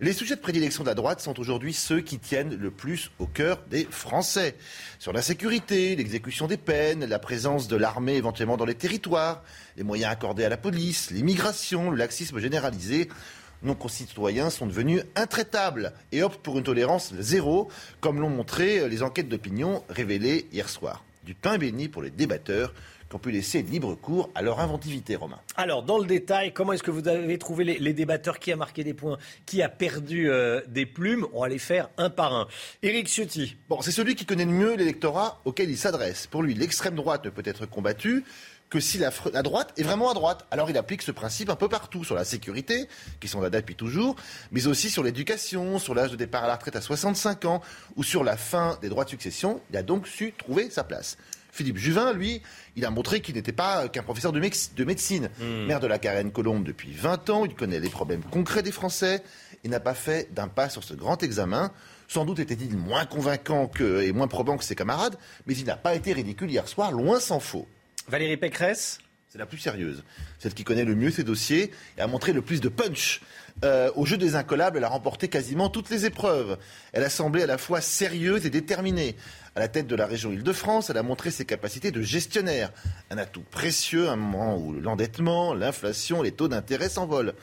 [0.00, 3.26] Les sujets de prédilection de la droite sont aujourd'hui ceux qui tiennent le plus au
[3.26, 4.54] cœur des Français.
[5.00, 9.42] Sur la sécurité, l'exécution des peines, la présence de l'armée éventuellement dans les territoires,
[9.76, 13.08] les moyens accordés à la police, l'immigration, le laxisme généralisé.
[13.64, 17.68] Nos concitoyens sont devenus intraitables et optent pour une tolérance zéro,
[18.00, 21.02] comme l'ont montré les enquêtes d'opinion révélées hier soir.
[21.24, 22.72] Du pain béni pour les débatteurs
[23.08, 25.38] qui ont pu laisser libre cours à leur inventivité, Romain.
[25.56, 28.38] Alors, dans le détail, comment est-ce que vous avez trouvé les, débatteurs?
[28.38, 29.18] Qui a marqué des points?
[29.46, 31.26] Qui a perdu euh, des plumes?
[31.32, 32.48] On va les faire un par un.
[32.82, 33.56] Éric Ciotti.
[33.68, 36.26] Bon, c'est celui qui connaît le mieux l'électorat auquel il s'adresse.
[36.26, 38.24] Pour lui, l'extrême droite ne peut être combattue
[38.70, 40.46] que si la, la, droite est vraiment à droite.
[40.50, 42.88] Alors il applique ce principe un peu partout, sur la sécurité,
[43.20, 44.16] qui sont là depuis toujours,
[44.52, 47.62] mais aussi sur l'éducation, sur l'âge de départ à la retraite à 65 ans,
[47.96, 49.60] ou sur la fin des droits de succession.
[49.70, 51.16] Il a donc su trouver sa place.
[51.58, 52.40] Philippe Juvin, lui,
[52.76, 55.28] il a montré qu'il n'était pas qu'un professeur de, médecine.
[55.40, 55.66] Hmm.
[55.66, 59.24] Maire de la Carène Colombe depuis 20 ans, il connaît les problèmes concrets des Français
[59.64, 61.72] et n'a pas fait d'un pas sur ce grand examen.
[62.06, 65.16] Sans doute était-il moins convaincant que, et moins probant que ses camarades,
[65.46, 67.66] mais il n'a pas été ridicule hier soir, loin s'en faut.
[68.06, 69.00] Valérie Pécresse?
[69.30, 70.04] C'est la plus sérieuse,
[70.38, 73.20] celle qui connaît le mieux ses dossiers et a montré le plus de punch.
[73.62, 76.56] Euh, au jeu des incollables, elle a remporté quasiment toutes les épreuves.
[76.92, 79.16] Elle a semblé à la fois sérieuse et déterminée.
[79.54, 82.72] À la tête de la région Île-de-France, elle a montré ses capacités de gestionnaire.
[83.10, 87.34] Un atout précieux à un moment où l'endettement, l'inflation, les taux d'intérêt s'envolent.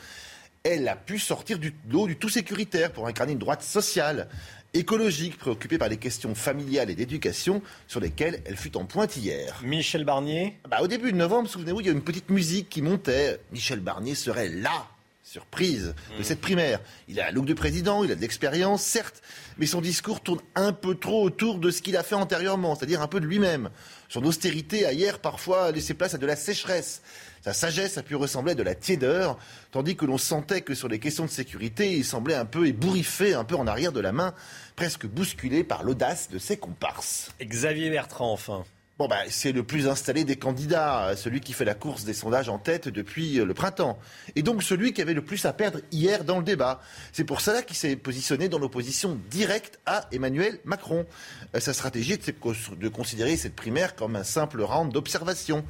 [0.64, 4.28] Elle a pu sortir du lot du tout sécuritaire pour incarner une droite sociale
[4.76, 9.60] écologique, préoccupée par les questions familiales et d'éducation sur lesquelles elle fut en pointe hier.
[9.64, 12.82] Michel Barnier bah, Au début de novembre, souvenez-vous, il y a une petite musique qui
[12.82, 13.40] montait.
[13.52, 14.88] Michel Barnier serait là
[15.26, 16.24] surprise de hmm.
[16.24, 16.80] cette primaire.
[17.08, 19.24] Il a un look de président, il a de l'expérience, certes,
[19.58, 23.02] mais son discours tourne un peu trop autour de ce qu'il a fait antérieurement, c'est-à-dire
[23.02, 23.70] un peu de lui-même.
[24.08, 27.02] Son austérité a hier parfois laissé place à de la sécheresse.
[27.46, 29.38] Sa sagesse a pu ressembler à de la tiédeur,
[29.70, 33.36] tandis que l'on sentait que sur les questions de sécurité, il semblait un peu ébouriffé,
[33.36, 34.34] un peu en arrière de la main,
[34.76, 37.30] presque bousculé par l'audace de ses comparses.
[37.40, 38.66] Xavier Bertrand, enfin.
[38.98, 42.50] Bon, bah, c'est le plus installé des candidats, celui qui fait la course des sondages
[42.50, 44.00] en tête depuis le printemps.
[44.36, 46.82] Et donc celui qui avait le plus à perdre hier dans le débat.
[47.12, 51.06] C'est pour cela qu'il s'est positionné dans l'opposition directe à Emmanuel Macron.
[51.54, 52.32] Euh, sa stratégie est
[52.80, 55.64] de considérer cette primaire comme un simple round d'observation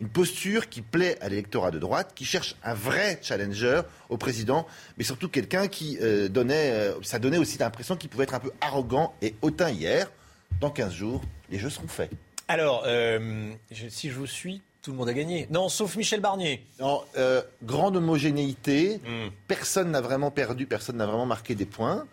[0.00, 4.66] une posture qui plaît à l'électorat de droite, qui cherche un vrai challenger au président,
[4.96, 8.40] mais surtout quelqu'un qui euh, donnait, euh, ça donnait aussi l'impression qu'il pouvait être un
[8.40, 10.10] peu arrogant et hautain hier.
[10.60, 12.10] Dans 15 jours, les jeux seront faits.
[12.48, 13.50] Alors, euh,
[13.90, 15.46] si je vous suis, tout le monde a gagné.
[15.50, 16.64] Non, sauf Michel Barnier.
[16.80, 17.02] Non,
[17.62, 19.00] grande homogénéité.
[19.04, 19.28] Hmm.
[19.46, 22.06] Personne n'a vraiment perdu, personne n'a vraiment marqué des points.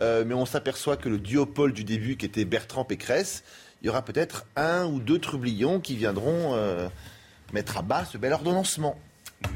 [0.00, 3.44] mais on s'aperçoit que le duopole du début, qui était Bertrand Pécresse,
[3.80, 6.56] il y aura peut-être un ou deux trublions qui viendront
[7.52, 8.98] mettre à bas ce bel ordonnancement.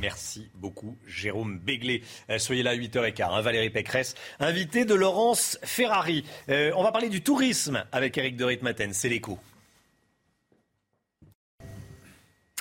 [0.00, 2.02] Merci beaucoup, Jérôme Béglé.
[2.28, 3.22] Euh, soyez là à 8h15.
[3.30, 6.24] Hein, Valérie Pécresse, invité de Laurence Ferrari.
[6.48, 8.92] Euh, on va parler du tourisme avec Eric de Ritmaten.
[8.92, 9.38] C'est l'écho.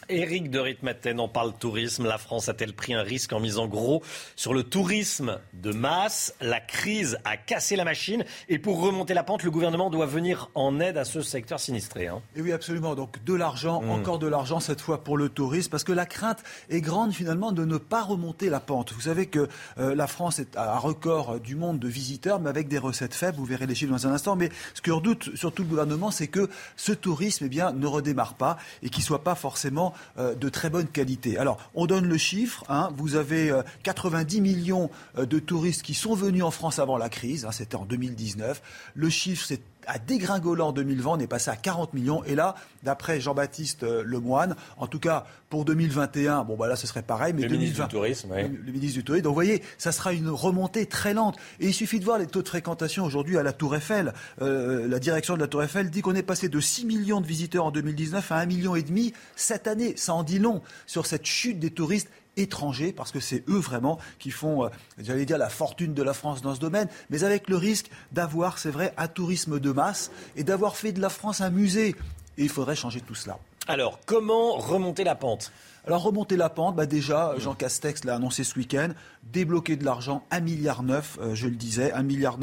[0.10, 2.08] Éric de Ritmaten en parle tourisme.
[2.08, 4.02] La France a-t-elle pris un risque en misant gros
[4.36, 6.34] sur le tourisme de masse?
[6.42, 10.50] La crise a cassé la machine et pour remonter la pente, le gouvernement doit venir
[10.56, 12.08] en aide à ce secteur sinistré.
[12.08, 12.22] Hein.
[12.36, 12.96] Et oui, absolument.
[12.96, 13.90] Donc de l'argent, mmh.
[13.92, 17.52] encore de l'argent cette fois pour le tourisme parce que la crainte est grande finalement
[17.52, 18.94] de ne pas remonter la pente.
[18.94, 22.50] Vous savez que euh, la France est à un record du monde de visiteurs mais
[22.50, 23.38] avec des recettes faibles.
[23.38, 24.36] Vous verrez les chiffres dans un instant.
[24.36, 28.34] Mais ce que redoute surtout le gouvernement, c'est que ce tourisme eh bien, ne redémarre
[28.34, 31.38] pas et qu'il ne soit pas forcément euh, de très bonne qualité.
[31.38, 32.64] Alors, on donne le chiffre.
[32.70, 32.90] Hein.
[32.96, 33.54] vous avez
[33.84, 37.46] 90 euh, millions euh, de touristes qui sont venus en France avant la crise.
[37.46, 38.62] Hein, c'était en 2019.
[38.96, 42.24] Le chiffre, c'est a dégringolé en 2020, on est passé à 40 millions.
[42.26, 46.86] Et là, d'après Jean-Baptiste euh, Lemoine, en tout cas pour 2021, bon bah là ce
[46.86, 49.24] serait pareil, mais le 2020, ministre du tourisme, le, le ministre du tourisme.
[49.24, 51.38] Donc vous voyez, ça sera une remontée très lente.
[51.60, 54.14] Et il suffit de voir les taux de fréquentation aujourd'hui à la Tour Eiffel.
[54.42, 57.28] Euh, la direction de la Tour Eiffel dit qu'on est passé de 6 millions de
[57.28, 59.96] visiteurs en 2019 à 1 million et demi cette année.
[59.98, 62.10] Ça en dit long sur cette chute des touristes
[62.40, 66.14] étrangers, parce que c'est eux vraiment qui font, euh, j'allais dire, la fortune de la
[66.14, 70.12] France dans ce domaine, mais avec le risque d'avoir, c'est vrai, un tourisme de masse
[70.36, 71.96] et d'avoir fait de la France un musée.
[72.38, 73.38] Et il faudrait changer tout cela.
[73.68, 75.52] Alors, comment remonter la pente?
[75.88, 78.90] Alors remonter la pente, bah déjà, Jean Castex l'a annoncé ce week-end,
[79.24, 80.84] débloquer de l'argent, 1,9 milliard,
[81.20, 82.38] euh, je le disais, 1,9 milliard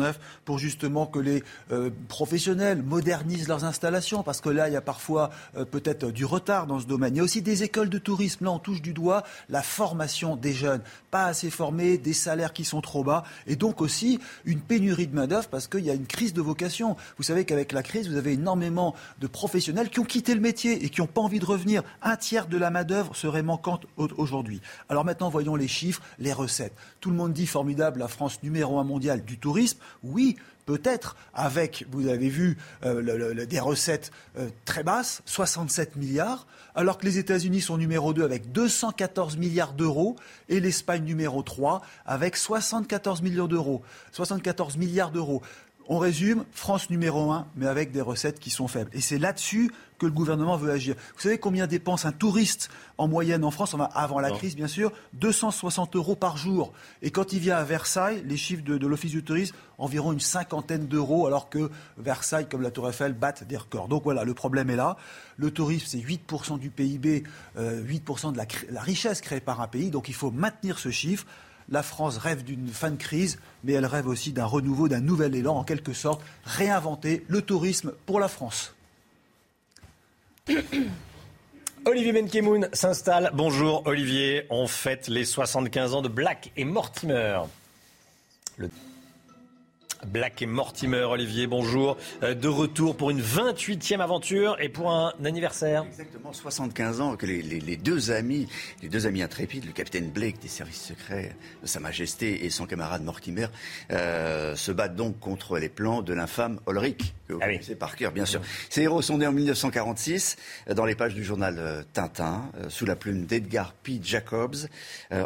[0.44, 4.80] pour justement que les euh, professionnels modernisent leurs installations, parce que là, il y a
[4.80, 7.14] parfois euh, peut-être du retard dans ce domaine.
[7.14, 8.44] Il y a aussi des écoles de tourisme.
[8.44, 10.80] Là, on touche du doigt la formation des jeunes,
[11.10, 15.14] pas assez formés, des salaires qui sont trop bas, et donc aussi une pénurie de
[15.14, 16.96] main-d'œuvre, parce qu'il y a une crise de vocation.
[17.16, 20.84] Vous savez qu'avec la crise, vous avez énormément de professionnels qui ont quitté le métier
[20.84, 21.82] et qui n'ont pas envie de revenir.
[22.02, 24.60] Un tiers de la main-d'œuvre serait manquante aujourd'hui.
[24.88, 26.74] Alors maintenant, voyons les chiffres, les recettes.
[27.00, 29.78] Tout le monde dit formidable, la France numéro un mondial du tourisme.
[30.04, 36.46] Oui, peut-être avec, vous avez vu, euh, des recettes euh, très basses, 67 milliards,
[36.76, 40.14] alors que les États-Unis sont numéro 2 avec 214 milliards d'euros
[40.48, 43.82] et l'Espagne numéro 3 avec 74 millions d'euros.
[44.12, 45.42] 74 milliards d'euros.
[45.88, 48.90] On résume, France numéro 1, mais avec des recettes qui sont faibles.
[48.92, 50.94] Et c'est là-dessus que le gouvernement veut agir.
[51.14, 54.92] Vous savez combien dépense un touriste en moyenne en France, avant la crise bien sûr,
[55.14, 56.72] 260 euros par jour.
[57.02, 60.86] Et quand il vient à Versailles, les chiffres de, l'Office du tourisme, environ une cinquantaine
[60.86, 63.88] d'euros, alors que Versailles, comme la Tour Eiffel, battent des records.
[63.88, 64.96] Donc voilà, le problème est là.
[65.36, 67.24] Le tourisme, c'est 8% du PIB,
[67.56, 68.38] 8% euh, de
[68.72, 69.90] la richesse créée par un pays.
[69.90, 71.26] Donc il faut maintenir ce chiffre.
[71.68, 75.34] La France rêve d'une fin de crise, mais elle rêve aussi d'un renouveau, d'un nouvel
[75.34, 78.74] élan, en quelque sorte, réinventer le tourisme pour la France.
[81.84, 83.30] Olivier Benkemoun s'installe.
[83.34, 87.40] Bonjour Olivier, on fête les 75 ans de Black et Mortimer.
[90.06, 91.96] Black et Mortimer, Olivier, bonjour.
[92.22, 95.84] Euh, de retour pour une 28e aventure et pour un anniversaire.
[95.84, 98.48] Exactement, 75 ans que les, deux amis,
[98.82, 102.66] les deux amis intrépides, le capitaine Blake des services secrets de Sa Majesté et son
[102.66, 103.48] camarade Mortimer,
[103.90, 107.96] euh, se battent donc contre les plans de l'infâme Ulrich, que vous ah connaissez par
[107.96, 108.40] cœur, bien sûr.
[108.70, 110.36] Ces héros sont nés en 1946
[110.68, 114.00] euh, dans les pages du journal Tintin, sous la plume d'Edgar P.
[114.02, 114.56] Jacobs,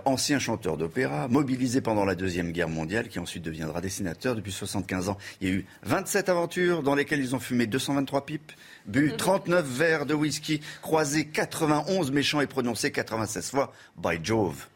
[0.05, 5.09] ancien chanteur d'opéra, mobilisé pendant la Deuxième Guerre mondiale, qui ensuite deviendra dessinateur depuis 75
[5.09, 5.19] ans.
[5.41, 8.53] Il y a eu 27 aventures dans lesquelles ils ont fumé 223 pipes,
[8.87, 14.67] bu 39 verres de whisky, croisé 91 méchants et prononcé 96 fois By Jove.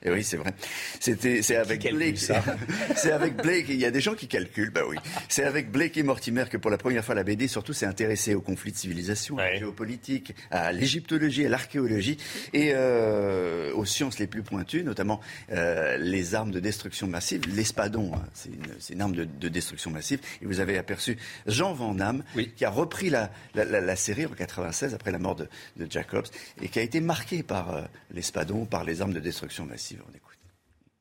[0.00, 0.54] Et eh oui, c'est vrai.
[1.00, 2.18] C'était, c'est avec Blake.
[2.96, 3.66] c'est avec Blake.
[3.68, 4.96] Il y a des gens qui calculent, bah oui.
[5.28, 8.36] C'est avec Blake et Mortimer que pour la première fois la BD surtout s'est intéressée
[8.36, 12.16] aux conflits de civilisation, à la géopolitique, à l'égyptologie, à l'archéologie
[12.52, 15.20] et euh, aux sciences les plus pointues, notamment
[15.50, 17.42] euh, les armes de destruction massive.
[17.52, 20.20] L'espadon, hein, c'est, une, une, arme de, de, destruction massive.
[20.42, 21.18] Et vous avez aperçu
[21.48, 22.22] Jean Van Damme
[22.56, 25.90] qui a repris la, la, la, la, série en 96 après la mort de, de
[25.90, 26.26] Jacobs
[26.62, 29.87] et qui a été marqué par euh, l'espadon, par les armes de destruction massive.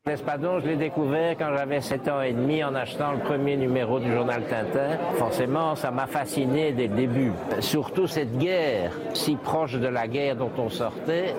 [0.06, 4.00] L'espadon, je l'ai découvert quand j'avais 7 ans et demi en achetant le premier numéro
[4.00, 4.98] du journal Tintin.
[5.16, 7.34] Forcément, ça m'a fasciné dès le début.
[7.60, 11.36] Surtout cette guerre, si proche de la guerre dont on sortait,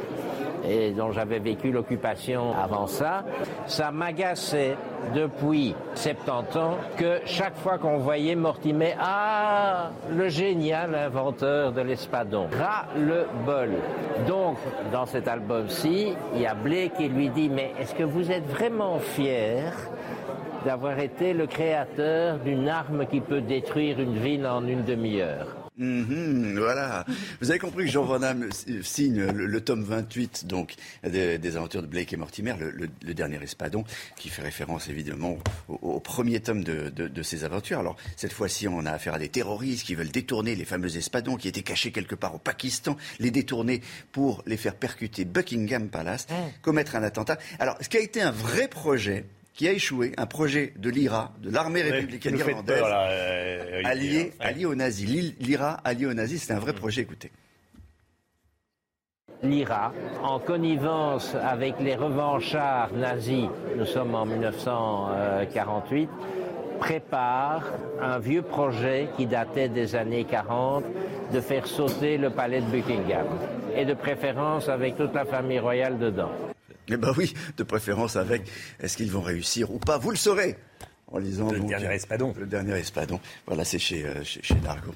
[0.68, 3.24] et dont j'avais vécu l'occupation avant ça,
[3.66, 4.76] ça m'agaçait
[5.14, 12.48] depuis 70 ans que chaque fois qu'on voyait Mortimer, ah, le génial inventeur de l'espadon,
[12.58, 13.70] ras le bol.
[14.26, 14.58] Donc,
[14.92, 18.46] dans cet album-ci, il y a Blake qui lui dit, mais est-ce que vous êtes
[18.46, 19.72] vraiment fier
[20.64, 25.57] d'avoir été le créateur d'une arme qui peut détruire une ville en une demi-heure?
[25.78, 27.04] Mhm, voilà.
[27.40, 28.48] Vous avez compris que Jean Van Damme
[28.82, 30.74] signe le, tome 28 donc
[31.04, 33.84] des, aventures de Blake et Mortimer, le, dernier espadon,
[34.16, 35.38] qui fait référence évidemment
[35.68, 37.78] au, premier tome de, de, ces aventures.
[37.78, 41.36] Alors cette fois-ci, on a affaire à des terroristes qui veulent détourner les fameux espadons
[41.36, 43.80] qui étaient cachés quelque part au Pakistan, les détourner
[44.10, 46.34] pour les faire percuter Buckingham Palace, mmh.
[46.60, 47.38] commettre un attentat.
[47.60, 49.26] Alors ce qui a été un vrai projet,
[49.58, 54.76] qui a échoué, un projet de l'IRA, de l'armée républicaine irlandaise, euh, allié, allié aux
[54.76, 55.34] nazis.
[55.40, 57.32] L'IRA allié aux nazis, c'est un vrai projet, écoutez.
[59.42, 66.08] L'IRA, en connivence avec les revanchards nazis, nous sommes en 1948,
[66.78, 67.64] prépare
[68.00, 70.84] un vieux projet qui datait des années 40
[71.34, 73.26] de faire sauter le palais de Buckingham,
[73.74, 76.30] et de préférence avec toute la famille royale dedans.
[76.88, 78.42] Eh bien oui, de préférence avec
[78.80, 80.56] est-ce qu'ils vont réussir ou pas, vous le saurez
[81.08, 82.34] en lisant le dernier espadon.
[82.38, 83.20] Le dernier espadon.
[83.46, 84.94] Voilà, c'est chez, chez, chez Dargo.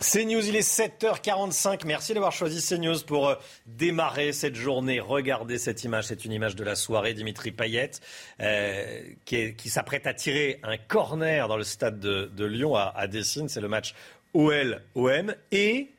[0.00, 1.86] CNews, il est 7h45.
[1.86, 3.34] Merci d'avoir choisi CNews pour euh,
[3.66, 5.00] démarrer cette journée.
[5.00, 7.14] Regardez cette image, c'est une image de la soirée.
[7.14, 7.92] Dimitri Payet
[8.40, 13.06] euh, qui, qui s'apprête à tirer un corner dans le stade de, Lyon à, à
[13.06, 13.48] Dessine.
[13.48, 13.94] C'est le match
[14.34, 15.34] OL-OM.
[15.52, 15.90] Et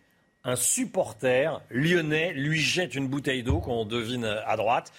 [0.46, 4.94] un supporter lyonnais lui jette une bouteille d'eau qu'on devine à droite.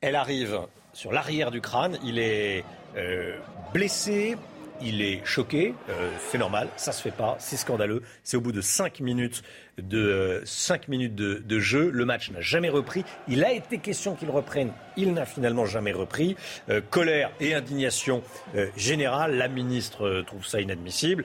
[0.00, 0.60] Elle arrive
[0.92, 1.98] sur l'arrière du crâne.
[2.04, 2.64] Il est
[2.96, 3.36] euh,
[3.72, 4.36] blessé,
[4.80, 8.02] il est choqué, euh, c'est normal, ça se fait pas, c'est scandaleux.
[8.22, 9.42] C'est au bout de 5 minutes
[9.78, 10.42] de,
[10.88, 13.04] minutes de, jeu, le match n'a jamais repris.
[13.28, 16.36] Il a été question qu'il reprenne, il n'a finalement jamais repris.
[16.68, 18.22] Euh, colère et indignation
[18.56, 21.24] euh, générale, la ministre trouve ça inadmissible.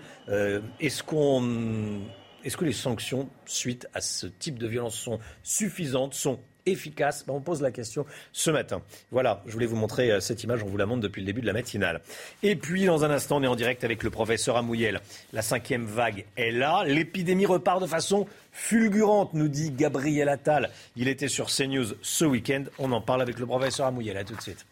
[0.79, 2.01] est-ce qu'on
[2.43, 7.33] est-ce que les sanctions suite à ce type de violence sont suffisantes, sont efficace ben,
[7.33, 8.81] On pose la question ce matin.
[9.11, 11.41] Voilà, je voulais vous montrer euh, cette image, on vous la montre depuis le début
[11.41, 12.01] de la matinale.
[12.41, 15.01] Et puis, dans un instant, on est en direct avec le professeur Amouyel.
[15.31, 20.69] La cinquième vague est là, l'épidémie repart de façon fulgurante, nous dit Gabriel Attal.
[20.95, 24.17] Il était sur CNews ce week-end, on en parle avec le professeur Amouyel.
[24.17, 24.65] À tout de suite.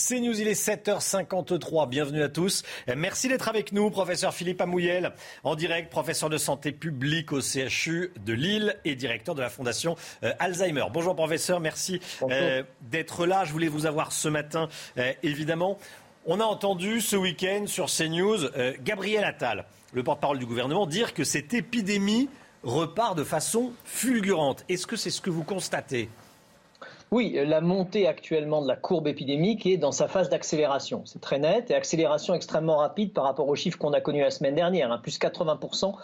[0.00, 1.86] C'est News, il est 7h53.
[1.86, 2.62] Bienvenue à tous.
[2.96, 5.12] Merci d'être avec nous, professeur Philippe Amouyel,
[5.44, 9.96] en direct, professeur de santé publique au CHU de Lille et directeur de la fondation
[10.24, 10.86] euh, Alzheimer.
[10.90, 11.60] Bonjour, professeur.
[11.60, 13.44] Merci euh, d'être là.
[13.44, 15.76] Je voulais vous avoir ce matin, euh, évidemment.
[16.24, 18.48] On a entendu ce week-end sur CNews
[18.82, 22.30] Gabriel Attal, le porte-parole du gouvernement, dire que cette épidémie
[22.62, 24.64] repart de façon fulgurante.
[24.70, 26.08] Est-ce que c'est ce que vous constatez?
[27.12, 31.02] Oui, la montée actuellement de la courbe épidémique est dans sa phase d'accélération.
[31.06, 34.30] C'est très net et accélération extrêmement rapide par rapport aux chiffres qu'on a connus la
[34.30, 35.94] semaine dernière, hein, plus 80%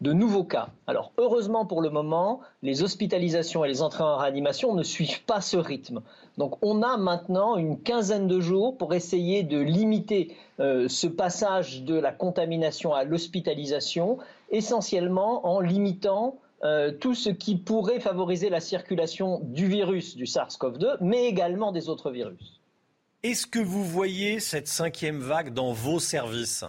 [0.00, 0.68] de nouveaux cas.
[0.86, 5.40] Alors heureusement pour le moment, les hospitalisations et les entrées en réanimation ne suivent pas
[5.40, 6.00] ce rythme.
[6.38, 11.84] Donc on a maintenant une quinzaine de jours pour essayer de limiter euh, ce passage
[11.84, 14.18] de la contamination à l'hospitalisation,
[14.50, 20.98] essentiellement en limitant euh, tout ce qui pourrait favoriser la circulation du virus, du SARS-CoV-2,
[21.00, 22.60] mais également des autres virus.
[23.22, 26.64] Est-ce que vous voyez cette cinquième vague dans vos services?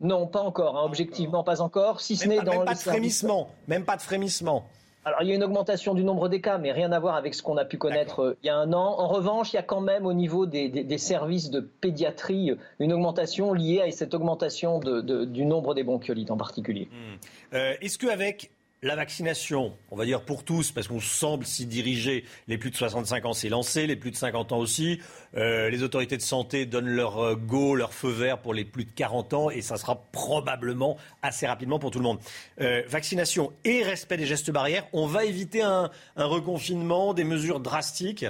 [0.00, 3.48] Non, pas encore, hein, objectivement pas encore, si ce n'est dans même pas de frémissement,
[3.68, 4.64] même pas de frémissement.
[5.04, 7.34] Alors, il y a une augmentation du nombre des cas, mais rien à voir avec
[7.34, 8.98] ce qu'on a pu connaître euh, il y a un an.
[8.98, 13.52] En revanche, il y a quand même au niveau des, services de pédiatrie une augmentation
[13.52, 16.88] liée à cette augmentation du nombre des bronchiolites en particulier.
[16.90, 17.54] Hmm.
[17.54, 18.50] Euh, est-ce qu'avec
[18.84, 22.24] la vaccination, on va dire pour tous, parce qu'on semble s'y diriger.
[22.48, 25.00] Les plus de 65 ans, c'est lancé, les plus de 50 ans aussi.
[25.36, 28.84] Euh, les autorités de santé donnent leur euh, go, leur feu vert pour les plus
[28.84, 32.18] de 40 ans, et ça sera probablement assez rapidement pour tout le monde.
[32.60, 38.26] Euh, vaccination et respect des gestes barrières, on va éviter un reconfinement, des mesures drastiques?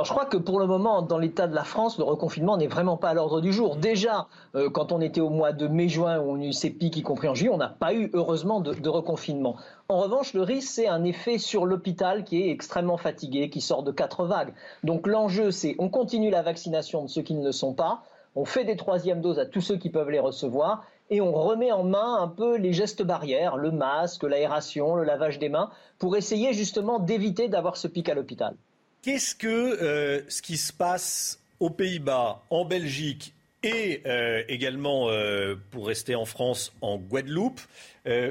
[0.00, 2.68] Alors je crois que pour le moment, dans l'état de la France, le reconfinement n'est
[2.68, 3.76] vraiment pas à l'ordre du jour.
[3.76, 6.96] Déjà, euh, quand on était au mois de mai-juin, où on a eu ces pics,
[6.96, 9.56] y compris en juillet, on n'a pas eu heureusement de, reconfinement.
[9.90, 13.82] En revanche, le risque, c'est un effet sur l'hôpital qui est extrêmement fatigué, qui sort
[13.82, 14.54] de quatre vagues.
[14.84, 18.00] Donc l'enjeu, c'est on continue la vaccination de ceux qui ne le sont pas,
[18.34, 21.72] on fait des troisièmes doses à tous ceux qui peuvent les recevoir, et on remet
[21.72, 25.68] en main un peu les gestes barrières, le masque, l'aération, le lavage des mains,
[25.98, 28.56] pour essayer justement d'éviter d'avoir ce pic à l'hôpital.
[29.02, 33.32] Qu'est-ce que euh, ce qui se passe aux Pays-Bas, en Belgique
[33.62, 37.60] et euh, également, euh, pour rester en France, en Guadeloupe,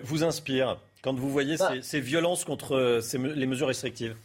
[0.04, 1.74] vous inspire quand vous voyez bah.
[1.82, 4.16] ces, violences contre les mesures restrictives?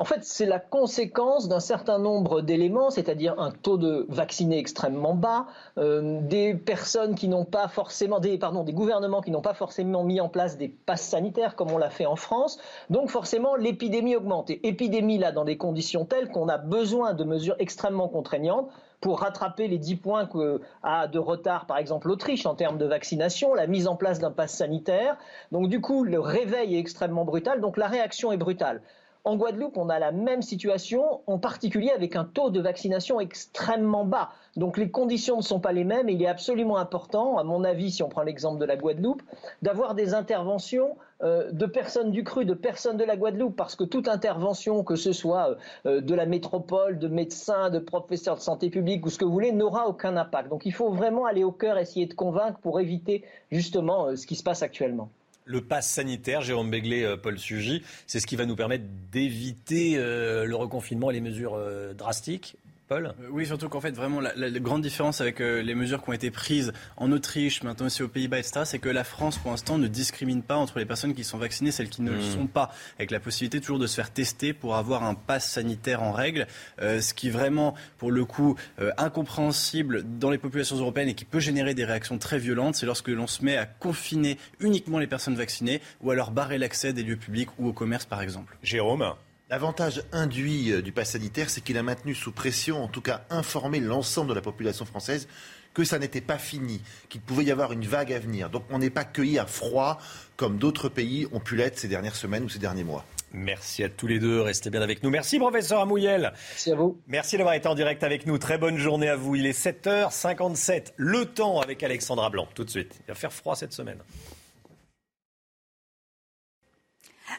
[0.00, 5.14] En fait, c'est la conséquence d'un certain nombre d'éléments, c'est-à-dire un taux de vaccinés extrêmement
[5.14, 5.44] bas,
[5.76, 10.02] euh, des personnes qui n'ont pas forcément, des, pardon, des gouvernements qui n'ont pas forcément
[10.02, 12.58] mis en place des passes sanitaires comme on l'a fait en France.
[12.88, 14.48] Donc forcément, l'épidémie augmente.
[14.48, 18.70] Et épidémie là dans des conditions telles qu'on a besoin de mesures extrêmement contraignantes
[19.02, 22.86] pour rattraper les 10 points que a de retard, par exemple, l'Autriche en termes de
[22.86, 25.18] vaccination, la mise en place d'un pass sanitaire.
[25.52, 28.80] Donc, du coup, le réveil est extrêmement brutal, donc la réaction est brutale.
[29.24, 34.06] En Guadeloupe, on a la même situation, en particulier avec un taux de vaccination extrêmement
[34.06, 34.30] bas.
[34.56, 37.62] Donc les conditions ne sont pas les mêmes et il est absolument important, à mon
[37.62, 39.22] avis, si on prend l'exemple de la Guadeloupe,
[39.60, 43.84] d'avoir des interventions euh, de personnes du cru, de personnes de la Guadeloupe, parce que
[43.84, 48.70] toute intervention, que ce soit euh, de la métropole, de médecins, de professeurs de santé
[48.70, 50.48] publique ou ce que vous voulez, n'aura aucun impact.
[50.48, 54.26] Donc il faut vraiment aller au cœur, essayer de convaincre pour éviter justement euh, ce
[54.26, 55.10] qui se passe actuellement
[55.50, 59.94] le pass sanitaire, Jérôme Béglé, euh, Paul Sugy, c'est ce qui va nous permettre d'éviter
[59.96, 62.56] euh, le reconfinement et les mesures euh, drastiques
[62.90, 63.06] Paul?
[63.06, 66.12] Euh, Oui, surtout qu'en fait, vraiment, la, grande différence avec euh, les mesures qui ont
[66.12, 69.78] été prises en Autriche, maintenant aussi aux Pays-Bas, etc., c'est que la France, pour l'instant,
[69.78, 72.32] ne discrimine pas entre les personnes qui sont vaccinées et celles qui ne le Mmh.
[72.32, 76.02] sont pas, avec la possibilité toujours de se faire tester pour avoir un pass sanitaire
[76.02, 76.48] en règle,
[76.82, 81.14] euh, ce qui est vraiment, pour le coup, euh, incompréhensible dans les populations européennes et
[81.14, 84.98] qui peut générer des réactions très violentes, c'est lorsque l'on se met à confiner uniquement
[84.98, 88.20] les personnes vaccinées ou à leur barrer l'accès des lieux publics ou au commerce, par
[88.20, 88.56] exemple.
[88.64, 89.14] Jérôme?
[89.50, 93.22] L'avantage induit euh, du pass sanitaire, c'est qu'il a maintenu sous pression, en tout cas
[93.30, 95.26] informé l'ensemble de la population française
[95.74, 98.48] que ça n'était pas fini, qu'il pouvait y avoir une vague à venir.
[98.48, 99.98] Donc on n'est pas cueilli à froid
[100.36, 103.04] comme d'autres pays ont pu l'être ces dernières semaines ou ces derniers mois.
[103.32, 104.40] Merci à tous les deux.
[104.40, 105.10] Restez bien avec nous.
[105.10, 106.32] Merci, professeur Amouyel.
[106.32, 107.00] Merci à vous.
[107.08, 108.38] Merci d'avoir été en direct avec nous.
[108.38, 109.34] Très bonne journée à vous.
[109.34, 110.92] Il est 7h57.
[110.96, 112.48] Le temps avec Alexandra Blanc.
[112.54, 113.00] Tout de suite.
[113.00, 113.98] Il va faire froid cette semaine.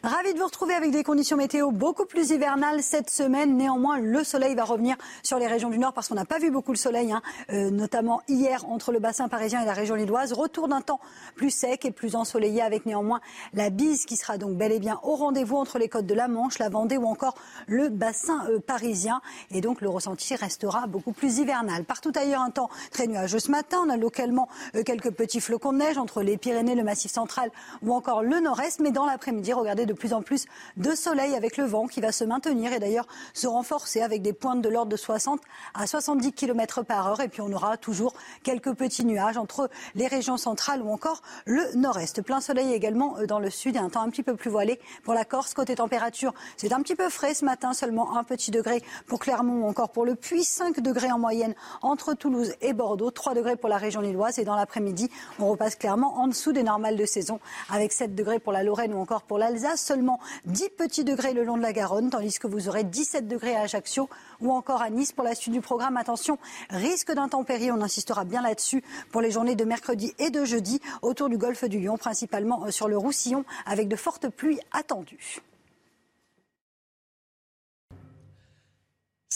[0.04, 3.56] Ravi de vous retrouver avec des conditions météo beaucoup plus hivernales cette semaine.
[3.56, 6.50] Néanmoins, le soleil va revenir sur les régions du Nord parce qu'on n'a pas vu
[6.50, 10.34] beaucoup le soleil, hein, euh, notamment hier entre le bassin parisien et la région lilloise.
[10.34, 11.00] Retour d'un temps
[11.36, 13.22] plus sec et plus ensoleillé avec néanmoins
[13.54, 16.28] la bise qui sera donc bel et bien au rendez-vous entre les côtes de la
[16.28, 17.36] Manche, la Vendée ou encore
[17.68, 19.22] le bassin euh, parisien.
[19.52, 21.84] Et donc le ressenti restera beaucoup plus hivernal.
[21.84, 23.78] Partout ailleurs, un temps très nuageux ce matin.
[23.86, 27.52] On a localement euh, quelques petits flocons de neige entre les Pyrénées, le Massif central
[27.84, 28.80] ou encore le Nord-Est.
[28.80, 30.46] Mais dans l'après-midi, regardez de plus en plus
[30.78, 34.34] de soleil avec le vent qui va se maintenir et d'ailleurs se renforcer avec des
[34.34, 35.42] pointes de l'ordre de 60
[35.74, 37.22] à 70 km par heure.
[37.22, 38.14] Et puis on aura toujours
[38.44, 42.22] quelques petits nuages entre les régions centrales ou encore le nord-est.
[42.22, 44.80] Plein soleil également euh, dans le sud et un temps un petit peu plus voilé
[45.04, 45.54] pour la Corse.
[45.54, 49.66] Côté température, c'est un petit peu frais ce matin, seulement un petit degré pour Clermont
[49.66, 53.56] ou encore pour le Puy, 5 degrés en moyenne entre Toulouse et Bordeaux, 3 degrés
[53.56, 55.10] pour la région lilloise et dans l'après-midi,
[55.40, 57.40] on repasse clairement en dessous des normales de saison
[57.70, 61.44] avec 7 degrés pour la Lorraine ou encore pour l'Alsace, seulement 10 petits degrés le
[61.44, 64.90] long de la Garonne, tandis que vous aurez 17 degrés à Ajaccio ou encore à
[64.90, 65.12] Nice.
[65.12, 66.38] Pour la suite du programme, attention,
[66.70, 71.30] risque d'intempéries, on insistera bien là-dessus pour les journées de mercredi et de jeudi autour
[71.30, 75.42] du golfe du Lion, principalement euh, sur le Roussillon, avec de fortes pluies attendues.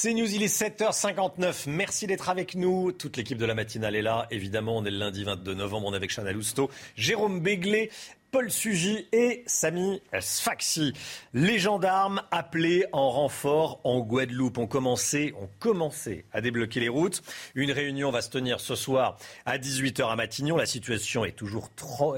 [0.05, 1.63] C'est il est 7h59.
[1.65, 2.91] Merci d'être avec nous.
[2.91, 4.27] Toute l'équipe de la matinale est là.
[4.29, 5.87] Évidemment, on est le lundi 22 novembre.
[5.87, 7.89] On est avec Chana Lousteau, Jérôme Béglé,
[8.29, 10.93] Paul Sugy et Samy Sfaxi.
[11.33, 17.23] Les gendarmes appelés en renfort en Guadeloupe ont commencé, ont commencé à débloquer les routes.
[17.55, 19.17] Une réunion va se tenir ce soir
[19.47, 20.55] à 18h à Matignon.
[20.55, 21.69] La situation est toujours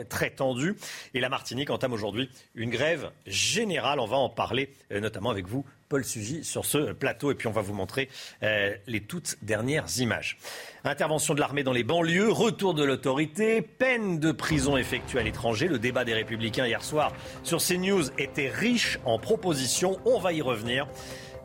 [0.10, 0.76] très tendue.
[1.14, 4.02] Et la Martinique entame aujourd'hui une grève générale.
[4.02, 7.48] On va en parler euh, notamment avec vous, Paul Sugy sur ce plateau et puis
[7.48, 8.10] on va vous montrer
[8.44, 10.38] euh, les toutes dernières images.
[10.84, 15.68] Intervention de l'armée dans les banlieues, retour de l'autorité, peine de prison effectuée à l'étranger.
[15.68, 19.98] Le débat des républicains hier soir sur CNews était riche en propositions.
[20.06, 20.88] On va y revenir.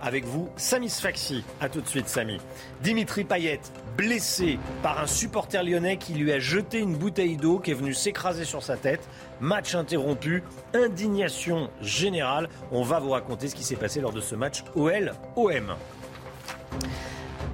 [0.05, 1.45] Avec vous, Samy Sfaxi.
[1.61, 2.39] A tout de suite, Samy.
[2.83, 3.61] Dimitri Payet,
[3.97, 7.95] blessé par un supporter lyonnais qui lui a jeté une bouteille d'eau qui est venue
[7.95, 9.09] s'écraser sur sa tête.
[9.41, 10.43] Match interrompu,
[10.74, 12.49] indignation générale.
[12.73, 15.77] On va vous raconter ce qui s'est passé lors de ce match OL-OM.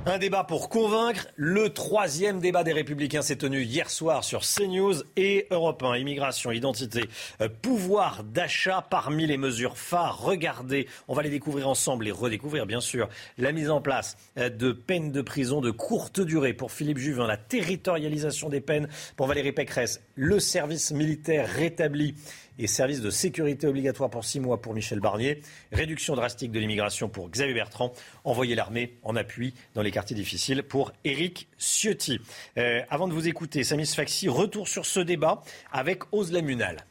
[0.07, 1.27] Un débat pour convaincre.
[1.37, 5.97] Le troisième débat des Républicains s'est tenu hier soir sur CNews et Europe 1.
[5.97, 7.05] Immigration, identité,
[7.41, 10.21] euh, pouvoir d'achat parmi les mesures phares.
[10.21, 14.49] Regardez, on va les découvrir ensemble et redécouvrir bien sûr la mise en place euh,
[14.49, 19.27] de peines de prison de courte durée pour Philippe Juvin, la territorialisation des peines pour
[19.27, 22.15] Valérie Pécresse, le service militaire rétabli
[22.59, 25.41] et service de sécurité obligatoire pour six mois pour Michel Barnier,
[25.73, 27.93] réduction drastique de l'immigration pour Xavier Bertrand,
[28.25, 32.21] envoyer l'armée en appui dans les quartiers difficiles pour Éric Ciotti.
[32.57, 36.85] Euh, avant de vous écouter, Samy Sfaxi, retour sur ce débat avec Ose Lamunal.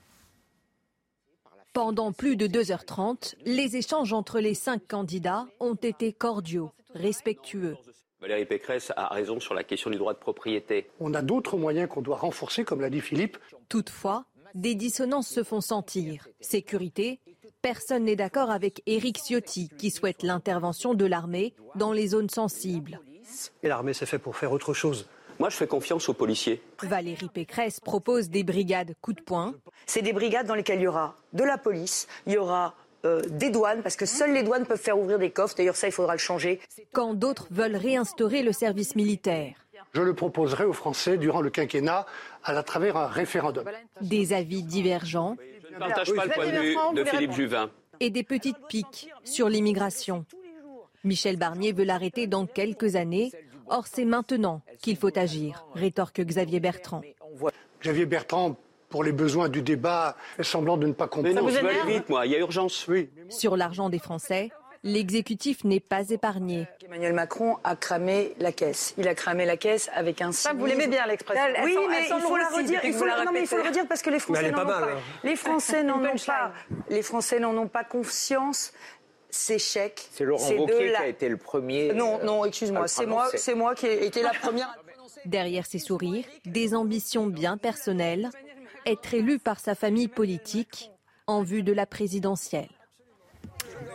[1.73, 7.77] Pendant plus de 2h30, les échanges entre les cinq candidats ont été cordiaux, respectueux.
[8.19, 10.89] Valérie Pécresse a raison sur la question du droit de propriété.
[10.99, 13.37] On a d'autres moyens qu'on doit renforcer, comme l'a dit Philippe.
[13.69, 14.25] Toutefois,
[14.57, 16.27] des dissonances se font sentir.
[16.41, 17.19] Sécurité,
[17.61, 22.99] personne n'est d'accord avec Éric Ciotti qui souhaite l'intervention de l'armée dans les zones sensibles.
[23.61, 25.07] Et l'armée, c'est fait pour faire autre chose.
[25.37, 26.59] Moi, je fais confiance aux policiers.
[26.81, 29.53] Valérie Pécresse propose des brigades coup de poing.
[29.85, 32.73] C'est des brigades dans lesquelles il y aura de la police, il y aura
[33.05, 35.53] euh, des douanes, parce que seules les douanes peuvent faire ouvrir des coffres.
[35.55, 36.59] D'ailleurs, ça, il faudra le changer.
[36.93, 39.66] Quand d'autres veulent réinstaurer le service militaire.
[39.93, 42.05] Je le proposerai aux Français durant le quinquennat
[42.43, 43.65] à travers un référendum.
[44.01, 45.35] Des avis divergents
[45.69, 47.69] Je ne partage pas le point de vue de Philippe Juvin.
[47.99, 50.25] et des petites piques sur l'immigration.
[51.03, 53.31] Michel Barnier veut l'arrêter dans quelques années.
[53.69, 57.01] Or, c'est maintenant qu'il faut agir, rétorque Xavier Bertrand.
[57.81, 58.55] Xavier Bertrand,
[58.89, 61.41] pour les besoins du débat, semblant de ne pas Mais comprendre.
[61.41, 62.25] non, je veux aller vite, moi.
[62.25, 62.87] Il y a urgence.
[62.87, 63.09] Oui.
[63.29, 64.49] Sur l'argent des Français,
[64.83, 66.67] L'exécutif n'est pas épargné.
[66.85, 68.93] Emmanuel Macron a cramé la caisse.
[68.97, 71.43] Il a cramé la caisse avec un Ça, vous l'aimez bien l'expression.
[71.63, 72.79] Oui, Elle mais il faut la redire.
[72.83, 74.63] Il faut, la non, mais il faut le redire parce que les Français n'en pas
[74.77, 74.87] ont pas.
[75.23, 76.53] Les Français n'en ont pas.
[76.89, 78.71] Les Français n'en ont pas confiance.
[79.29, 80.07] C'est chèque.
[80.13, 81.93] C'est Laurent Wauquiez la- qui a été le premier.
[81.93, 82.87] Non, non, à excuse-moi.
[82.87, 84.73] C'est moi, c'est moi qui ai été la première.
[85.25, 88.29] Derrière ses sourires, des ambitions bien personnelles,
[88.85, 90.91] être élu par sa famille politique
[91.25, 92.69] en vue de la présidentielle.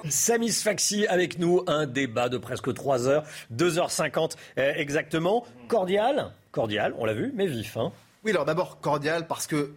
[0.08, 5.44] Samy Sfaxi avec nous, un débat de presque 3 heures, 2h50 euh, exactement.
[5.68, 7.76] Cordial, cordial, on l'a vu, mais vif.
[7.76, 7.92] Hein.
[8.24, 9.72] Oui, alors d'abord cordial parce que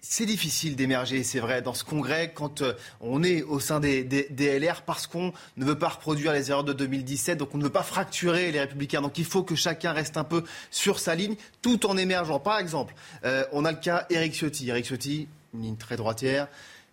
[0.00, 4.04] c'est difficile d'émerger, c'est vrai, dans ce congrès quand euh, on est au sein des,
[4.04, 7.64] des- LR parce qu'on ne veut pas reproduire les erreurs de 2017, donc on ne
[7.64, 9.00] veut pas fracturer les républicains.
[9.02, 12.38] Donc il faut que chacun reste un peu sur sa ligne tout en émergeant.
[12.38, 12.94] Par exemple,
[13.24, 14.68] euh, on a le cas Éric Ciotti.
[14.70, 16.46] Éric Ciotti, une ligne très droitière,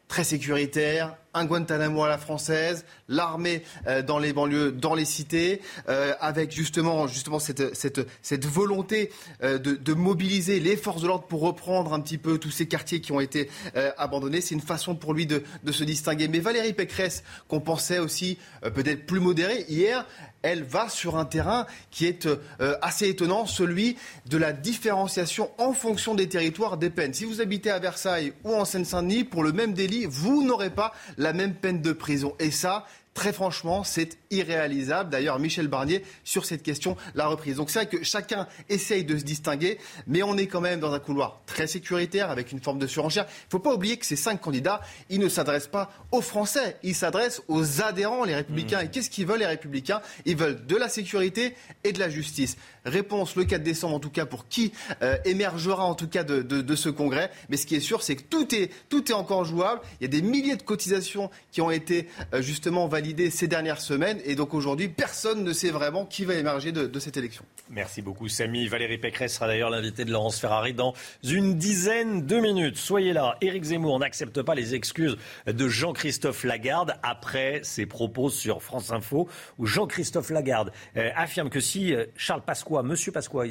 [0.07, 5.61] très sécuritaire, un Guantanamo à la française, l'armée euh, dans les banlieues, dans les cités,
[5.89, 9.11] euh, avec justement, justement cette, cette, cette volonté
[9.43, 13.01] euh, de, mobiliser les forces de l'ordre pour reprendre un petit peu tous ces quartiers
[13.01, 13.49] qui ont été
[13.97, 14.41] abandonnés.
[14.41, 16.27] C'est une façon pour lui de, de se distinguer.
[16.27, 20.05] Mais Valérie Pécresse, qu'on pensait aussi peut-être plus modérée, hier,
[20.45, 23.97] elle va sur un terrain qui est euh, assez étonnant, celui
[24.27, 27.15] de la différenciation en fonction des territoires des peines.
[27.15, 30.93] Si vous habitez à Versailles ou en Seine-Saint-Denis, pour le même délit, vous n'aurez pas
[31.17, 32.35] la même peine de prison.
[32.39, 32.85] Et ça,
[33.15, 35.09] Très franchement, c'est irréalisable.
[35.09, 37.55] D'ailleurs, Michel Barnier, sur cette question, l'a reprise.
[37.55, 40.93] Donc c'est vrai que chacun essaye de se distinguer, mais on est quand même dans
[40.93, 43.23] un couloir très sécuritaire, avec une forme de surenchère.
[43.25, 46.75] Il ne faut pas oublier que ces cinq candidats, ils ne s'adressent pas aux Français,
[46.83, 48.81] ils s'adressent aux adhérents, les républicains.
[48.81, 50.01] Et qu'est-ce qu'ils veulent, les républicains?
[50.25, 51.55] Ils veulent de la sécurité
[51.85, 52.57] et de la justice.
[52.85, 54.71] Réponse le 4 décembre, en tout cas, pour qui
[55.01, 57.31] euh, émergera, en tout cas, de, de- de ce congrès.
[57.49, 59.81] Mais ce qui est sûr, c'est que tout est, tout est encore jouable.
[59.99, 63.81] Il y a des milliers de cotisations qui ont été euh, justement validées ces dernières
[63.81, 64.19] semaines.
[64.25, 67.43] Et donc aujourd'hui, personne ne sait vraiment qui va émerger de, de cette élection.
[67.69, 68.67] Merci beaucoup Samy.
[68.67, 70.93] Valérie Pécresse sera d'ailleurs l'invité de Laurence Ferrari dans
[71.23, 72.77] une dizaine de minutes.
[72.77, 73.37] Soyez là.
[73.41, 75.17] Éric Zemmour n'accepte pas les excuses
[75.47, 81.59] de Jean-Christophe Lagarde après ses propos sur France Info où Jean-Christophe Lagarde euh, affirme que
[81.59, 83.45] si euh, Charles Pasqua, Monsieur Pasqua,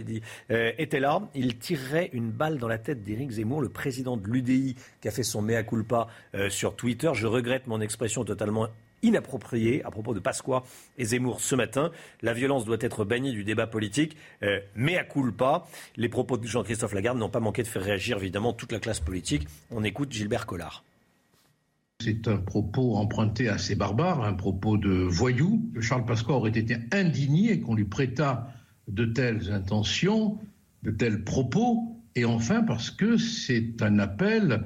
[0.51, 4.26] euh, était là, il tirerait une balle dans la tête d'Éric Zemmour, le président de
[4.26, 7.10] l'UDI qui a fait son mea culpa euh, sur Twitter.
[7.14, 8.68] Je regrette mon expression totalement
[9.05, 10.64] inappropriée à propos de Pasqua
[10.98, 11.90] et Zemmour ce matin.
[12.22, 14.60] La violence doit être bannie du débat politique, euh,
[14.98, 15.66] à culpa.
[15.96, 19.01] Les propos de Jean-Christophe Lagarde n'ont pas manqué de faire réagir évidemment toute la classe
[19.01, 19.46] politique.
[19.70, 20.84] On écoute Gilbert Collard.
[22.01, 25.62] C'est un propos emprunté à ces barbares, un propos de voyou.
[25.80, 28.48] Charles Pasqua aurait été indigné qu'on lui prêtât
[28.89, 30.39] de telles intentions,
[30.82, 34.62] de tels propos, et enfin parce que c'est un appel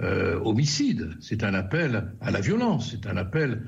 [0.00, 3.62] euh, homicide, c'est un appel à la violence, c'est un appel,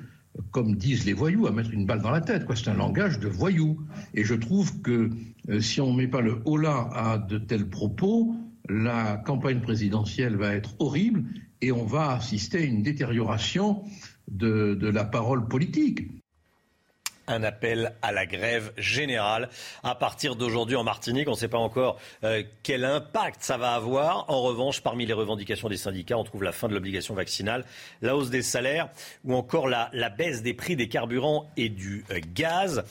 [0.51, 2.47] comme disent les voyous, à mettre une balle dans la tête.
[2.55, 3.81] C'est un langage de voyou.
[4.15, 5.11] Et je trouve que
[5.49, 8.35] euh, si on ne met pas le holà à de tels propos,
[8.69, 11.25] la campagne présidentielle va être horrible
[11.61, 13.85] et on va assister à une détérioration
[14.29, 16.09] de la parole politique.
[17.27, 19.49] Un appel à la grève générale
[19.83, 21.29] à partir d'aujourd'hui en Martinique.
[21.29, 24.29] On ne sait pas encore euh, quel impact ça va avoir.
[24.29, 27.65] En revanche, parmi les revendications des syndicats, on trouve la fin de l'obligation vaccinale,
[28.03, 28.89] la hausse des salaires
[29.25, 32.85] ou encore la, baisse des prix des carburants et du euh, gaz.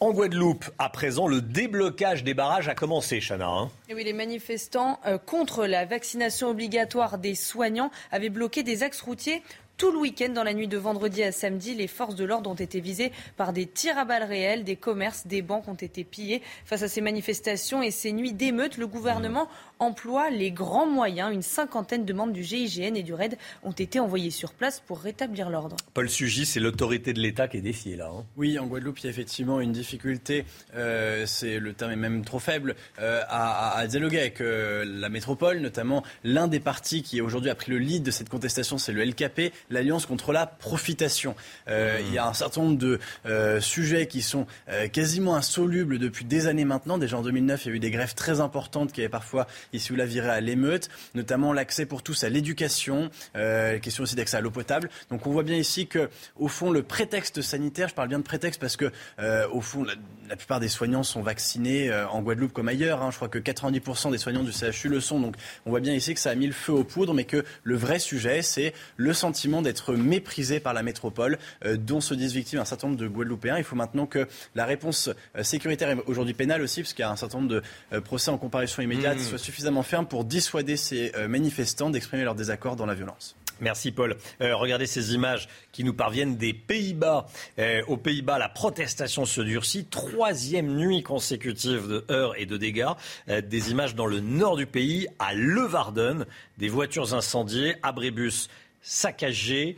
[0.00, 3.46] En Guadeloupe, à présent, le déblocage des barrages a commencé, Chana.
[3.46, 3.70] hein.
[3.88, 9.44] Oui, les manifestants euh, contre la vaccination obligatoire des soignants avaient bloqué des axes routiers.
[9.82, 12.54] Tout le week-end, dans la nuit de vendredi à samedi, les forces de l'ordre ont
[12.54, 16.40] été visées par des tirs à balles réels, des commerces, des banques ont été pillés.
[16.64, 19.48] Face à ces manifestations et ces nuits d'émeutes, le gouvernement
[19.82, 21.32] emploie les grands moyens.
[21.32, 25.00] Une cinquantaine de membres du GIGN et du RAID ont été envoyés sur place pour
[25.00, 25.76] rétablir l'ordre.
[25.94, 28.10] Paul Sugy, c'est l'autorité de l'État qui est défiée là.
[28.12, 28.24] hein.
[28.36, 30.44] Oui, en Guadeloupe, il y a effectivement une difficulté,
[30.74, 34.84] euh, c'est le terme est même trop faible, euh, à, à- à dialoguer avec euh,
[34.86, 38.78] la métropole, notamment l'un des partis qui aujourd'hui a pris le lead de cette contestation,
[38.78, 41.34] c'est le LKP, l'Alliance contre la profitation.
[41.68, 45.98] Euh, Il y a un certain nombre de euh, sujets qui sont euh, quasiment insolubles
[45.98, 46.98] depuis des années maintenant.
[46.98, 49.96] Déjà en 2009, il y a eu des grèves très importantes qui avaient parfois issu
[49.96, 54.40] la virée à l'émeute, notamment l'accès pour tous à l'éducation, euh, question aussi d'accès à
[54.40, 54.90] l'eau potable.
[55.10, 58.24] Donc on voit bien ici que, au fond, le prétexte sanitaire, je parle bien de
[58.24, 58.90] prétexte parce que,
[59.20, 59.94] euh, au fond, la,
[60.28, 63.02] la plupart des soignants sont vaccinés euh, en Guadeloupe comme ailleurs.
[63.02, 63.10] hein.
[63.10, 65.20] Je crois que 90% des soignants du CHU le sont.
[65.20, 65.36] Donc
[65.66, 67.76] on voit bien ici que ça a mis le feu aux poudres, mais que le
[67.76, 72.60] vrai sujet, c'est le sentiment d'être méprisé par la métropole, euh, dont se disent victimes
[72.60, 73.58] un certain nombre de Guadeloupéens.
[73.58, 75.10] Il faut maintenant que la réponse
[75.42, 78.38] sécuritaire et aujourd'hui pénale aussi, parce qu'il y a un certain nombre de procès en
[78.38, 79.20] comparution immédiate, Mmh.
[79.20, 83.36] soit suffisamment ferme pour dissuader ces euh, manifestants d'exprimer leur désaccord dans la violence.
[83.60, 84.16] Merci Paul.
[84.40, 87.28] Euh, regardez ces images qui nous parviennent des Pays-Bas.
[87.60, 89.84] Euh, aux Pays-Bas, la protestation se durcit.
[89.84, 92.88] Troisième nuit consécutive de heurts et de dégâts.
[93.28, 96.26] Des images dans le nord du pays, à Levarden.
[96.58, 98.48] Des voitures incendiées, abribus
[98.82, 99.76] saccagés,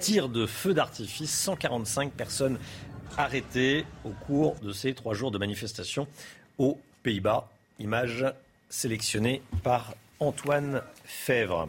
[0.00, 1.30] tirs de feux d'artifice.
[1.30, 2.58] 145 personnes
[3.18, 6.08] arrêtées au cours de ces trois jours de manifestation
[6.56, 7.50] aux Pays-Bas.
[7.80, 8.24] Images
[8.70, 11.68] sélectionnées par Antoine Fèvre.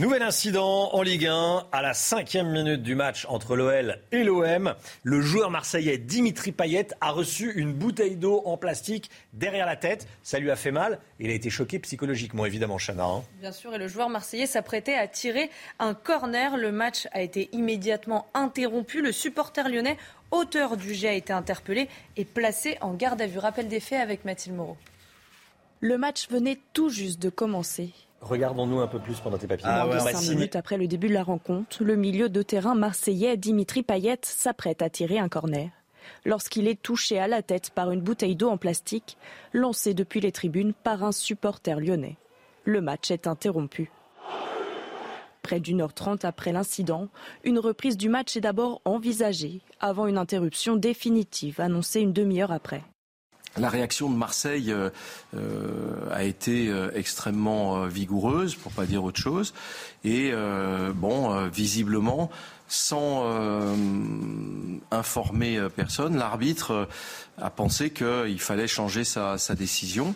[0.00, 4.74] Nouvel incident en Ligue 1 à la cinquième minute du match entre l'OL et l'OM.
[5.04, 10.08] Le joueur marseillais Dimitri Payet a reçu une bouteille d'eau en plastique derrière la tête.
[10.24, 10.98] Ça lui a fait mal.
[11.20, 13.04] Il a été choqué psychologiquement, évidemment, Chana.
[13.04, 13.22] Hein.
[13.38, 16.56] Bien sûr, et le joueur marseillais s'apprêtait à tirer un corner.
[16.56, 19.00] Le match a été immédiatement interrompu.
[19.00, 19.96] Le supporter lyonnais,
[20.32, 23.38] auteur du jet, a été interpellé et placé en garde à vue.
[23.38, 24.76] Rappel des faits avec Mathilde Moreau.
[25.84, 27.90] Le match venait tout juste de commencer.
[28.22, 29.66] Regardons-nous un peu plus pendant tes papiers.
[29.68, 33.82] Ah Cinq minutes après le début de la rencontre, le milieu de terrain marseillais Dimitri
[33.82, 35.68] Payet s'apprête à tirer un corner.
[36.24, 39.18] Lorsqu'il est touché à la tête par une bouteille d'eau en plastique,
[39.52, 42.16] lancée depuis les tribunes par un supporter lyonnais.
[42.64, 43.90] Le match est interrompu.
[45.42, 47.08] Près d'une heure trente après l'incident,
[47.42, 52.84] une reprise du match est d'abord envisagée avant une interruption définitive annoncée une demi-heure après.
[53.56, 54.90] La réaction de Marseille euh,
[55.36, 59.54] euh, a été euh, extrêmement vigoureuse, pour pas dire autre chose.
[60.04, 60.32] Et
[60.94, 62.30] bon, visiblement,
[62.68, 63.24] sans
[64.90, 66.88] informer personne, l'arbitre
[67.38, 70.14] a pensé qu'il fallait changer sa, sa décision.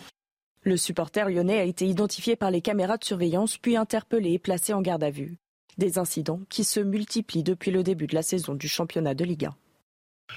[0.61, 4.73] Le supporter lyonnais a été identifié par les caméras de surveillance, puis interpellé et placé
[4.73, 5.37] en garde à vue.
[5.77, 9.45] Des incidents qui se multiplient depuis le début de la saison du championnat de Ligue
[9.45, 9.55] 1.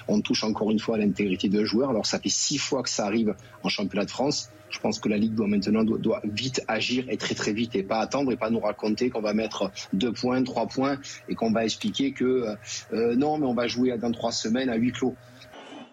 [0.07, 1.89] On touche encore une fois à l'intégrité de joueurs.
[1.89, 4.49] Alors ça fait six fois que ça arrive en championnat de France.
[4.69, 7.83] Je pense que la Ligue doit maintenant doit, vite agir et très très vite et
[7.83, 10.99] pas attendre et pas nous raconter qu'on va mettre deux points, trois points
[11.29, 12.55] et qu'on va expliquer que euh,
[12.93, 15.15] euh, non mais on va jouer dans trois semaines à huis clos.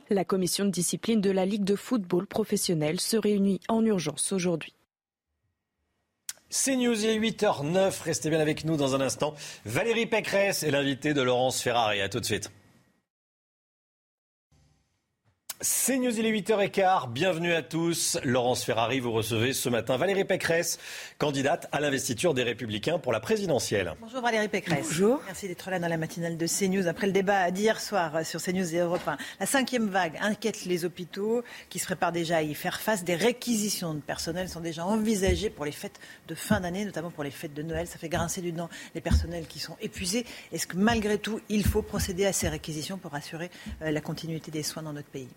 [0.08, 4.74] La commission de discipline de la Ligue de football professionnel se réunit en urgence aujourd'hui.
[6.52, 8.02] C'est News, il est 8h09.
[8.02, 9.34] Restez bien avec nous dans un instant.
[9.64, 12.00] Valérie Pécresse est l'invitée de Laurence Ferrari.
[12.00, 12.50] À tout de suite.
[15.62, 17.12] C'est News, il est 8h15.
[17.12, 18.18] Bienvenue à tous.
[18.24, 20.78] Laurence Ferrari, vous recevez ce matin Valérie Pécresse,
[21.18, 23.92] candidate à l'investiture des Républicains pour la présidentielle.
[24.00, 24.86] Bonjour Valérie Pécresse.
[24.86, 25.20] Bonjour.
[25.26, 26.88] Merci d'être là dans la matinale de CNews.
[26.88, 30.86] Après le débat d'hier soir sur CNews et Europe 1, la cinquième vague inquiète les
[30.86, 33.04] hôpitaux qui se préparent déjà à y faire face.
[33.04, 37.22] Des réquisitions de personnel sont déjà envisagées pour les fêtes de fin d'année, notamment pour
[37.22, 37.86] les fêtes de Noël.
[37.86, 40.24] Ça fait grincer du dent les personnels qui sont épuisés.
[40.52, 43.50] Est-ce que malgré tout, il faut procéder à ces réquisitions pour assurer
[43.82, 45.28] euh, la continuité des soins dans notre pays?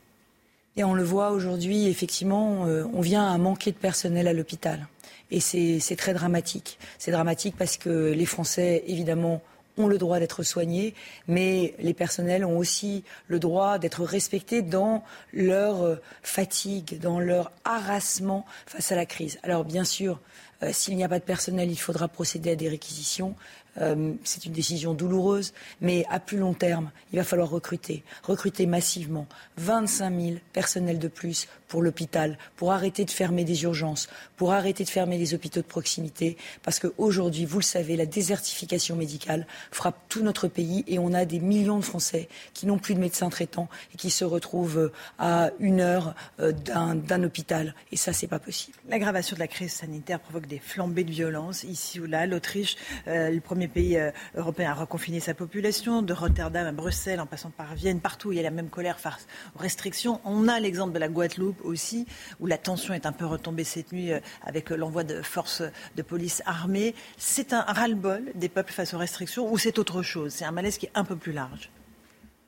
[0.76, 4.88] Et on le voit aujourd'hui, effectivement, euh, on vient à manquer de personnel à l'hôpital.
[5.32, 6.78] Et c'est très dramatique.
[7.00, 9.42] C'est dramatique parce que les Français, évidemment,
[9.78, 10.94] ont le droit d'être soignés,
[11.28, 17.52] mais les personnels ont aussi le droit d'être respectés dans leur euh, fatigue, dans leur
[17.66, 19.40] harassement face à la crise.
[19.42, 20.20] Alors bien sûr,
[20.62, 23.36] euh, s'il n'y a pas de personnel, il faudra procéder à des réquisitions.
[23.80, 28.66] Euh, c'est une décision douloureuse, mais à plus long terme, il va falloir recruter, recruter
[28.66, 29.28] massivement.
[29.58, 34.84] 25 000 personnels de plus pour l'hôpital, pour arrêter de fermer des urgences, pour arrêter
[34.84, 39.98] de fermer les hôpitaux de proximité, parce qu'aujourd'hui, vous le savez, la désertification médicale frappe
[40.08, 43.30] tout notre pays et on a des millions de Français qui n'ont plus de médecins
[43.30, 47.74] traitants et qui se retrouvent euh, à une heure euh, d'un hôpital.
[47.92, 48.78] Et ça, c'est pas possible.
[48.88, 52.28] L'aggravation de la crise sanitaire provoque des flambées de violence ici ou là.
[52.28, 52.76] L'Autriche,
[53.08, 57.50] le premier pays euh, européen à reconfiner sa population, de Rotterdam à Bruxelles, en passant
[57.50, 59.26] par Vienne, partout il y a la même colère face
[59.56, 60.22] aux restrictions.
[60.24, 62.06] On a l'exemple de la Guadeloupe aussi,
[62.40, 65.64] où la tension est un peu retombée cette nuit euh, avec l'envoi de forces
[65.96, 66.96] de police armées.
[67.18, 70.34] C'est un ras-le-bol des peuples face aux restrictions ou c'est autre chose?
[70.34, 71.70] C'est un malaise qui est un peu plus large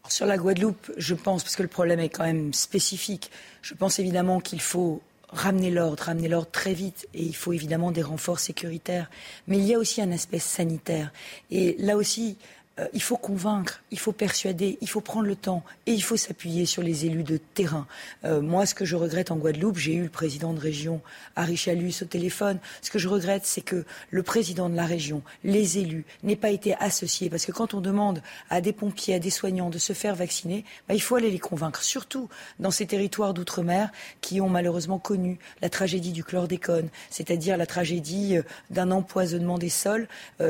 [0.07, 3.31] sur la Guadeloupe, je pense, parce que le problème est quand même spécifique,
[3.63, 7.07] je pense évidemment qu'il faut ramener l'ordre, ramener l'ordre très vite.
[7.13, 9.09] Et il faut évidemment des renforts sécuritaires.
[9.47, 11.11] Mais il y a aussi un aspect sanitaire.
[11.51, 12.37] Et là aussi,
[12.79, 16.17] euh, il faut convaincre, il faut persuader, il faut prendre le temps et il faut
[16.17, 17.87] s'appuyer sur les élus de terrain.
[18.25, 21.01] Euh, moi, ce que je regrette en Guadeloupe, j'ai eu le président de région,
[21.37, 22.59] Harry Chalus, au téléphone.
[22.81, 26.49] Ce que je regrette, c'est que le président de la région, les élus, n'aient pas
[26.49, 27.29] été associés.
[27.29, 30.65] Parce que quand on demande à des pompiers, à des soignants de se faire vacciner,
[30.89, 31.81] bah, il faut aller les convaincre.
[31.81, 32.27] Surtout
[32.59, 33.89] dans ces territoires d'outre-mer
[34.19, 39.69] qui ont malheureusement connu la tragédie du chlordécone, c'est-à-dire la tragédie euh, d'un empoisonnement des
[39.69, 40.07] sols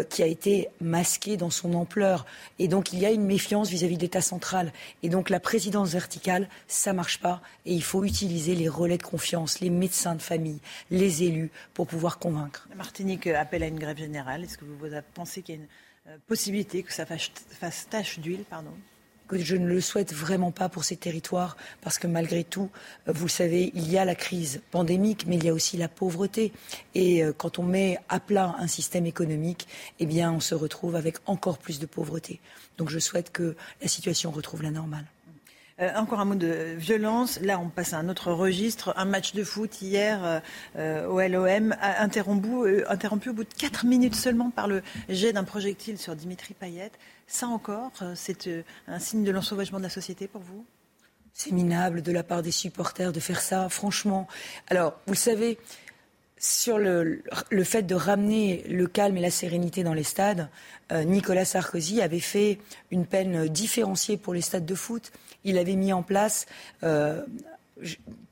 [0.09, 2.14] qui a été masqué dans son ampleur
[2.59, 4.71] Et donc, il y a une méfiance vis-à-vis de l'État central.
[5.03, 7.41] Et donc, la présidence verticale, ça marche pas.
[7.65, 10.59] Et il faut utiliser les relais de confiance, les médecins de famille,
[10.91, 12.67] les élus, pour pouvoir convaincre.
[12.75, 14.43] Martinique appelle à une grève générale.
[14.43, 14.77] Est-ce que vous
[15.13, 15.67] pensez qu'il y a une
[16.07, 18.71] euh, possibilité que ça fasse, tache d'huile pardon?
[19.31, 22.69] Je ne le souhaite vraiment pas pour ces territoires, parce que malgré tout,
[23.07, 25.77] euh, vous le savez, il y a la crise pandémique, mais il y a aussi
[25.77, 26.51] la pauvreté.
[26.93, 29.67] Et euh, quand on met à plat un système économique,
[29.99, 32.39] eh bien, on se retrouve avec encore plus de pauvreté.
[32.77, 35.05] Donc je souhaite que la situation retrouve la normale.
[35.81, 37.39] Euh, encore un mot de violence.
[37.41, 38.93] Là, on passe à un autre registre.
[38.95, 40.41] Un match de foot hier
[40.75, 45.97] au LOM, interrompu, interrompu au bout de 4 minutes seulement par le jet d'un projectile
[45.97, 46.91] sur Dimitri Payet.
[47.27, 50.65] Ça encore, euh, c'est euh, un signe de l'ensauvagement de la société pour vous?
[51.33, 54.27] C'est minable de la part des supporters de faire ça, franchement.
[54.67, 55.57] Alors, vous le savez,
[56.37, 57.23] sur le,
[57.63, 60.49] fait de ramener le calme et la sérénité dans les stades,
[60.91, 62.59] euh, Nicolas Sarkozy avait fait
[62.91, 65.11] une peine différenciée pour les stades de foot.
[65.45, 66.45] Il avait mis en place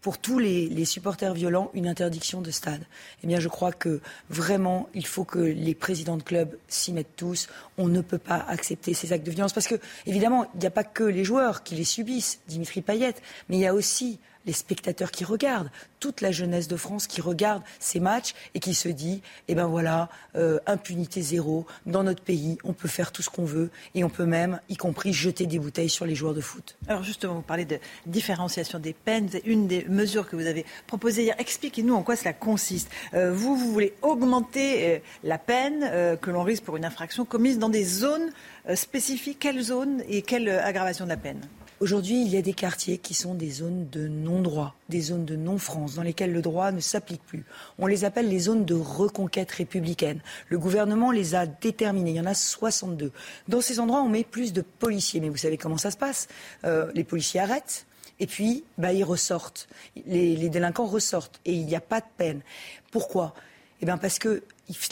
[0.01, 2.83] pour tous les, supporters violents une interdiction de stade.
[3.23, 3.99] Eh bien, je crois que
[4.29, 7.47] vraiment, il faut que les présidents de clubs s'y mettent tous.
[7.77, 9.75] On ne peut pas accepter ces actes de violence parce que,
[10.05, 13.15] évidemment, il n'y a pas que les joueurs qui les subissent, Dimitri Payet,
[13.49, 17.21] mais il y a aussi les spectateurs qui regardent, toute la jeunesse de France qui
[17.21, 22.21] regarde ces matchs et qui se dit, eh ben voilà, euh, impunité zéro, dans notre
[22.21, 25.45] pays, on peut faire tout ce qu'on veut et on peut même, y compris, jeter
[25.45, 26.75] des bouteilles sur les joueurs de foot.
[26.87, 31.23] Alors justement, vous parlez de différenciation des peines, une des mesures que vous avez proposées
[31.23, 31.35] hier.
[31.39, 32.89] Expliquez-nous en quoi cela consiste.
[33.13, 37.59] Euh, vous, vous voulez augmenter euh, la peine que l'on risque pour une infraction commise
[37.59, 38.31] dans des zones
[38.75, 39.39] spécifiques.
[39.39, 41.41] Quelles zones et quelle aggravation de la peine?
[41.83, 45.35] Aujourd'hui, il y a des quartiers qui sont des zones de non-droit, des zones de
[45.35, 47.43] non-France, dans lesquelles le droit ne s'applique plus.
[47.77, 50.21] On les appelle les zones de reconquête républicaine.
[50.47, 52.11] Le gouvernement les a déterminées.
[52.11, 53.11] Il y en a 62.
[53.49, 55.19] Dans ces endroits, on met plus de policiers.
[55.19, 56.29] Mais vous savez comment ça se passe?
[56.63, 57.85] Euh, Les policiers arrêtent.
[58.21, 59.67] Et puis, bah, ils ressortent.
[60.07, 61.41] Les, les délinquants ressortent.
[61.43, 62.43] Et il n'y a pas de peine.
[62.91, 63.33] Pourquoi?
[63.81, 64.41] Eh bien parce que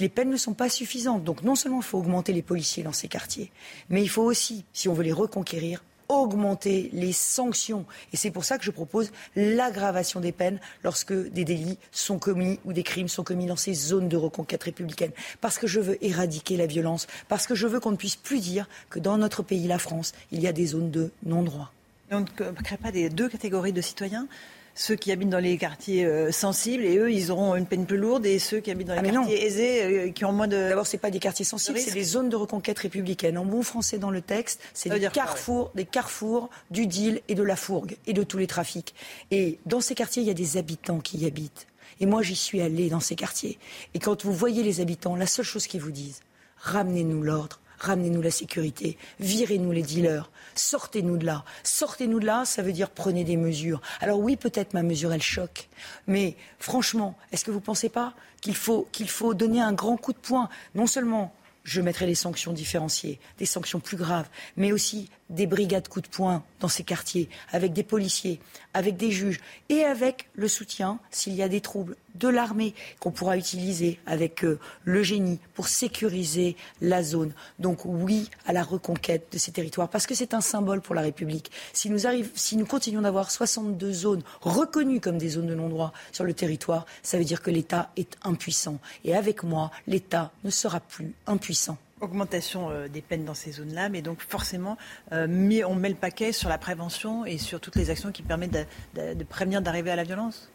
[0.02, 1.24] les peines ne sont pas suffisantes.
[1.24, 3.50] Donc non seulement il faut augmenter les policiers dans ces quartiers,
[3.88, 5.82] mais il faut aussi, si on veut les reconquérir,
[6.12, 7.86] augmenter les sanctions.
[8.12, 12.60] Et c'est pour ça que je propose l'aggravation des peines lorsque des délits sont commis
[12.66, 15.12] ou des crimes sont commis dans ces zones de reconquête républicaine.
[15.40, 18.40] Parce que je veux éradiquer la violence, parce que je veux qu'on ne puisse plus
[18.40, 21.72] dire que dans notre pays, la France, il y a des zones de non-droit.
[22.12, 24.28] On ne crée pas des deux catégories de citoyens
[24.76, 27.98] ceux qui habitent dans les quartiers euh, sensibles et eux, ils auront une peine plus
[27.98, 30.70] lourde et ceux qui habitent dans les ah, quartiers aisés euh, qui ont moins de.
[30.70, 33.38] D'abord, c'est pas des quartiers sensibles, c'est des zones de reconquête républicaine.
[33.38, 37.44] En bon français dans le texte, c'est des carrefours, des carrefours du deal et de
[37.44, 38.96] la fourgue et de tous les trafics.
[39.30, 41.68] Et dans ces quartiers, il y a des habitants qui y habitent.
[42.00, 43.60] Et moi, j'y suis allée dans ces quartiers.
[43.94, 46.22] Et quand vous voyez les habitants, la seule chose qu'ils vous disent,
[46.58, 51.44] ramenez-nous l'ordre, ramenez-nous la sécurité, virez-nous les dealers, sortez-nous de là.
[51.64, 53.82] Sortez-nous de là, ça veut dire prenez des mesures.
[54.00, 55.68] Alors oui, peut-être ma mesure, elle choque.
[56.08, 59.98] Mais franchement, est-ce que vous ne pensez pas qu'il faut, qu'il faut donner un grand
[59.98, 61.34] coup de poing, non seulement
[61.64, 64.28] je mettrai les sanctions différenciées, des sanctions plus graves,
[64.58, 68.40] mais aussi des brigades coup de poing dans ces quartiers, avec des policiers,
[68.74, 69.40] avec des juges
[69.70, 74.44] et avec le soutien, s'il y a des troubles, de l'armée qu'on pourra utiliser avec
[74.44, 77.32] euh, le génie pour sécuriser la zone.
[77.60, 81.02] Donc oui à la reconquête de ces territoires, parce que c'est un symbole pour la
[81.02, 81.52] République.
[81.74, 82.00] Si nous,
[82.36, 86.86] si nous continuons d'avoir 62 zones reconnues comme des zones de non-droit sur le territoire,
[87.02, 88.80] ça veut dire que l'État est impuissant.
[89.06, 91.78] Et avec moi, l'État ne sera plus impuissant.
[92.02, 94.78] Augmentation euh, des peines dans ces zones-là, mais donc forcément,
[95.12, 95.28] euh,
[95.68, 99.24] on met le paquet sur la prévention et sur toutes les actions qui permettent de,
[99.24, 100.50] prévenir d'arriver à la violence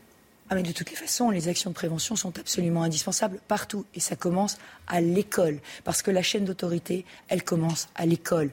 [0.49, 3.85] ah mais de toutes les façons, les actions de prévention sont absolument indispensables partout.
[3.97, 5.59] Et ça commence à l'école.
[5.83, 8.51] Parce que la chaîne d'autorité, elle commence à l'école.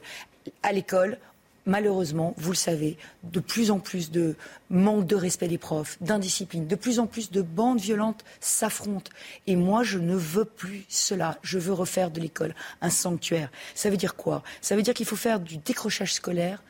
[0.64, 1.18] À l'école,
[1.66, 4.36] malheureusement, vous le savez, de plus en plus de
[4.70, 9.10] manque de respect des profs, d'indiscipline, de plus en plus de bandes violentes s'affrontent.
[9.46, 11.38] Et moi, je ne veux plus cela.
[11.42, 13.50] Je veux refaire de l'école un sanctuaire.
[13.74, 14.42] Ça veut dire quoi?
[14.60, 16.62] Ça veut dire qu'il faut faire du décrochage scolaire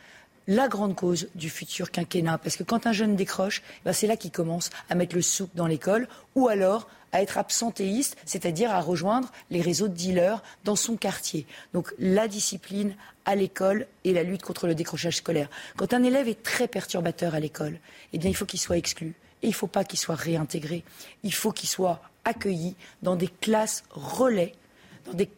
[0.47, 2.39] la grande cause du futur quinquennat.
[2.39, 5.49] Parce que quand un jeune décroche, ben c'est là qu'il commence à mettre le souk
[5.55, 10.75] dans l'école ou alors à être absentéiste, c'est-à-dire à rejoindre les réseaux de dealers dans
[10.75, 11.47] son quartier.
[11.73, 15.49] Donc la discipline à l'école et la lutte contre le décrochage scolaire.
[15.77, 17.79] Quand un élève est très perturbateur à l'école,
[18.13, 20.83] eh bien il faut qu'il soit exclu et il ne faut pas qu'il soit réintégré.
[21.23, 24.53] Il faut qu'il soit accueilli dans des classes relais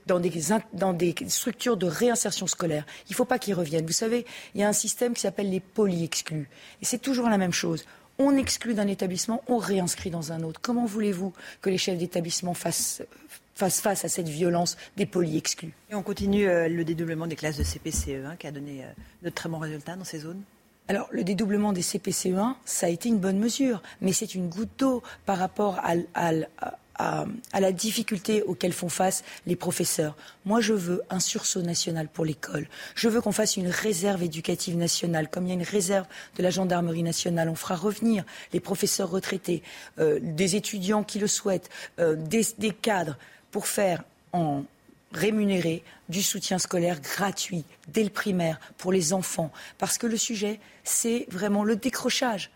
[0.07, 2.87] dans des, structures de réinsertion scolaire.
[3.09, 3.85] Il ne faut pas qu'ils reviennent.
[3.85, 4.25] Vous savez,
[4.55, 6.49] il y a un système qui s'appelle les poly-exclus.
[6.81, 7.85] Et c'est toujours la même chose.
[8.19, 10.61] On exclut d'un établissement, on réinscrit dans un autre.
[10.63, 13.03] Comment voulez-vous que les chefs d'établissement fassent
[13.55, 15.73] fasse face à cette violence des polis exclus?
[15.91, 18.89] Et on continue euh, le dédoublement des classes de CPCE1 qui a donné euh,
[19.23, 20.43] de très bons résultats dans ces zones?
[20.89, 24.79] Alors, le dédoublement des CPCE1, ça a été une bonne mesure, mais c'est une goutte
[24.79, 26.31] d'eau par rapport à, à,
[26.99, 30.17] la difficulté auxquelles font face les professeurs.
[30.45, 32.69] Moi, je veux un sursaut national pour l'école.
[32.95, 36.07] Je veux qu'on fasse une réserve éducative nationale, comme il y a une réserve
[36.37, 37.49] de la gendarmerie nationale.
[37.49, 39.63] On fera revenir les professeurs retraités,
[39.99, 43.17] euh, des étudiants qui le souhaitent, euh, des, des cadres,
[43.51, 44.03] pour faire
[44.33, 44.65] en
[45.13, 49.51] rémunérer du soutien scolaire gratuit dès le primaire pour les enfants.
[49.79, 52.51] Parce que le sujet, c'est vraiment le décrochage.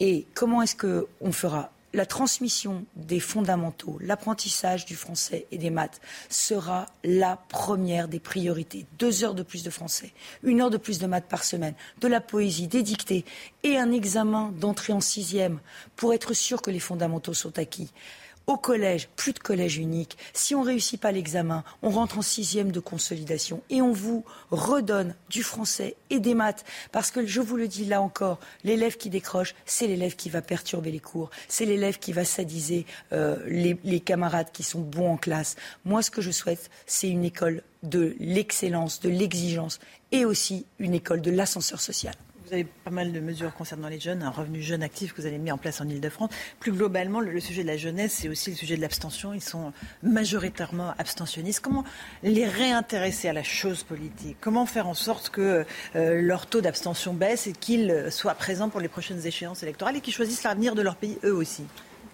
[0.00, 6.00] Et comment est-ce qu'on fera la transmission des fondamentaux, l'apprentissage du français et des maths
[6.28, 8.84] sera la première des priorités.
[8.98, 10.12] Deux heures de plus de français,
[10.42, 13.24] une heure de plus de maths par semaine, de la poésie, des dictées
[13.62, 15.60] et un examen d'entrée en sixième
[15.96, 17.90] pour être sûr que les fondamentaux sont acquis
[18.46, 20.18] au collège, plus de collège unique.
[20.32, 24.24] Si on ne réussit pas l'examen, on rentre en sixième de consolidation et on vous
[24.50, 26.64] redonne du français et des maths.
[26.92, 30.42] Parce que je vous le dis là encore, l'élève qui décroche, c'est l'élève qui va
[30.42, 35.12] perturber les cours, c'est l'élève qui va sadiser euh, les, les camarades qui sont bons
[35.12, 35.56] en classe.
[35.84, 39.78] Moi, ce que je souhaite, c'est une école de l'excellence, de l'exigence
[40.12, 42.14] et aussi une école de l'ascenseur social.
[42.54, 45.38] Avez pas mal de mesures concernant les jeunes, un revenu jeune actif que vous avez
[45.38, 46.30] mis en place en Ile-de-France.
[46.60, 49.34] Plus globalement, le, sujet de la jeunesse, c'est aussi le sujet de l'abstention.
[49.34, 49.72] Ils sont
[50.04, 51.58] majoritairement abstentionnistes.
[51.58, 51.82] Comment
[52.22, 54.36] les réintéresser à la chose politique?
[54.40, 55.64] Comment faire en sorte que
[55.96, 60.00] euh, leur taux d'abstention baisse et qu'ils soient présents pour les prochaines échéances électorales et
[60.00, 61.64] qu'ils choisissent l'avenir de leur pays eux aussi?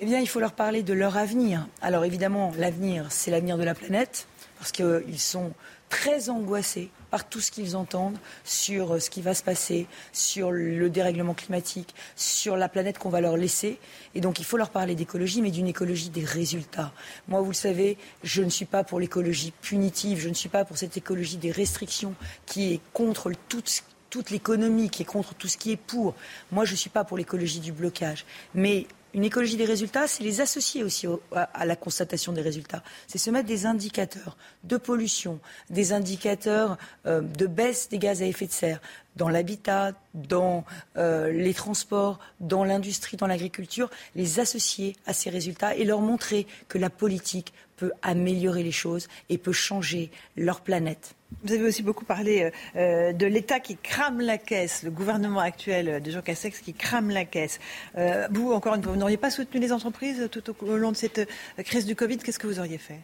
[0.01, 1.69] Eh bien, il faut leur parler de leur avenir.
[1.83, 4.27] Alors évidemment, l'avenir, c'est l'avenir de la planète,
[4.59, 5.53] parce qu'ils sont
[5.91, 10.53] très angoissés par tout ce qu'ils entendent sur euh, ce qui va se passer, sur
[10.53, 13.79] le dérèglement climatique, sur la planète qu'on va leur laisser.
[14.15, 16.93] Et donc il faut leur parler d'écologie, mais d'une écologie des résultats.
[17.29, 20.65] Moi, vous le savez, je ne suis pas pour l'écologie punitive, je ne suis pas
[20.65, 22.15] pour cette écologie des restrictions
[22.47, 26.15] qui est contre toute, toute l'économie, qui est contre tout ce qui est pour.
[26.53, 28.25] Moi, je ne suis pas pour l'écologie du blocage.
[28.55, 32.83] Mais une écologie des résultats, c'est les associer aussi à, la constatation des résultats.
[33.07, 38.27] C'est se mettre des indicateurs de pollution, des indicateurs euh, de baisse des gaz à
[38.27, 38.81] effet de serre
[39.17, 40.65] dans l'habitat, dans
[40.97, 46.47] euh, les transports, dans l'industrie, dans l'agriculture, les associer à ces résultats et leur montrer
[46.69, 51.15] que la politique peut améliorer les choses et peut changer leur planète.
[51.43, 55.41] Vous avez aussi beaucoup parlé euh, euh, de l'État qui crame la caisse, le gouvernement
[55.41, 57.61] actuel de Jean Cassex qui crame la caisse.
[57.97, 60.97] Euh, vous, encore une fois, vous n'auriez pas soutenu les entreprises tout au long de
[60.97, 61.29] cette
[61.59, 62.19] crise du Covid?
[62.19, 63.01] Qu'est-ce que vous auriez fait?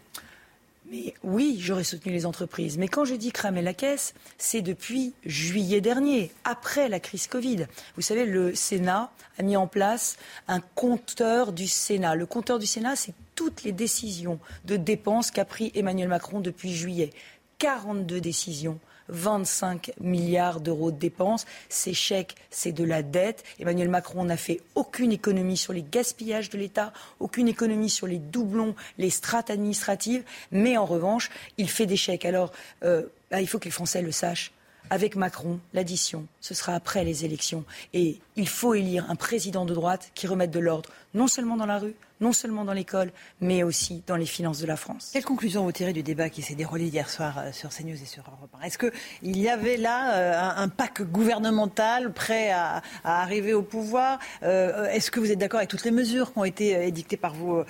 [1.24, 2.78] Oui, j'aurais soutenu les entreprises.
[2.78, 7.66] Mais quand je dis cramer la caisse, c'est depuis juillet dernier, après la crise Covid.
[7.96, 10.16] Vous savez, le Sénat a mis en place
[10.46, 12.14] un compteur du Sénat.
[12.14, 16.72] Le compteur du Sénat, c'est toutes les décisions de dépenses qu'a pris Emmanuel Macron depuis
[16.72, 17.10] juillet.
[17.58, 18.78] 42 décisions
[19.08, 21.46] 25 milliards d'euros de dépenses.
[21.68, 23.44] Ces chèques, c'est de la dette.
[23.58, 28.18] Emmanuel Macron n'a fait aucune économie sur les gaspillages de l'État, aucune économie sur les
[28.18, 32.24] doublons, les strates administratives, mais en revanche, il fait des chèques.
[32.24, 32.52] Alors,
[32.84, 34.52] euh, bah, il faut que les Français le sachent.
[34.88, 37.64] Avec Macron, l'addition, ce sera après les élections.
[37.92, 41.66] Et il faut élire un président de droite qui remette de l'ordre, non seulement dans
[41.66, 43.10] la rue, non seulement dans l'école,
[43.40, 45.10] mais aussi dans les finances de la France.
[45.12, 48.06] Quelle conclusion vous tirez du débat qui s'est déroulé hier soir euh, sur CNews et
[48.06, 53.54] sur Europe 1 Est-ce qu'il y avait là euh, un, pack gouvernemental prêt à, arriver
[53.54, 54.18] au pouvoir?
[54.42, 57.34] Euh, Est-ce que vous êtes d'accord avec toutes les mesures qui ont été édictées par
[57.34, 57.64] vos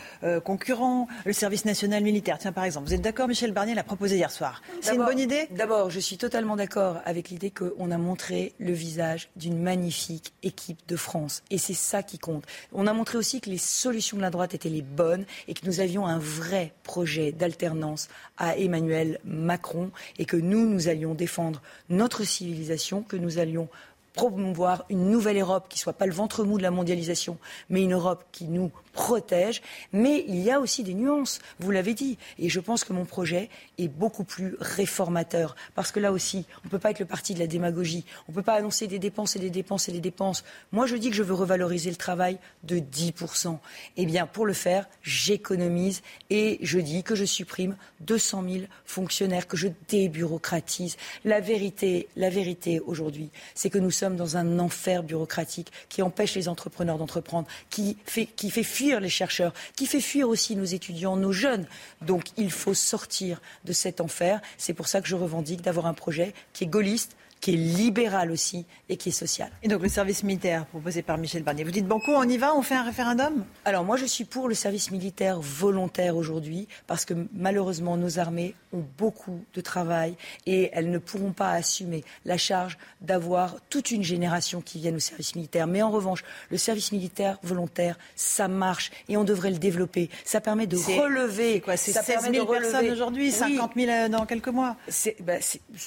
[0.45, 1.07] concurrents?
[1.25, 2.87] Le service national militaire, tiens par exemple.
[2.89, 4.63] Vous êtes d'accord, Michel Barnier l'a proposé hier soir.
[4.81, 5.49] C'est une bonne idée?
[5.51, 10.81] D'abord, je suis totalement d'accord avec l'idée qu'on a montré le visage d'une magnifique équipe
[10.89, 11.43] de France.
[11.51, 12.45] Et c'est ça qui compte.
[12.73, 15.67] On a montré aussi que les solutions de la droite étaient les bonnes et que
[15.67, 18.09] nous avions un vrai projet d'alternance
[18.39, 23.69] à Emmanuel Macron et que nous, nous allions défendre notre civilisation, que nous allions
[24.17, 27.37] promouvoir une nouvelle Europe qui soit pas le ventre mou de la mondialisation,
[27.69, 29.63] mais une Europe qui nous protège.
[29.93, 32.19] Mais il y a aussi des nuances, vous l'avez dit.
[32.41, 33.49] Et je pense que mon projet
[33.79, 35.55] est beaucoup plus réformateur.
[35.77, 38.05] Parce que là aussi, on ne peut pas être le parti de la démagogie.
[38.27, 40.43] On ne peut pas annoncer des dépenses et des dépenses et des dépenses.
[40.73, 43.59] Moi, je dis que je veux revaloriser le travail de 10%.
[43.97, 49.47] Eh bien, pour le faire, j'économise et je dis que je supprime 200 000 fonctionnaires,
[49.47, 50.97] que je débureaucratise.
[51.25, 56.35] La vérité, la vérité aujourd'hui, c'est que nous sommes dans un enfer bureaucratique qui empêche
[56.35, 60.65] les entrepreneurs d'entreprendre, qui fait, qui fait fuir les chercheurs, qui fait fuir aussi nos
[60.65, 61.67] étudiants, nos jeunes.
[62.03, 64.41] Donc il faut sortir de cet enfer.
[64.59, 68.31] C'est pour ça que je revendique d'avoir un projet qui est gaulliste, qui est libérale
[68.31, 69.51] aussi et qui est sociale.
[69.63, 71.65] Et donc le service militaire proposé par Michel Barnier.
[71.65, 73.45] Vous dites Banco, on y va, on fait un référendum?
[73.65, 78.55] Alors moi je suis pour le service militaire volontaire aujourd'hui parce que malheureusement nos armées
[78.73, 84.03] ont beaucoup de travail et elles ne pourront pas assumer la charge d'avoir toute une
[84.03, 85.67] génération qui vienne au service militaire.
[85.67, 90.11] Mais en revanche, le service militaire volontaire, ça marche et on devrait le développer.
[90.25, 91.61] Ça permet de relever.
[91.61, 94.77] quoi C'est 16 000 personnes aujourd'hui, 50 000 dans quelques mois?
[94.89, 95.17] C'est,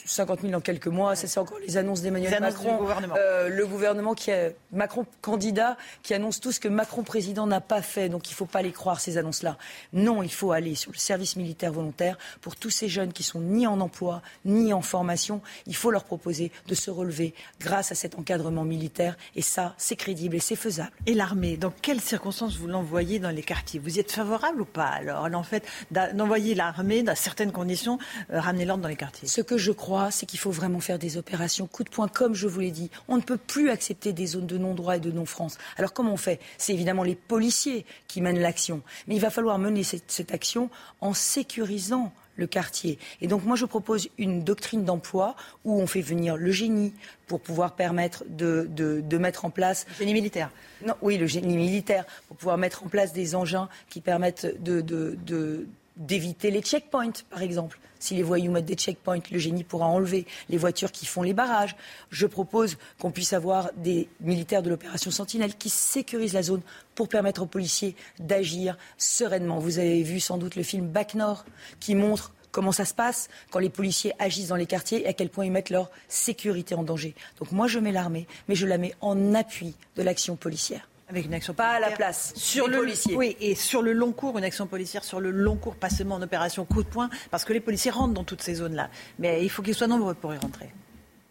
[0.06, 2.78] 50 000 dans quelques mois, ça c'est encore les annonces d'Emmanuel Macron.
[2.78, 3.16] Gouvernement.
[3.18, 7.62] Euh, le gouvernement qui est Macron candidat, qui annonce tout ce que Macron président n'a
[7.62, 8.10] pas fait.
[8.10, 9.58] Donc il ne faut pas les croire ces annonces-là.
[9.94, 13.40] Non, il faut aller sur le service militaire volontaire pour tous ces jeunes qui sont
[13.40, 15.42] ni en emploi ni en formation.
[15.66, 19.16] Il faut leur proposer de se relever grâce à cet encadrement militaire.
[19.36, 20.92] Et ça, c'est crédible et c'est faisable.
[21.06, 23.80] Et l'armée, dans quelles circonstances vous l'envoyez dans les quartiers?
[23.80, 24.88] Vous y êtes favorable ou pas?
[24.88, 27.98] Alors En fait, d'envoyer l'armée dans certaines conditions,
[28.32, 29.28] euh, ramener l'ordre dans les quartiers?
[29.28, 31.29] Ce que je crois, c'est qu'il faut vraiment faire des opérations
[31.72, 32.90] coup de poing, comme je vous l'ai dit.
[33.08, 35.58] On ne peut plus accepter des zones de non-droit et de non-France.
[35.78, 36.40] Alors comment on fait?
[36.58, 38.82] C'est évidemment les policiers qui mènent l'action.
[39.08, 40.70] Mais il va falloir mener cette, cette action
[41.02, 42.98] en sécurisant le quartier.
[43.22, 45.36] Et donc moi je propose une doctrine d'emploi
[45.66, 46.94] où on fait venir le génie
[47.28, 49.86] pour pouvoir permettre de, de, mettre en place...
[49.90, 50.50] Le génie militaire
[50.84, 55.68] Non, oui, le génie militaire, pour pouvoir mettre en place des engins qui permettent de,
[56.00, 57.80] d'éviter les checkpoints, par exemple.
[58.00, 61.34] Si les voyous mettent des checkpoints, le génie pourra enlever les voitures qui font les
[61.34, 61.76] barrages.
[62.10, 66.62] Je propose qu'on puisse avoir des militaires de l'opération Sentinelle qui sécurisent la zone
[66.96, 69.60] pour permettre aux policiers d'agir sereinement.
[69.60, 71.46] Vous avez vu sans doute le film Bac Nord
[71.82, 75.14] qui montre comment ça se passe quand les policiers agissent dans les quartiers et à
[75.14, 77.14] quel point ils mettent leur sécurité en danger.
[77.40, 80.89] Donc moi, je mets l'armée, mais je la mets en appui de l'action policière.
[81.10, 83.16] Avec une action pas à la place sur le policiers.
[83.16, 86.16] Oui, et sur le long cours, une action policière sur le long cours, pas seulement
[86.16, 88.90] en opération coup de poing, parce que les policiers rentrent dans toutes ces zones-là.
[89.18, 90.70] Mais il faut qu'ils soient nombreux pour y rentrer.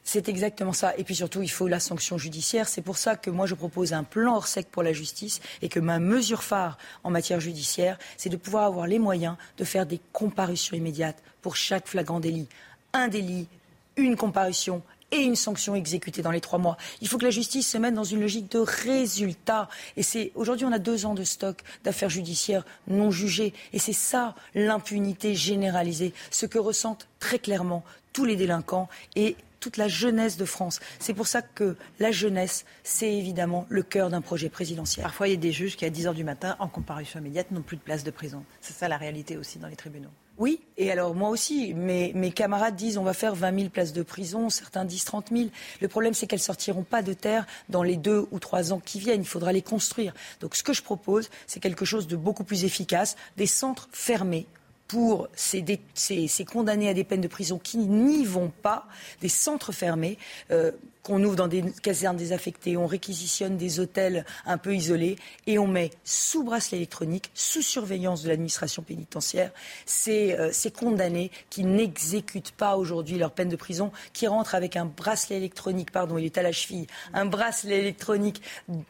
[0.03, 0.97] C'est exactement ça.
[0.97, 2.67] Et puis surtout, il faut la sanction judiciaire.
[2.67, 5.69] C'est pour ça que moi, je propose un plan hors sec pour la justice et
[5.69, 9.87] que ma mesure phare en matière judiciaire, c'est de pouvoir avoir les moyens de faire
[9.87, 12.49] des comparutions immédiates pour chaque flagrant délit.
[12.95, 13.49] Un délit,
[13.97, 14.83] une comparution
[15.13, 16.77] et une sanction exécutée dans les trois mois.
[17.01, 19.69] Il faut que la justice se mette dans une logique de résultat.
[19.97, 23.55] Et c'est aujourd'hui, on a deux ans de stock d'affaires judiciaires non jugées.
[23.73, 29.77] Et c'est ça l'impunité généralisée, ce que ressentent très clairement tous les délinquants et toute
[29.77, 30.81] la jeunesse de France.
[30.99, 35.03] C'est pour ça que la jeunesse, c'est évidemment le cœur d'un projet présidentiel.
[35.03, 37.51] Parfois, il y a des juges qui, à 10 heures du matin, en comparution immédiate,
[37.51, 38.45] n'ont plus de place de prison.
[38.61, 40.11] C'est ça la réalité aussi dans les tribunaux.
[40.39, 44.03] Oui, et alors moi aussi, mes, camarades disent on va faire 20 000 places de
[44.03, 45.49] prison, certains disent 30 000.
[45.81, 49.01] Le problème, c'est qu'elles sortiront pas de terre dans les deux ou trois ans qui
[49.01, 49.23] viennent.
[49.23, 50.15] Il faudra les construire.
[50.41, 54.47] Donc ce que je propose, c'est quelque chose de beaucoup plus efficace, des centres fermés
[54.87, 58.87] pour ces, ces, condamnés à des peines de prison qui n'y vont pas,
[59.21, 60.19] des centres fermés.
[60.51, 60.71] Euh,
[61.09, 65.17] qu'on ouvre dans des casernes désaffectées, on réquisitionne des hôtels un peu isolés
[65.47, 69.51] et on met sous bracelet électronique, sous surveillance de l'administration pénitentiaire,
[69.87, 74.77] ces, euh, ces condamnés qui n'exécutent pas aujourd'hui leur peine de prison, qui rentrent avec
[74.77, 78.43] un bracelet électronique, pardon, il est à la cheville, un bracelet électronique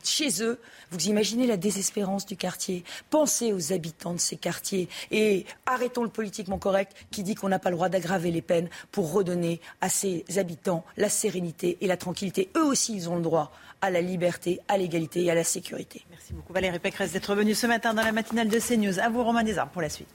[0.02, 0.58] chez eux.
[0.90, 2.82] Vous imaginez la désespérance du quartier.
[3.10, 7.60] Pensez aux habitants de ces quartiers et arrêtons le politiquement correct qui dit qu'on n'a
[7.60, 11.96] pas le droit d'aggraver les peines pour redonner à ces habitants la sérénité et la
[11.96, 12.48] tranquillité tranquillité.
[12.56, 13.52] Eux aussi, ils ont le droit
[13.82, 16.04] à la liberté, à l'égalité et à la sécurité.
[16.10, 18.98] Merci beaucoup Valérie Pécresse d'être venue ce matin dans la matinale de CNews.
[18.98, 20.08] À vous Romain Desarmes pour la suite.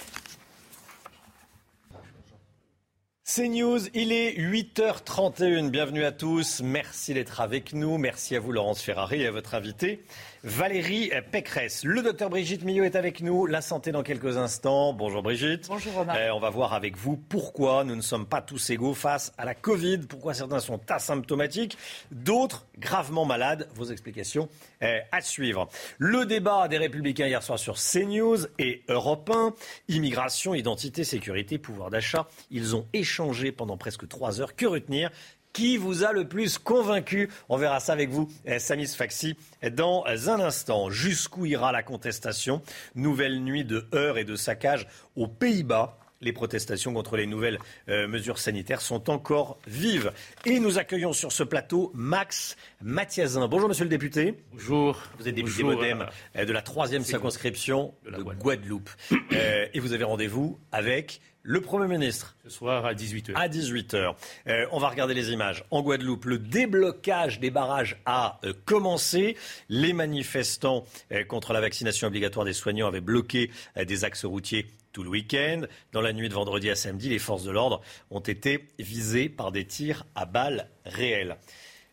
[3.23, 5.69] CNews, il est 8h31.
[5.69, 6.61] Bienvenue à tous.
[6.63, 7.97] Merci d'être avec nous.
[7.99, 10.03] Merci à vous, Laurence Ferrari, et à votre invité.
[10.45, 11.85] Valérie Pécresse.
[11.85, 13.45] Le docteur Brigitte Millot est avec nous.
[13.45, 14.91] La santé dans quelques instants.
[14.91, 15.67] Bonjour Brigitte.
[15.69, 16.15] Bonjour Romain.
[16.17, 19.45] Euh, on va voir avec vous pourquoi nous ne sommes pas tous égaux face à
[19.45, 19.99] la Covid.
[19.99, 21.77] Pourquoi certains sont asymptomatiques,
[22.11, 23.69] d'autres gravement malades.
[23.75, 24.49] Vos explications
[24.81, 25.69] euh, à suivre.
[25.97, 29.53] Le débat des Républicains hier soir sur CNews et Europe 1.
[29.87, 32.27] Immigration, identité, sécurité, pouvoir d'achat.
[32.51, 34.57] Ils ont échangé pendant presque trois heures.
[34.57, 35.09] Que retenir
[35.53, 39.37] qui vous a le plus convaincu On verra ça avec vous, eh, Samis Faxi,
[39.71, 40.89] dans un instant.
[40.89, 42.61] Jusqu'où ira la contestation
[42.95, 47.59] Nouvelle nuit de heurts et de saccages aux Pays-Bas les protestations contre les nouvelles
[47.89, 50.11] euh, mesures sanitaires sont encore vives.
[50.45, 53.47] Et nous accueillons sur ce plateau Max Mathiazin.
[53.47, 54.35] Bonjour monsieur le député.
[54.51, 55.01] Bonjour.
[55.19, 58.89] Vous êtes député modem euh, de la troisième circonscription de, Guadeloupe.
[59.33, 62.35] Euh, et vous avez rendez-vous avec le Premier ministre.
[62.43, 63.33] Ce soir à 18h.
[63.35, 64.15] À 18h.
[64.47, 65.65] Euh, on va regarder les images.
[65.71, 69.35] En Guadeloupe, le déblocage des barrages a euh, commencé.
[69.67, 75.03] Les manifestants euh, contre la vaccination obligatoire des soignants avaient bloqué des axes routiers tout
[75.03, 75.63] le week-end.
[75.91, 79.51] Dans la nuit de vendredi à samedi, les forces de l'ordre ont été visées par
[79.51, 81.35] des tirs à balles réelles.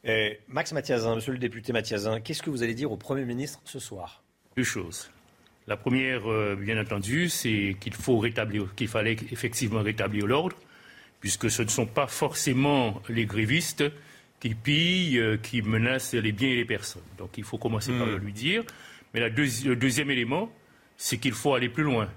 [0.06, 3.60] Euh, Max Mathiazin, monsieur le député Mathiazin, qu'est-ce que vous allez dire au Premier ministre
[3.64, 4.22] ce soir?
[4.56, 5.10] Deux choses.
[5.66, 10.56] La première, euh, bien entendu, c'est qu'il faut rétablir, qu'il fallait effectivement rétablir l'ordre,
[11.20, 13.84] puisque ce ne sont pas forcément les grévistes
[14.40, 17.02] qui pillent, euh, qui menacent les biens et les personnes.
[17.18, 18.10] Donc il faut commencer par Hmm.
[18.12, 18.62] le lui dire.
[19.12, 20.50] Mais la deuxi- le deuxième élément,
[20.96, 22.08] c'est qu'il faut aller plus loin.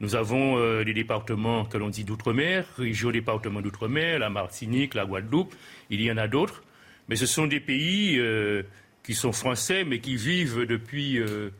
[0.00, 5.06] Nous avons euh, des départements que l'on dit d'outre-mer, régions départements d'outre-mer, la Martinique, la
[5.06, 5.54] Guadeloupe,
[5.90, 6.62] il y en a d'autres.
[7.08, 8.62] Mais ce sont des pays euh,
[9.02, 11.50] qui sont français, mais qui vivent depuis, euh,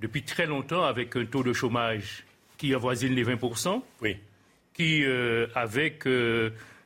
[0.00, 2.24] depuis très longtemps avec un taux de chômage
[2.58, 3.82] qui avoisine les 20%.
[4.02, 4.16] Oui.
[4.74, 6.04] Qui, euh, avec,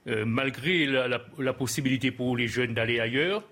[0.07, 3.43] malgré la, la- la possibilité pour les jeunes d'aller ailleurs,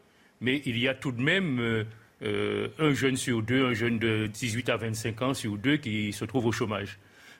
[0.40, 1.84] mais il y a tout de même
[2.22, 6.12] euh, un jeune sur deux, un jeune de 18 à 25 ans sur deux qui
[6.12, 6.98] se trouve au chômage.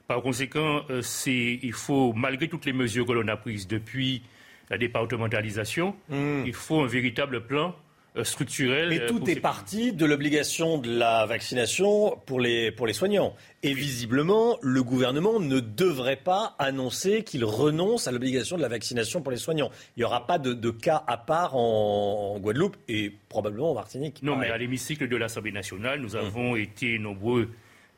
[0.09, 4.23] Par conséquent, euh, c'est- il faut, malgré toutes les mesures que l'on a prises depuis
[4.70, 7.74] la départementalisation, il faut un véritable plan
[8.15, 8.91] euh, structurel.
[8.91, 12.93] Mais euh, tout est ces- parti de l'obligation de la vaccination pour les, pour les
[12.93, 13.35] soignants.
[13.62, 19.23] Et visiblement, le gouvernement ne devrait pas annoncer qu'il renonce à l'obligation de la vaccination
[19.23, 19.70] pour les soignants.
[19.97, 23.74] Il n'y aura pas de, de cas à part en, en Guadeloupe et probablement en
[23.74, 24.20] Martinique.
[24.23, 27.49] Non, mais à l'hémicycle de l'Assemblée nationale, nous avons été nombreux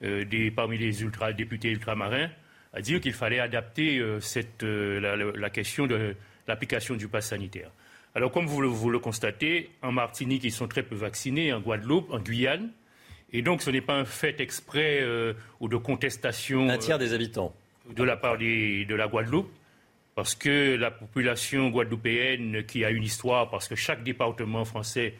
[0.02, 2.30] euh, des, parmi les ultra, députés ultramarins
[2.72, 6.16] à dire qu'il fallait adapter euh, cette, euh, la, question de
[6.48, 7.70] l'application du pass sanitaire.
[8.14, 11.60] Alors, comme vous le, vous le constatez, en Martinique, ils sont très peu vaccinés, en
[11.60, 12.70] Guadeloupe, en Guyane.
[13.32, 15.04] Et donc, ce n'est pas un fait exprès
[15.58, 16.68] ou de contestation.
[16.68, 17.52] Un tiers des habitants.
[17.96, 19.50] De la part des- de la Guadeloupe.
[20.14, 25.14] Parce que la population guadeloupéenne qui a une histoire, parce que chaque département français,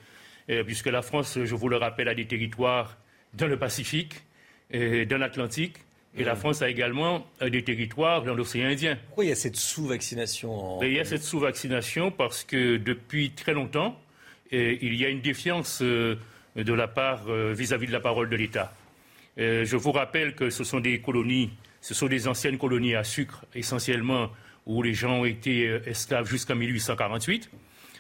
[0.51, 2.97] euh, puisque la France, je vous le rappelle, a des territoires
[3.33, 4.23] dans le Pacifique,
[4.73, 5.77] euh, dans l'Atlantique,
[6.17, 8.97] et la France a également euh, des territoires dans l'océan Indien.
[9.07, 10.83] Pourquoi il y a cette sous-vaccination en...
[10.83, 14.01] Et il y a cette sous-vaccination parce que depuis très longtemps,
[14.53, 16.19] euh, il y a une défiance de
[16.57, 18.73] la part vis-à-vis de la parole de l'État.
[19.37, 21.51] Je vous rappelle que ce sont des colonies,
[21.81, 24.31] ce sont des anciennes colonies à sucre essentiellement
[24.65, 27.51] où les gens ont été esclaves jusqu'en 1848.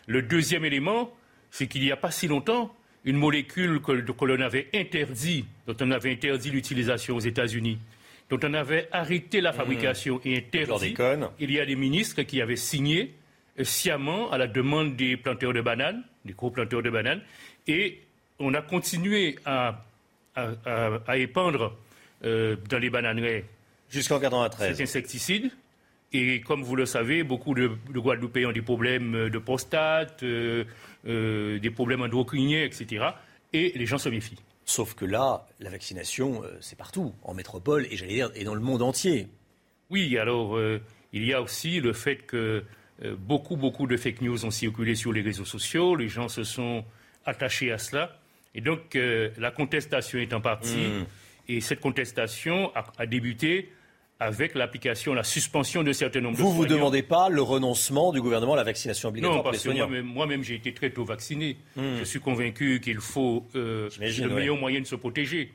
[0.06, 1.12] Le deuxième élément,
[1.50, 2.74] c'est qu'il n'y a pas si longtemps,
[3.04, 7.78] une molécule que, que l'on avait interdit, dont on avait interdit l'utilisation aux États-Unis,
[8.30, 10.68] dont on avait arrêté la fabrication et interdit.
[11.38, 13.14] Il y a des ministres qui avaient signé
[13.58, 17.22] euh, sciemment à la demande des planteurs de bananes, des gros planteurs de bananes,
[17.66, 18.00] et
[18.38, 19.84] on a continué à,
[20.34, 21.76] à- à- à épandre
[22.24, 23.44] euh, dans les bananeraies
[23.90, 25.50] jusqu'en 93 cet insecticide.
[26.12, 30.22] Et comme vous le savez, beaucoup de, de Guadeloupéens ont des problèmes euh, de prostate,
[30.22, 30.64] euh,
[31.06, 33.04] euh, des problèmes endocriniens, etc.
[33.52, 34.38] Et les gens se méfient.
[34.64, 38.54] Sauf que là, la vaccination, euh, c'est partout, en métropole et j'allais dire, et dans
[38.54, 39.28] le monde entier.
[39.90, 40.80] Oui, alors euh,
[41.12, 42.64] il y a aussi le fait que
[43.02, 45.96] euh, beaucoup, beaucoup de fake news ont circulé sur les réseaux sociaux.
[45.96, 46.84] Les gens se sont
[47.24, 48.18] attachés à cela.
[48.54, 50.76] Et donc euh, la contestation est en partie.
[50.76, 51.06] Mm.
[51.48, 53.72] Et cette contestation a, a débuté
[54.20, 56.76] avec l'application, la suspension de certains nombres Vous, de vous soignants.
[56.76, 60.00] demandez pas le renoncement du gouvernement à la vaccination obligatoire Non, pour les parce que
[60.02, 61.56] moi-même, j'ai été très tôt vacciné.
[61.76, 61.96] Hmm.
[61.98, 64.34] Je suis convaincu qu'il faut euh, le ouais.
[64.34, 65.52] meilleur moyen de se protéger.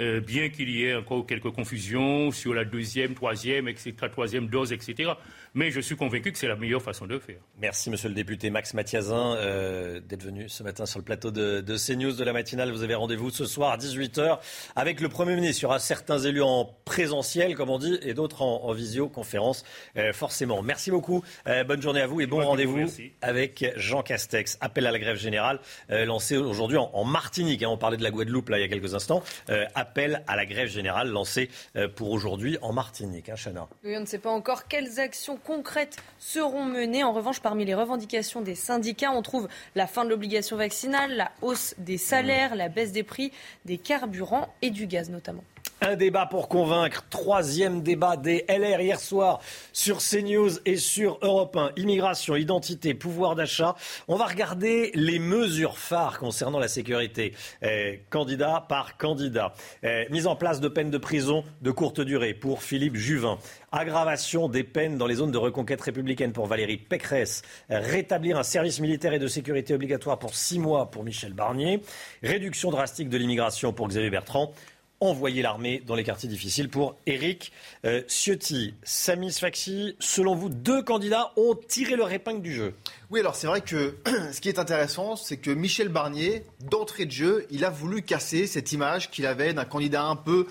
[0.00, 4.72] Euh, bien qu'il y ait encore quelques confusions sur la deuxième, troisième, etc., troisième dose,
[4.72, 5.10] etc.
[5.54, 7.38] Mais je suis convaincu que c'est la meilleure façon de le faire.
[7.60, 11.60] Merci, monsieur le député Max Mathiazin, euh, d'être venu ce matin sur le plateau de,
[11.60, 12.70] de CNews de la matinale.
[12.70, 14.38] Vous avez rendez-vous ce soir à 18h
[14.76, 15.60] avec le Premier ministre.
[15.60, 19.64] Il y aura certains élus en présentiel, comme on dit, et d'autres en, en visioconférence,
[19.96, 20.62] euh, forcément.
[20.62, 21.22] Merci beaucoup.
[21.46, 22.86] Euh, bonne journée à vous et bon rendez-vous
[23.22, 24.58] avec Jean Castex.
[24.60, 25.60] Appel à la grève générale
[25.90, 27.62] euh, lancé aujourd'hui en, en Martinique.
[27.62, 27.68] hein.
[27.70, 29.22] on parlait de la Guadeloupe là il y a quelques instants.
[29.50, 33.28] Euh, appel à la grève générale lancé euh, pour aujourd'hui en Martinique.
[33.28, 37.04] Hein, Chana Oui, on ne sait pas encore quelles actions concrètes seront menées.
[37.04, 41.30] En revanche, parmi les revendications des syndicats, on trouve la fin de l'obligation vaccinale, la
[41.42, 43.32] hausse des salaires, la baisse des prix
[43.64, 45.44] des carburants et du gaz notamment.
[45.80, 47.04] Un débat pour convaincre.
[47.08, 49.38] Troisième débat des LR hier soir
[49.72, 51.70] sur CNews et sur Europe 1.
[51.76, 53.76] Immigration, identité, pouvoir d'achat.
[54.08, 57.32] On va regarder les mesures phares concernant la sécurité.
[57.62, 59.54] Euh, candidat par candidat.
[59.84, 63.38] Euh, mise en place de peines de prison de courte durée pour Philippe Juvin.
[63.70, 67.42] Aggravation des peines dans les zones de reconquête républicaine pour Valérie Pécresse.
[67.70, 71.80] Rétablir un service militaire et de sécurité obligatoire pour six mois pour Michel Barnier.
[72.24, 74.52] Réduction drastique de l'immigration pour Xavier Bertrand
[75.00, 77.52] envoyer l'armée dans les quartiers difficiles pour Éric
[77.84, 78.74] euh, Ciotti.
[78.82, 82.74] Samy Sfaxi, selon vous, deux candidats ont tiré leur épingle du jeu.
[83.10, 83.96] Oui, alors c'est vrai que
[84.32, 88.46] ce qui est intéressant, c'est que Michel Barnier, d'entrée de jeu, il a voulu casser
[88.46, 90.46] cette image qu'il avait d'un candidat un peu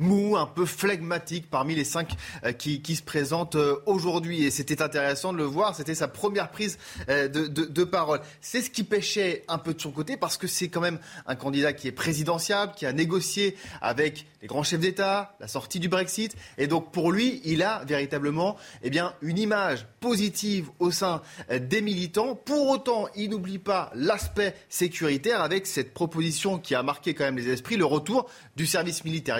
[0.00, 2.14] mou, un peu flegmatique parmi les cinq
[2.44, 4.44] euh, qui, se présentent euh, aujourd'hui.
[4.44, 6.78] Et c'était intéressant de le voir, c'était sa première prise
[7.08, 8.20] euh, de, parole.
[8.40, 11.34] C'est ce qui pêchait un peu de son côté parce que c'est quand même un
[11.34, 15.88] candidat qui est présidentiable, qui a négocié avec les grands chefs d'État, la sortie du
[15.88, 16.34] Brexit.
[16.56, 21.20] Et donc pour lui, il a véritablement eh bien, une image positive au sein
[21.50, 22.34] des militants.
[22.34, 27.36] Pour autant, il n'oublie pas l'aspect sécuritaire avec cette proposition qui a marqué quand même
[27.36, 29.38] les esprits, le retour du service militaire.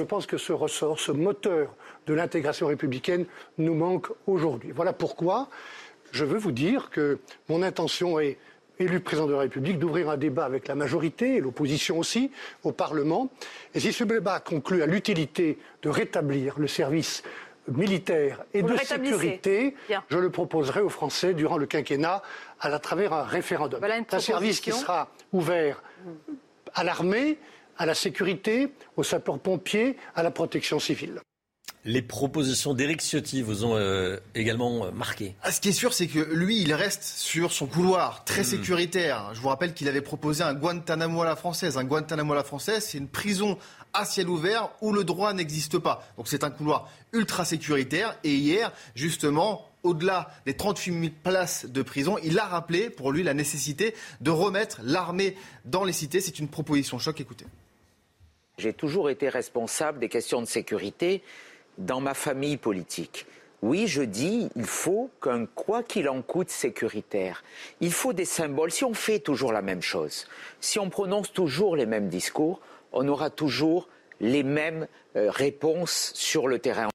[0.00, 1.74] Je pense que ce ressort, ce moteur
[2.06, 3.26] de l'intégration républicaine
[3.58, 4.72] nous manque aujourd'hui.
[4.74, 5.50] Voilà pourquoi
[6.10, 7.18] je veux vous dire que
[7.50, 8.38] mon intention est,
[8.78, 12.30] élu président de la République, d'ouvrir un débat avec la majorité et l'opposition aussi
[12.62, 13.28] au Parlement.
[13.74, 17.22] Et si ce débat conclut à l'utilité de rétablir le service
[17.68, 19.74] militaire et de sécurité,
[20.08, 22.22] je le proposerai aux Français durant le quinquennat
[22.58, 23.84] à, travers un référendum.
[23.84, 25.82] un service qui sera ouvert
[26.72, 27.36] à l'armée,
[27.80, 31.22] à la sécurité, aux sapeurs-pompiers, à la protection civile.
[31.86, 35.34] Les propositions d'Éric Ciotti vous ont euh, également euh, marqué.
[35.42, 38.44] Ah, ce qui est sûr, c'est que lui, il reste sur son couloir très hmm.
[38.44, 39.30] sécuritaire.
[39.32, 41.78] Je vous rappelle qu'il avait proposé un Guantanamo à la française.
[41.78, 43.56] Un Guantanamo à la française, c'est une prison
[43.94, 46.06] à ciel ouvert où le droit n'existe pas.
[46.18, 48.14] Donc c'est un couloir ultra sécuritaire.
[48.24, 53.22] Et hier, justement, au-delà des 38 000 places de prison, il a rappelé pour lui
[53.22, 55.34] la nécessité de remettre l'armée
[55.64, 56.20] dans les cités.
[56.20, 57.18] C'est une proposition choc.
[57.22, 57.46] Écoutez.
[58.60, 61.22] J'ai toujours été responsable des questions de sécurité
[61.78, 63.24] dans ma famille politique.
[63.62, 67.42] Oui, je dis, il faut qu'un quoi qu'il en coûte sécuritaire.
[67.80, 68.70] Il faut des symboles.
[68.70, 70.26] Si on fait toujours la même chose,
[70.60, 72.60] si on prononce toujours les mêmes discours,
[72.92, 73.88] on aura toujours
[74.20, 76.88] les mêmes euh, réponses sur le terrain.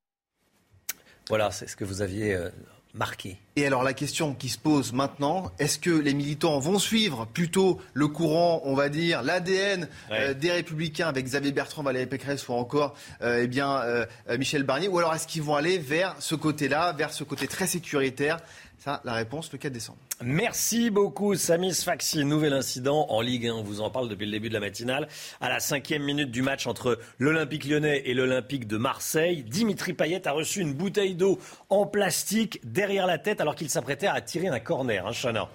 [1.29, 2.49] Voilà, c'est ce que vous aviez euh,
[2.95, 3.37] marqué.
[3.57, 7.79] Et alors la question qui se pose maintenant, est-ce que les militants vont suivre plutôt
[7.93, 12.53] le courant, on va dire, l'ADN euh, des Républicains avec Xavier Bertrand, Valérie Pécresse ou
[12.53, 14.05] encore euh, eh bien, euh,
[14.37, 17.67] Michel Barnier, ou alors est-ce qu'ils vont aller vers ce côté-là, vers ce côté très
[17.67, 18.39] sécuritaire
[18.77, 19.97] Ça, la réponse le 4 décembre.
[20.21, 22.23] Merci beaucoup, Samis Faxi.
[22.23, 23.53] Nouvel incident en Ligue 1.
[23.53, 25.07] On vous en parle depuis le début de la matinale.
[25.41, 30.27] À la cinquième minute du match entre l'Olympique lyonnais et l'Olympique de Marseille, Dimitri Payet
[30.27, 31.39] a reçu une bouteille d'eau
[31.69, 35.05] en plastique derrière la tête alors qu'il s'apprêtait à tirer un corner.
[35.05, 35.49] Hein, Chana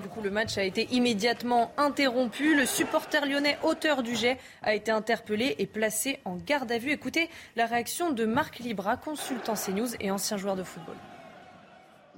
[0.00, 2.56] du coup, le match a été immédiatement interrompu.
[2.56, 6.92] Le supporter lyonnais, auteur du jet, a été interpellé et placé en garde à vue.
[6.92, 10.96] Écoutez la réaction de Marc Libra, consultant CNews et ancien joueur de football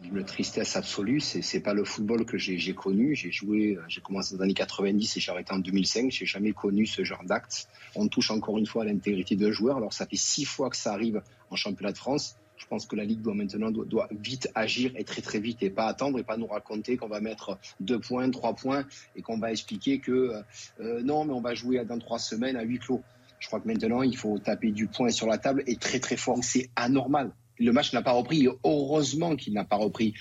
[0.05, 1.21] une tristesse absolue.
[1.21, 3.15] C'est, c'est pas le football que j'ai, connu.
[3.15, 6.11] J'ai joué, euh, j'ai commencé dans les années 90 et j'ai arrêté en 2005.
[6.11, 7.69] J'ai jamais connu ce genre d'acte.
[7.95, 9.77] On touche encore une fois à l'intégrité de joueurs.
[9.77, 12.37] Alors ça fait six fois que ça arrive en championnat de France.
[12.57, 15.71] Je pense que la Ligue doit maintenant doit, vite agir et très très vite et
[15.71, 18.85] pas attendre et pas nous raconter qu'on va mettre deux points, trois points
[19.15, 20.43] et qu'on va expliquer que euh,
[20.81, 23.03] euh, non mais on va jouer dans trois semaines à huis clos.
[23.39, 26.17] Je crois que maintenant il faut taper du poing sur la table et très très
[26.17, 26.39] fort.
[26.43, 28.49] C'est anormal le match n'a pas repris.
[28.65, 30.15] Heureusement qu'il n'a pas repris.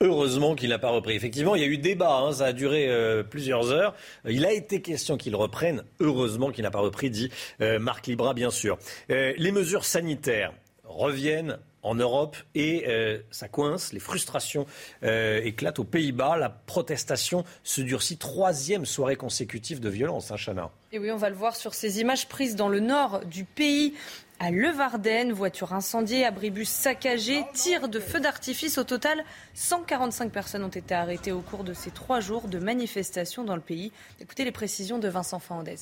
[0.00, 1.14] Heureusement qu'il n'a pas repris.
[1.16, 3.96] Effectivement, il y a eu débat, hein, ça a duré euh, plusieurs heures.
[4.28, 5.82] Il a été question qu'il reprenne.
[5.98, 7.30] Heureusement qu'il n'a pas repris, dit
[7.60, 8.78] euh, Marc Libra, bien sûr.
[9.10, 10.52] Euh, les mesures sanitaires
[10.84, 12.86] reviennent en Europe et
[13.30, 14.66] ça coince, les frustrations
[15.02, 20.70] éclatent aux Pays-Bas, la protestation se durcit, troisième soirée consécutive de violence, hein, Chana.
[20.90, 23.94] Et oui, on va le voir sur ces images prises dans le nord du pays
[24.38, 25.32] à Levarden.
[25.32, 28.78] Voiture incendiée, abribus saccagés, tirs de feux d'artifice.
[28.78, 29.24] Au total,
[29.54, 33.60] 145 personnes ont été arrêtées au cours de ces trois jours de manifestations dans le
[33.60, 33.92] pays.
[34.20, 35.76] Écoutez les précisions de Vincent Fandez.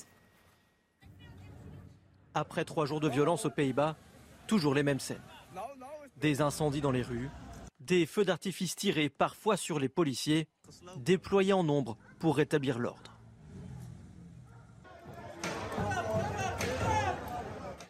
[2.34, 3.96] Après trois jours de violence aux Pays-Bas,
[4.46, 5.22] toujours les mêmes scènes.
[6.18, 7.30] Des incendies dans les rues,
[7.80, 10.48] des feux d'artifice tirés parfois sur les policiers,
[10.96, 13.15] déployés en nombre pour rétablir l'ordre.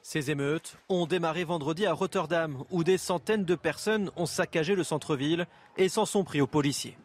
[0.09, 4.85] Ces émeutes ont démarré vendredi à Rotterdam, où des centaines de personnes ont saccagé le
[4.85, 6.97] centre-ville et s'en sont pris aux policiers.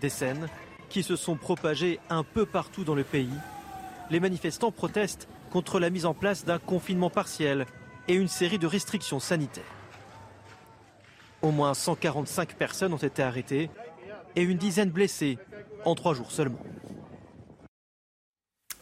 [0.00, 0.48] Des scènes
[0.88, 3.30] qui se sont propagées un peu partout dans le pays.
[4.10, 7.66] Les manifestants protestent contre la mise en place d'un confinement partiel
[8.08, 9.62] et une série de restrictions sanitaires.
[11.40, 13.70] Au moins 145 personnes ont été arrêtées
[14.34, 15.38] et une dizaine blessées
[15.84, 16.58] en trois jours seulement.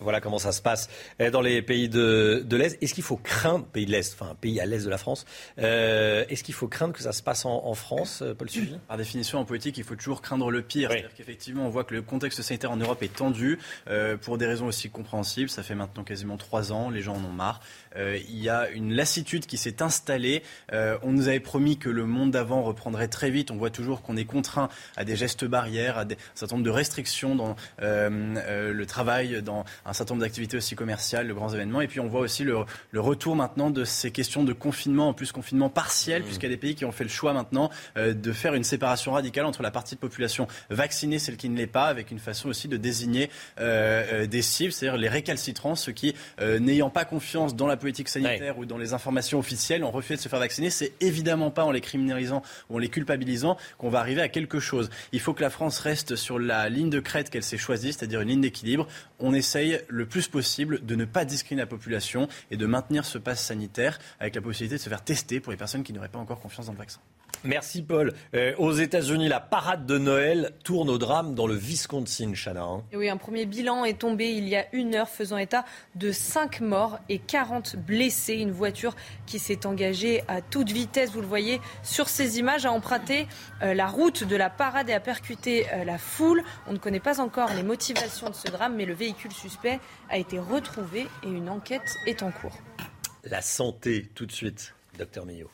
[0.01, 0.89] Voilà comment ça se passe
[1.21, 2.77] euh, dans les pays de, de l'Est.
[2.83, 5.25] Est-ce qu'il faut craindre, pays de l'Est, enfin pays à l'Est de la France,
[5.59, 8.49] euh, est-ce qu'il faut craindre que ça se passe en, en France, euh, Paul
[8.89, 10.91] Par définition, en politique, il faut toujours craindre le pire.
[10.91, 13.59] C'est-à-dire qu'effectivement, on voit que le contexte sanitaire en Europe est tendu
[13.89, 15.49] euh, pour des raisons aussi compréhensibles.
[15.49, 17.61] Ça fait maintenant quasiment trois ans, les gens en ont marre.
[17.97, 20.43] Euh, il y a une lassitude qui s'est installée.
[20.73, 23.51] Euh, on nous avait promis que le monde d'avant reprendrait très vite.
[23.51, 26.67] On voit toujours qu'on est contraint à des gestes barrières, à des, un certain nombre
[26.67, 31.53] de restrictions dans euh, le travail, dans un certain nombre d'activités aussi commerciales, de grands
[31.53, 31.81] événements.
[31.81, 32.59] Et puis on voit aussi le,
[32.91, 36.55] le retour maintenant de ces questions de confinement, en plus confinement partiel, puisqu'il y a
[36.55, 39.71] des pays qui ont fait le choix maintenant de faire une séparation radicale entre la
[39.71, 43.31] partie de population vaccinée, celle qui ne l'est pas, avec une façon aussi de désigner
[43.59, 48.67] des cibles, c'est-à-dire les récalcitrants, ceux qui, n'ayant pas confiance dans la politique sanitaire ou
[48.67, 50.71] dans les informations officielles, ont refusé de se faire vacciner.
[50.71, 54.59] C'est évidemment pas en les criminalisant ou en les culpabilisant qu'on va arriver à quelque
[54.59, 54.91] chose.
[55.13, 58.23] Il faut que la France reste sur la ligne de crête qu'elle s'est choisie, c'est-à-dire
[58.23, 58.89] une ligne d'équilibre.
[59.21, 63.19] On essaye le plus possible de ne pas discriminer la population et de maintenir ce
[63.19, 66.19] pass sanitaire avec la possibilité de se faire tester pour les personnes qui n'auraient pas
[66.19, 66.99] encore confiance dans le vaccin.
[67.45, 68.13] Merci Paul.
[68.35, 72.63] Euh, aux États-Unis, la parade de Noël tourne au drame dans le Wisconsin, Chana.
[72.63, 72.83] Hein.
[72.93, 75.65] Oui, un premier bilan est tombé il y a une heure, faisant état
[75.95, 78.35] de 5 morts et 40 blessés.
[78.35, 78.97] Une voiture
[79.27, 83.27] qui s'est engagée à toute vitesse, vous le voyez sur ces images, a emprunté
[83.63, 86.43] euh, la route de la parade et a percuté euh, la foule.
[86.67, 89.81] On ne connaît pas encore les motivations de ce drame, mais le véhicule suspect
[90.11, 92.57] a été retrouvé et une enquête est en cours.
[93.25, 95.51] La santé, tout de suite, docteur Millot.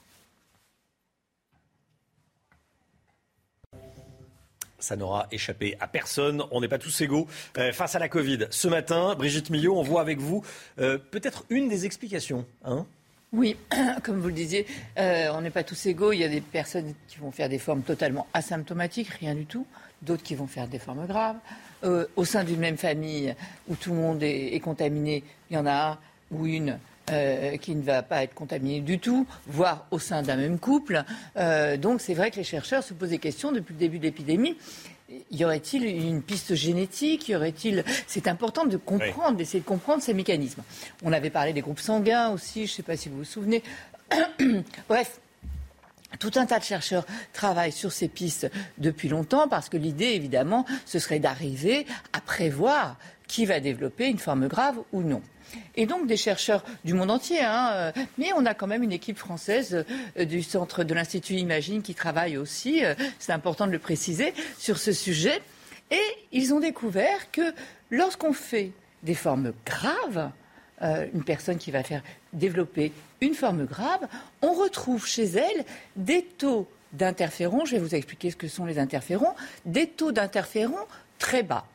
[4.82, 6.42] Ça n'aura échappé à personne.
[6.50, 7.26] On n'est pas tous égaux
[7.56, 8.46] euh, face à la Covid.
[8.50, 10.44] Ce matin, Brigitte Millot, on voit avec vous
[10.78, 12.44] euh, peut-être une des explications.
[12.64, 12.84] Hein
[13.32, 13.56] oui,
[14.02, 14.66] comme vous le disiez,
[14.98, 16.12] euh, on n'est pas tous égaux.
[16.12, 19.66] Il y a des personnes qui vont faire des formes totalement asymptomatiques, rien du tout.
[20.02, 21.36] D'autres qui vont faire des formes graves.
[22.16, 23.34] au sein d'une même famille
[23.68, 25.98] où tout le monde est, est contaminé, il y en a un
[26.32, 26.78] ou une
[27.10, 31.04] euh, qui ne va pas être contaminé du tout, voire au sein d'un même couple.
[31.36, 34.04] Euh, donc c'est vrai que les chercheurs se posent des questions depuis le début de
[34.04, 34.56] l'épidémie.
[35.30, 37.28] Y aurait-il une piste génétique?
[37.28, 37.84] Y aurait-il?
[38.06, 40.62] C'est important de comprendre, d'essayer de comprendre ces mécanismes.
[41.02, 42.66] On avait parlé des groupes sanguins aussi.
[42.66, 43.62] Je ne sais pas si vous vous souvenez.
[44.88, 45.20] Bref,
[46.18, 50.64] tout un tas de chercheurs travaillent sur ces pistes depuis longtemps parce que l'idée, évidemment,
[50.86, 52.96] ce serait d'arriver à prévoir
[53.26, 55.22] qui va développer une forme grave ou non
[55.76, 57.40] et donc des chercheurs du monde entier.
[57.40, 59.84] Hein, euh, mais on a quand même une équipe française
[60.18, 64.34] euh, du centre de l'Institut Imagine qui travaille aussi, euh, c'est important de le préciser,
[64.58, 65.40] sur ce sujet.
[65.90, 66.02] Et
[66.32, 67.52] ils ont découvert que
[67.90, 68.72] lorsqu'on fait
[69.02, 70.30] des formes graves,
[71.14, 72.02] une personne qui va faire
[72.32, 74.00] développer une forme grave,
[74.40, 75.64] on retrouve chez elle
[75.94, 79.34] des taux d'interférons, je vais vous expliquer ce que sont les interférons,
[79.64, 80.86] des taux d'interférons
[81.18, 81.66] très bas.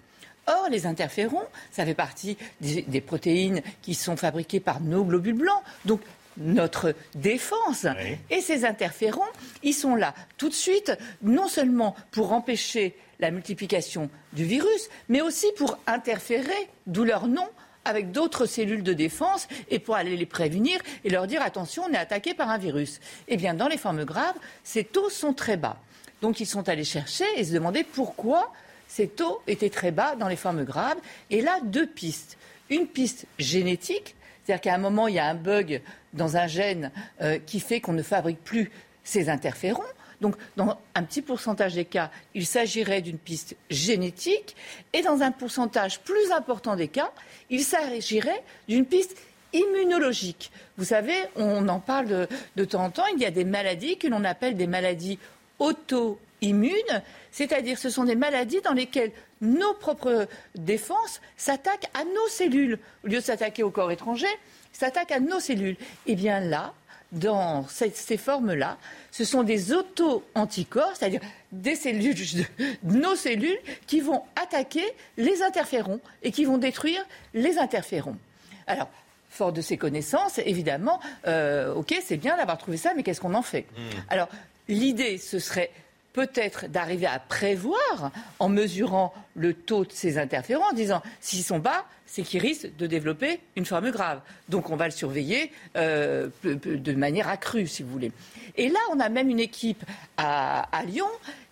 [0.48, 5.62] Or, les interférons, ça fait partie des, protéines qui sont fabriquées par nos globules blancs.
[5.86, 6.02] Donc,
[6.38, 7.88] notre défense.
[8.30, 9.22] Et ces interférons,
[9.64, 10.94] ils sont là tout de suite,
[11.24, 17.48] non seulement pour empêcher la multiplication du virus, mais aussi pour interférer, d'où leur nom,
[17.86, 21.94] avec d'autres cellules de défense et pour aller les prévenir et leur dire attention, on
[21.94, 23.00] est attaqué par un virus.
[23.28, 25.78] Eh bien, dans les formes graves, ces taux sont très bas.
[26.22, 28.52] Donc, ils sont allés chercher et se demander pourquoi
[28.88, 30.98] ces taux étaient très bas dans les formes graves.
[31.30, 32.38] Et là, deux pistes.
[32.70, 35.82] Une piste génétique, c'est-à-dire qu'à un moment, il y a un bug
[36.14, 36.92] dans un gène
[37.22, 38.72] euh, qui fait qu'on ne fabrique plus
[39.04, 39.84] ces interférons.
[40.20, 44.56] Donc, dans un petit pourcentage des cas, il s'agirait d'une piste génétique.
[44.94, 47.12] Et dans un pourcentage plus important des cas,
[47.50, 49.16] il s'agirait d'une piste
[49.54, 50.52] immunologique.
[50.78, 53.06] Vous savez, on en parle de, de temps en temps.
[53.14, 55.20] Il y a des maladies que l'on appelle des maladies
[55.60, 57.04] auto-immunes
[57.38, 59.12] c'est-à-dire ce sont des maladies dans lesquelles
[59.42, 62.80] nos propres défenses s'attaquent à nos cellules.
[63.04, 64.26] Au lieu de s'attaquer au corps étranger,
[64.74, 65.78] s'attaquent à nos cellules.
[66.08, 66.74] Et eh bien là,
[67.12, 68.80] dans ces, formes-là,
[69.12, 72.16] ce sont des auto-anticorps, c'est-à-dire des cellules,
[72.84, 74.86] nos cellules, qui vont attaquer
[75.18, 77.06] les interférons et qui vont détruire
[77.36, 78.18] les interférons.
[78.66, 78.90] Alors,
[79.30, 83.36] fort de ces connaissances, évidemment, euh, ok, c'est bien d'avoir trouvé ça, mais qu'est-ce qu'on
[83.36, 83.68] en fait?
[83.78, 83.82] Mmh.
[84.10, 84.28] Alors,
[84.68, 85.70] l'idée, ce serait
[86.18, 91.60] peut-être d'arriver à prévoir en mesurant le taux de ces interférents, en disant s'ils sont
[91.60, 94.22] bas, c'est qu'ils risquent de développer une forme grave.
[94.50, 98.12] Donc on va le surveiller euh, de manière accrue, si vous voulez.
[98.56, 99.84] Et là, on a même une équipe
[100.18, 101.06] à, Lyon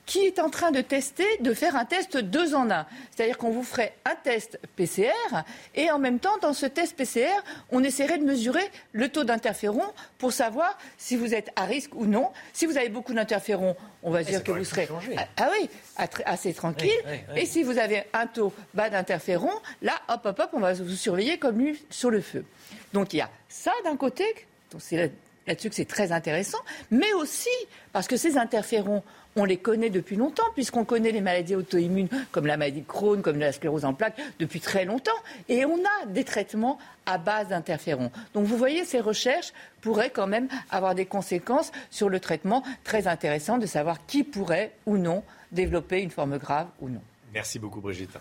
[0.06, 2.86] qui est en train de tester, de faire un test deux en un.
[3.12, 5.12] C'est-à-dire qu'on vous ferait un test PCR
[5.74, 7.42] et en même temps, dans ce test PCR,
[7.72, 9.86] on essaierait de mesurer le taux d'interféron
[10.18, 12.32] pour savoir si vous êtes à risque ou non.
[12.54, 14.88] Si vous avez beaucoup d'interférons, on va dire que vous serez
[15.18, 15.70] ah, ah, oui,
[16.26, 16.92] assez tranquille.
[17.36, 19.52] Et si vous avez un taux bas d'interféron,
[19.82, 22.46] là, hop, hop, hop, on va vous surveiller comme lui sur le feu.
[22.94, 24.24] Donc il y a ça d'un côté,
[24.80, 25.12] c'est
[25.48, 26.60] là-dessus c'est très intéressant,
[26.92, 27.50] mais aussi
[27.94, 29.04] parce que ces interférons,
[29.36, 33.22] on les connaît depuis longtemps, puisqu'on connaît les maladies auto-immunes comme la maladie de Crohn,
[33.22, 35.12] comme la sclérose en plaques, depuis très longtemps.
[35.50, 38.12] Et on a des traitements à base d'interférons.
[38.34, 43.08] Donc vous voyez, ces recherches pourraient quand même avoir des conséquences sur le traitement très
[43.08, 47.02] intéressant de savoir qui pourrait ou non développer une forme grave ou non.
[47.34, 48.18] Merci beaucoup Brigitte.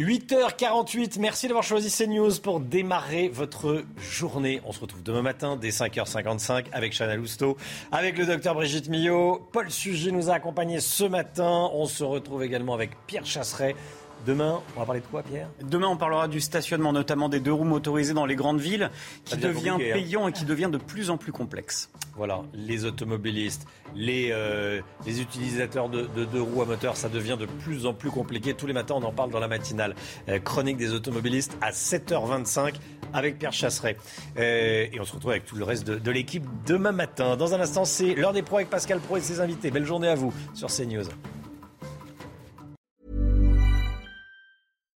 [0.00, 4.62] 8h48, merci d'avoir choisi CNews pour démarrer votre journée.
[4.64, 7.58] On se retrouve demain matin dès 5h55 avec Chana Lousteau,
[7.92, 9.46] avec le docteur Brigitte Millot.
[9.52, 11.68] Paul Sugy nous a accompagnés ce matin.
[11.74, 13.76] On se retrouve également avec Pierre Chasseret.
[14.26, 15.48] Demain, on va parler de quoi, Pierre?
[15.62, 18.90] Demain, on parlera du stationnement, notamment des deux roues motorisées dans les grandes villes,
[19.24, 19.78] qui devient hein.
[19.78, 21.90] payant et qui devient de plus en plus complexe.
[22.16, 27.46] Voilà, les automobilistes, les, euh, les utilisateurs de, deux roues à moteur, ça devient de
[27.46, 28.52] plus en plus compliqué.
[28.52, 29.94] Tous les matins, on en parle dans la matinale.
[30.28, 32.74] Euh, chronique des automobilistes à 7h25
[33.14, 33.96] avec Pierre Chasseret.
[34.36, 37.36] Euh, et on se retrouve avec tout le reste de, de l'équipe demain matin.
[37.36, 39.70] Dans un instant, c'est l'heure des pros avec Pascal Pro et ses invités.
[39.70, 41.06] Belle journée à vous sur CNews.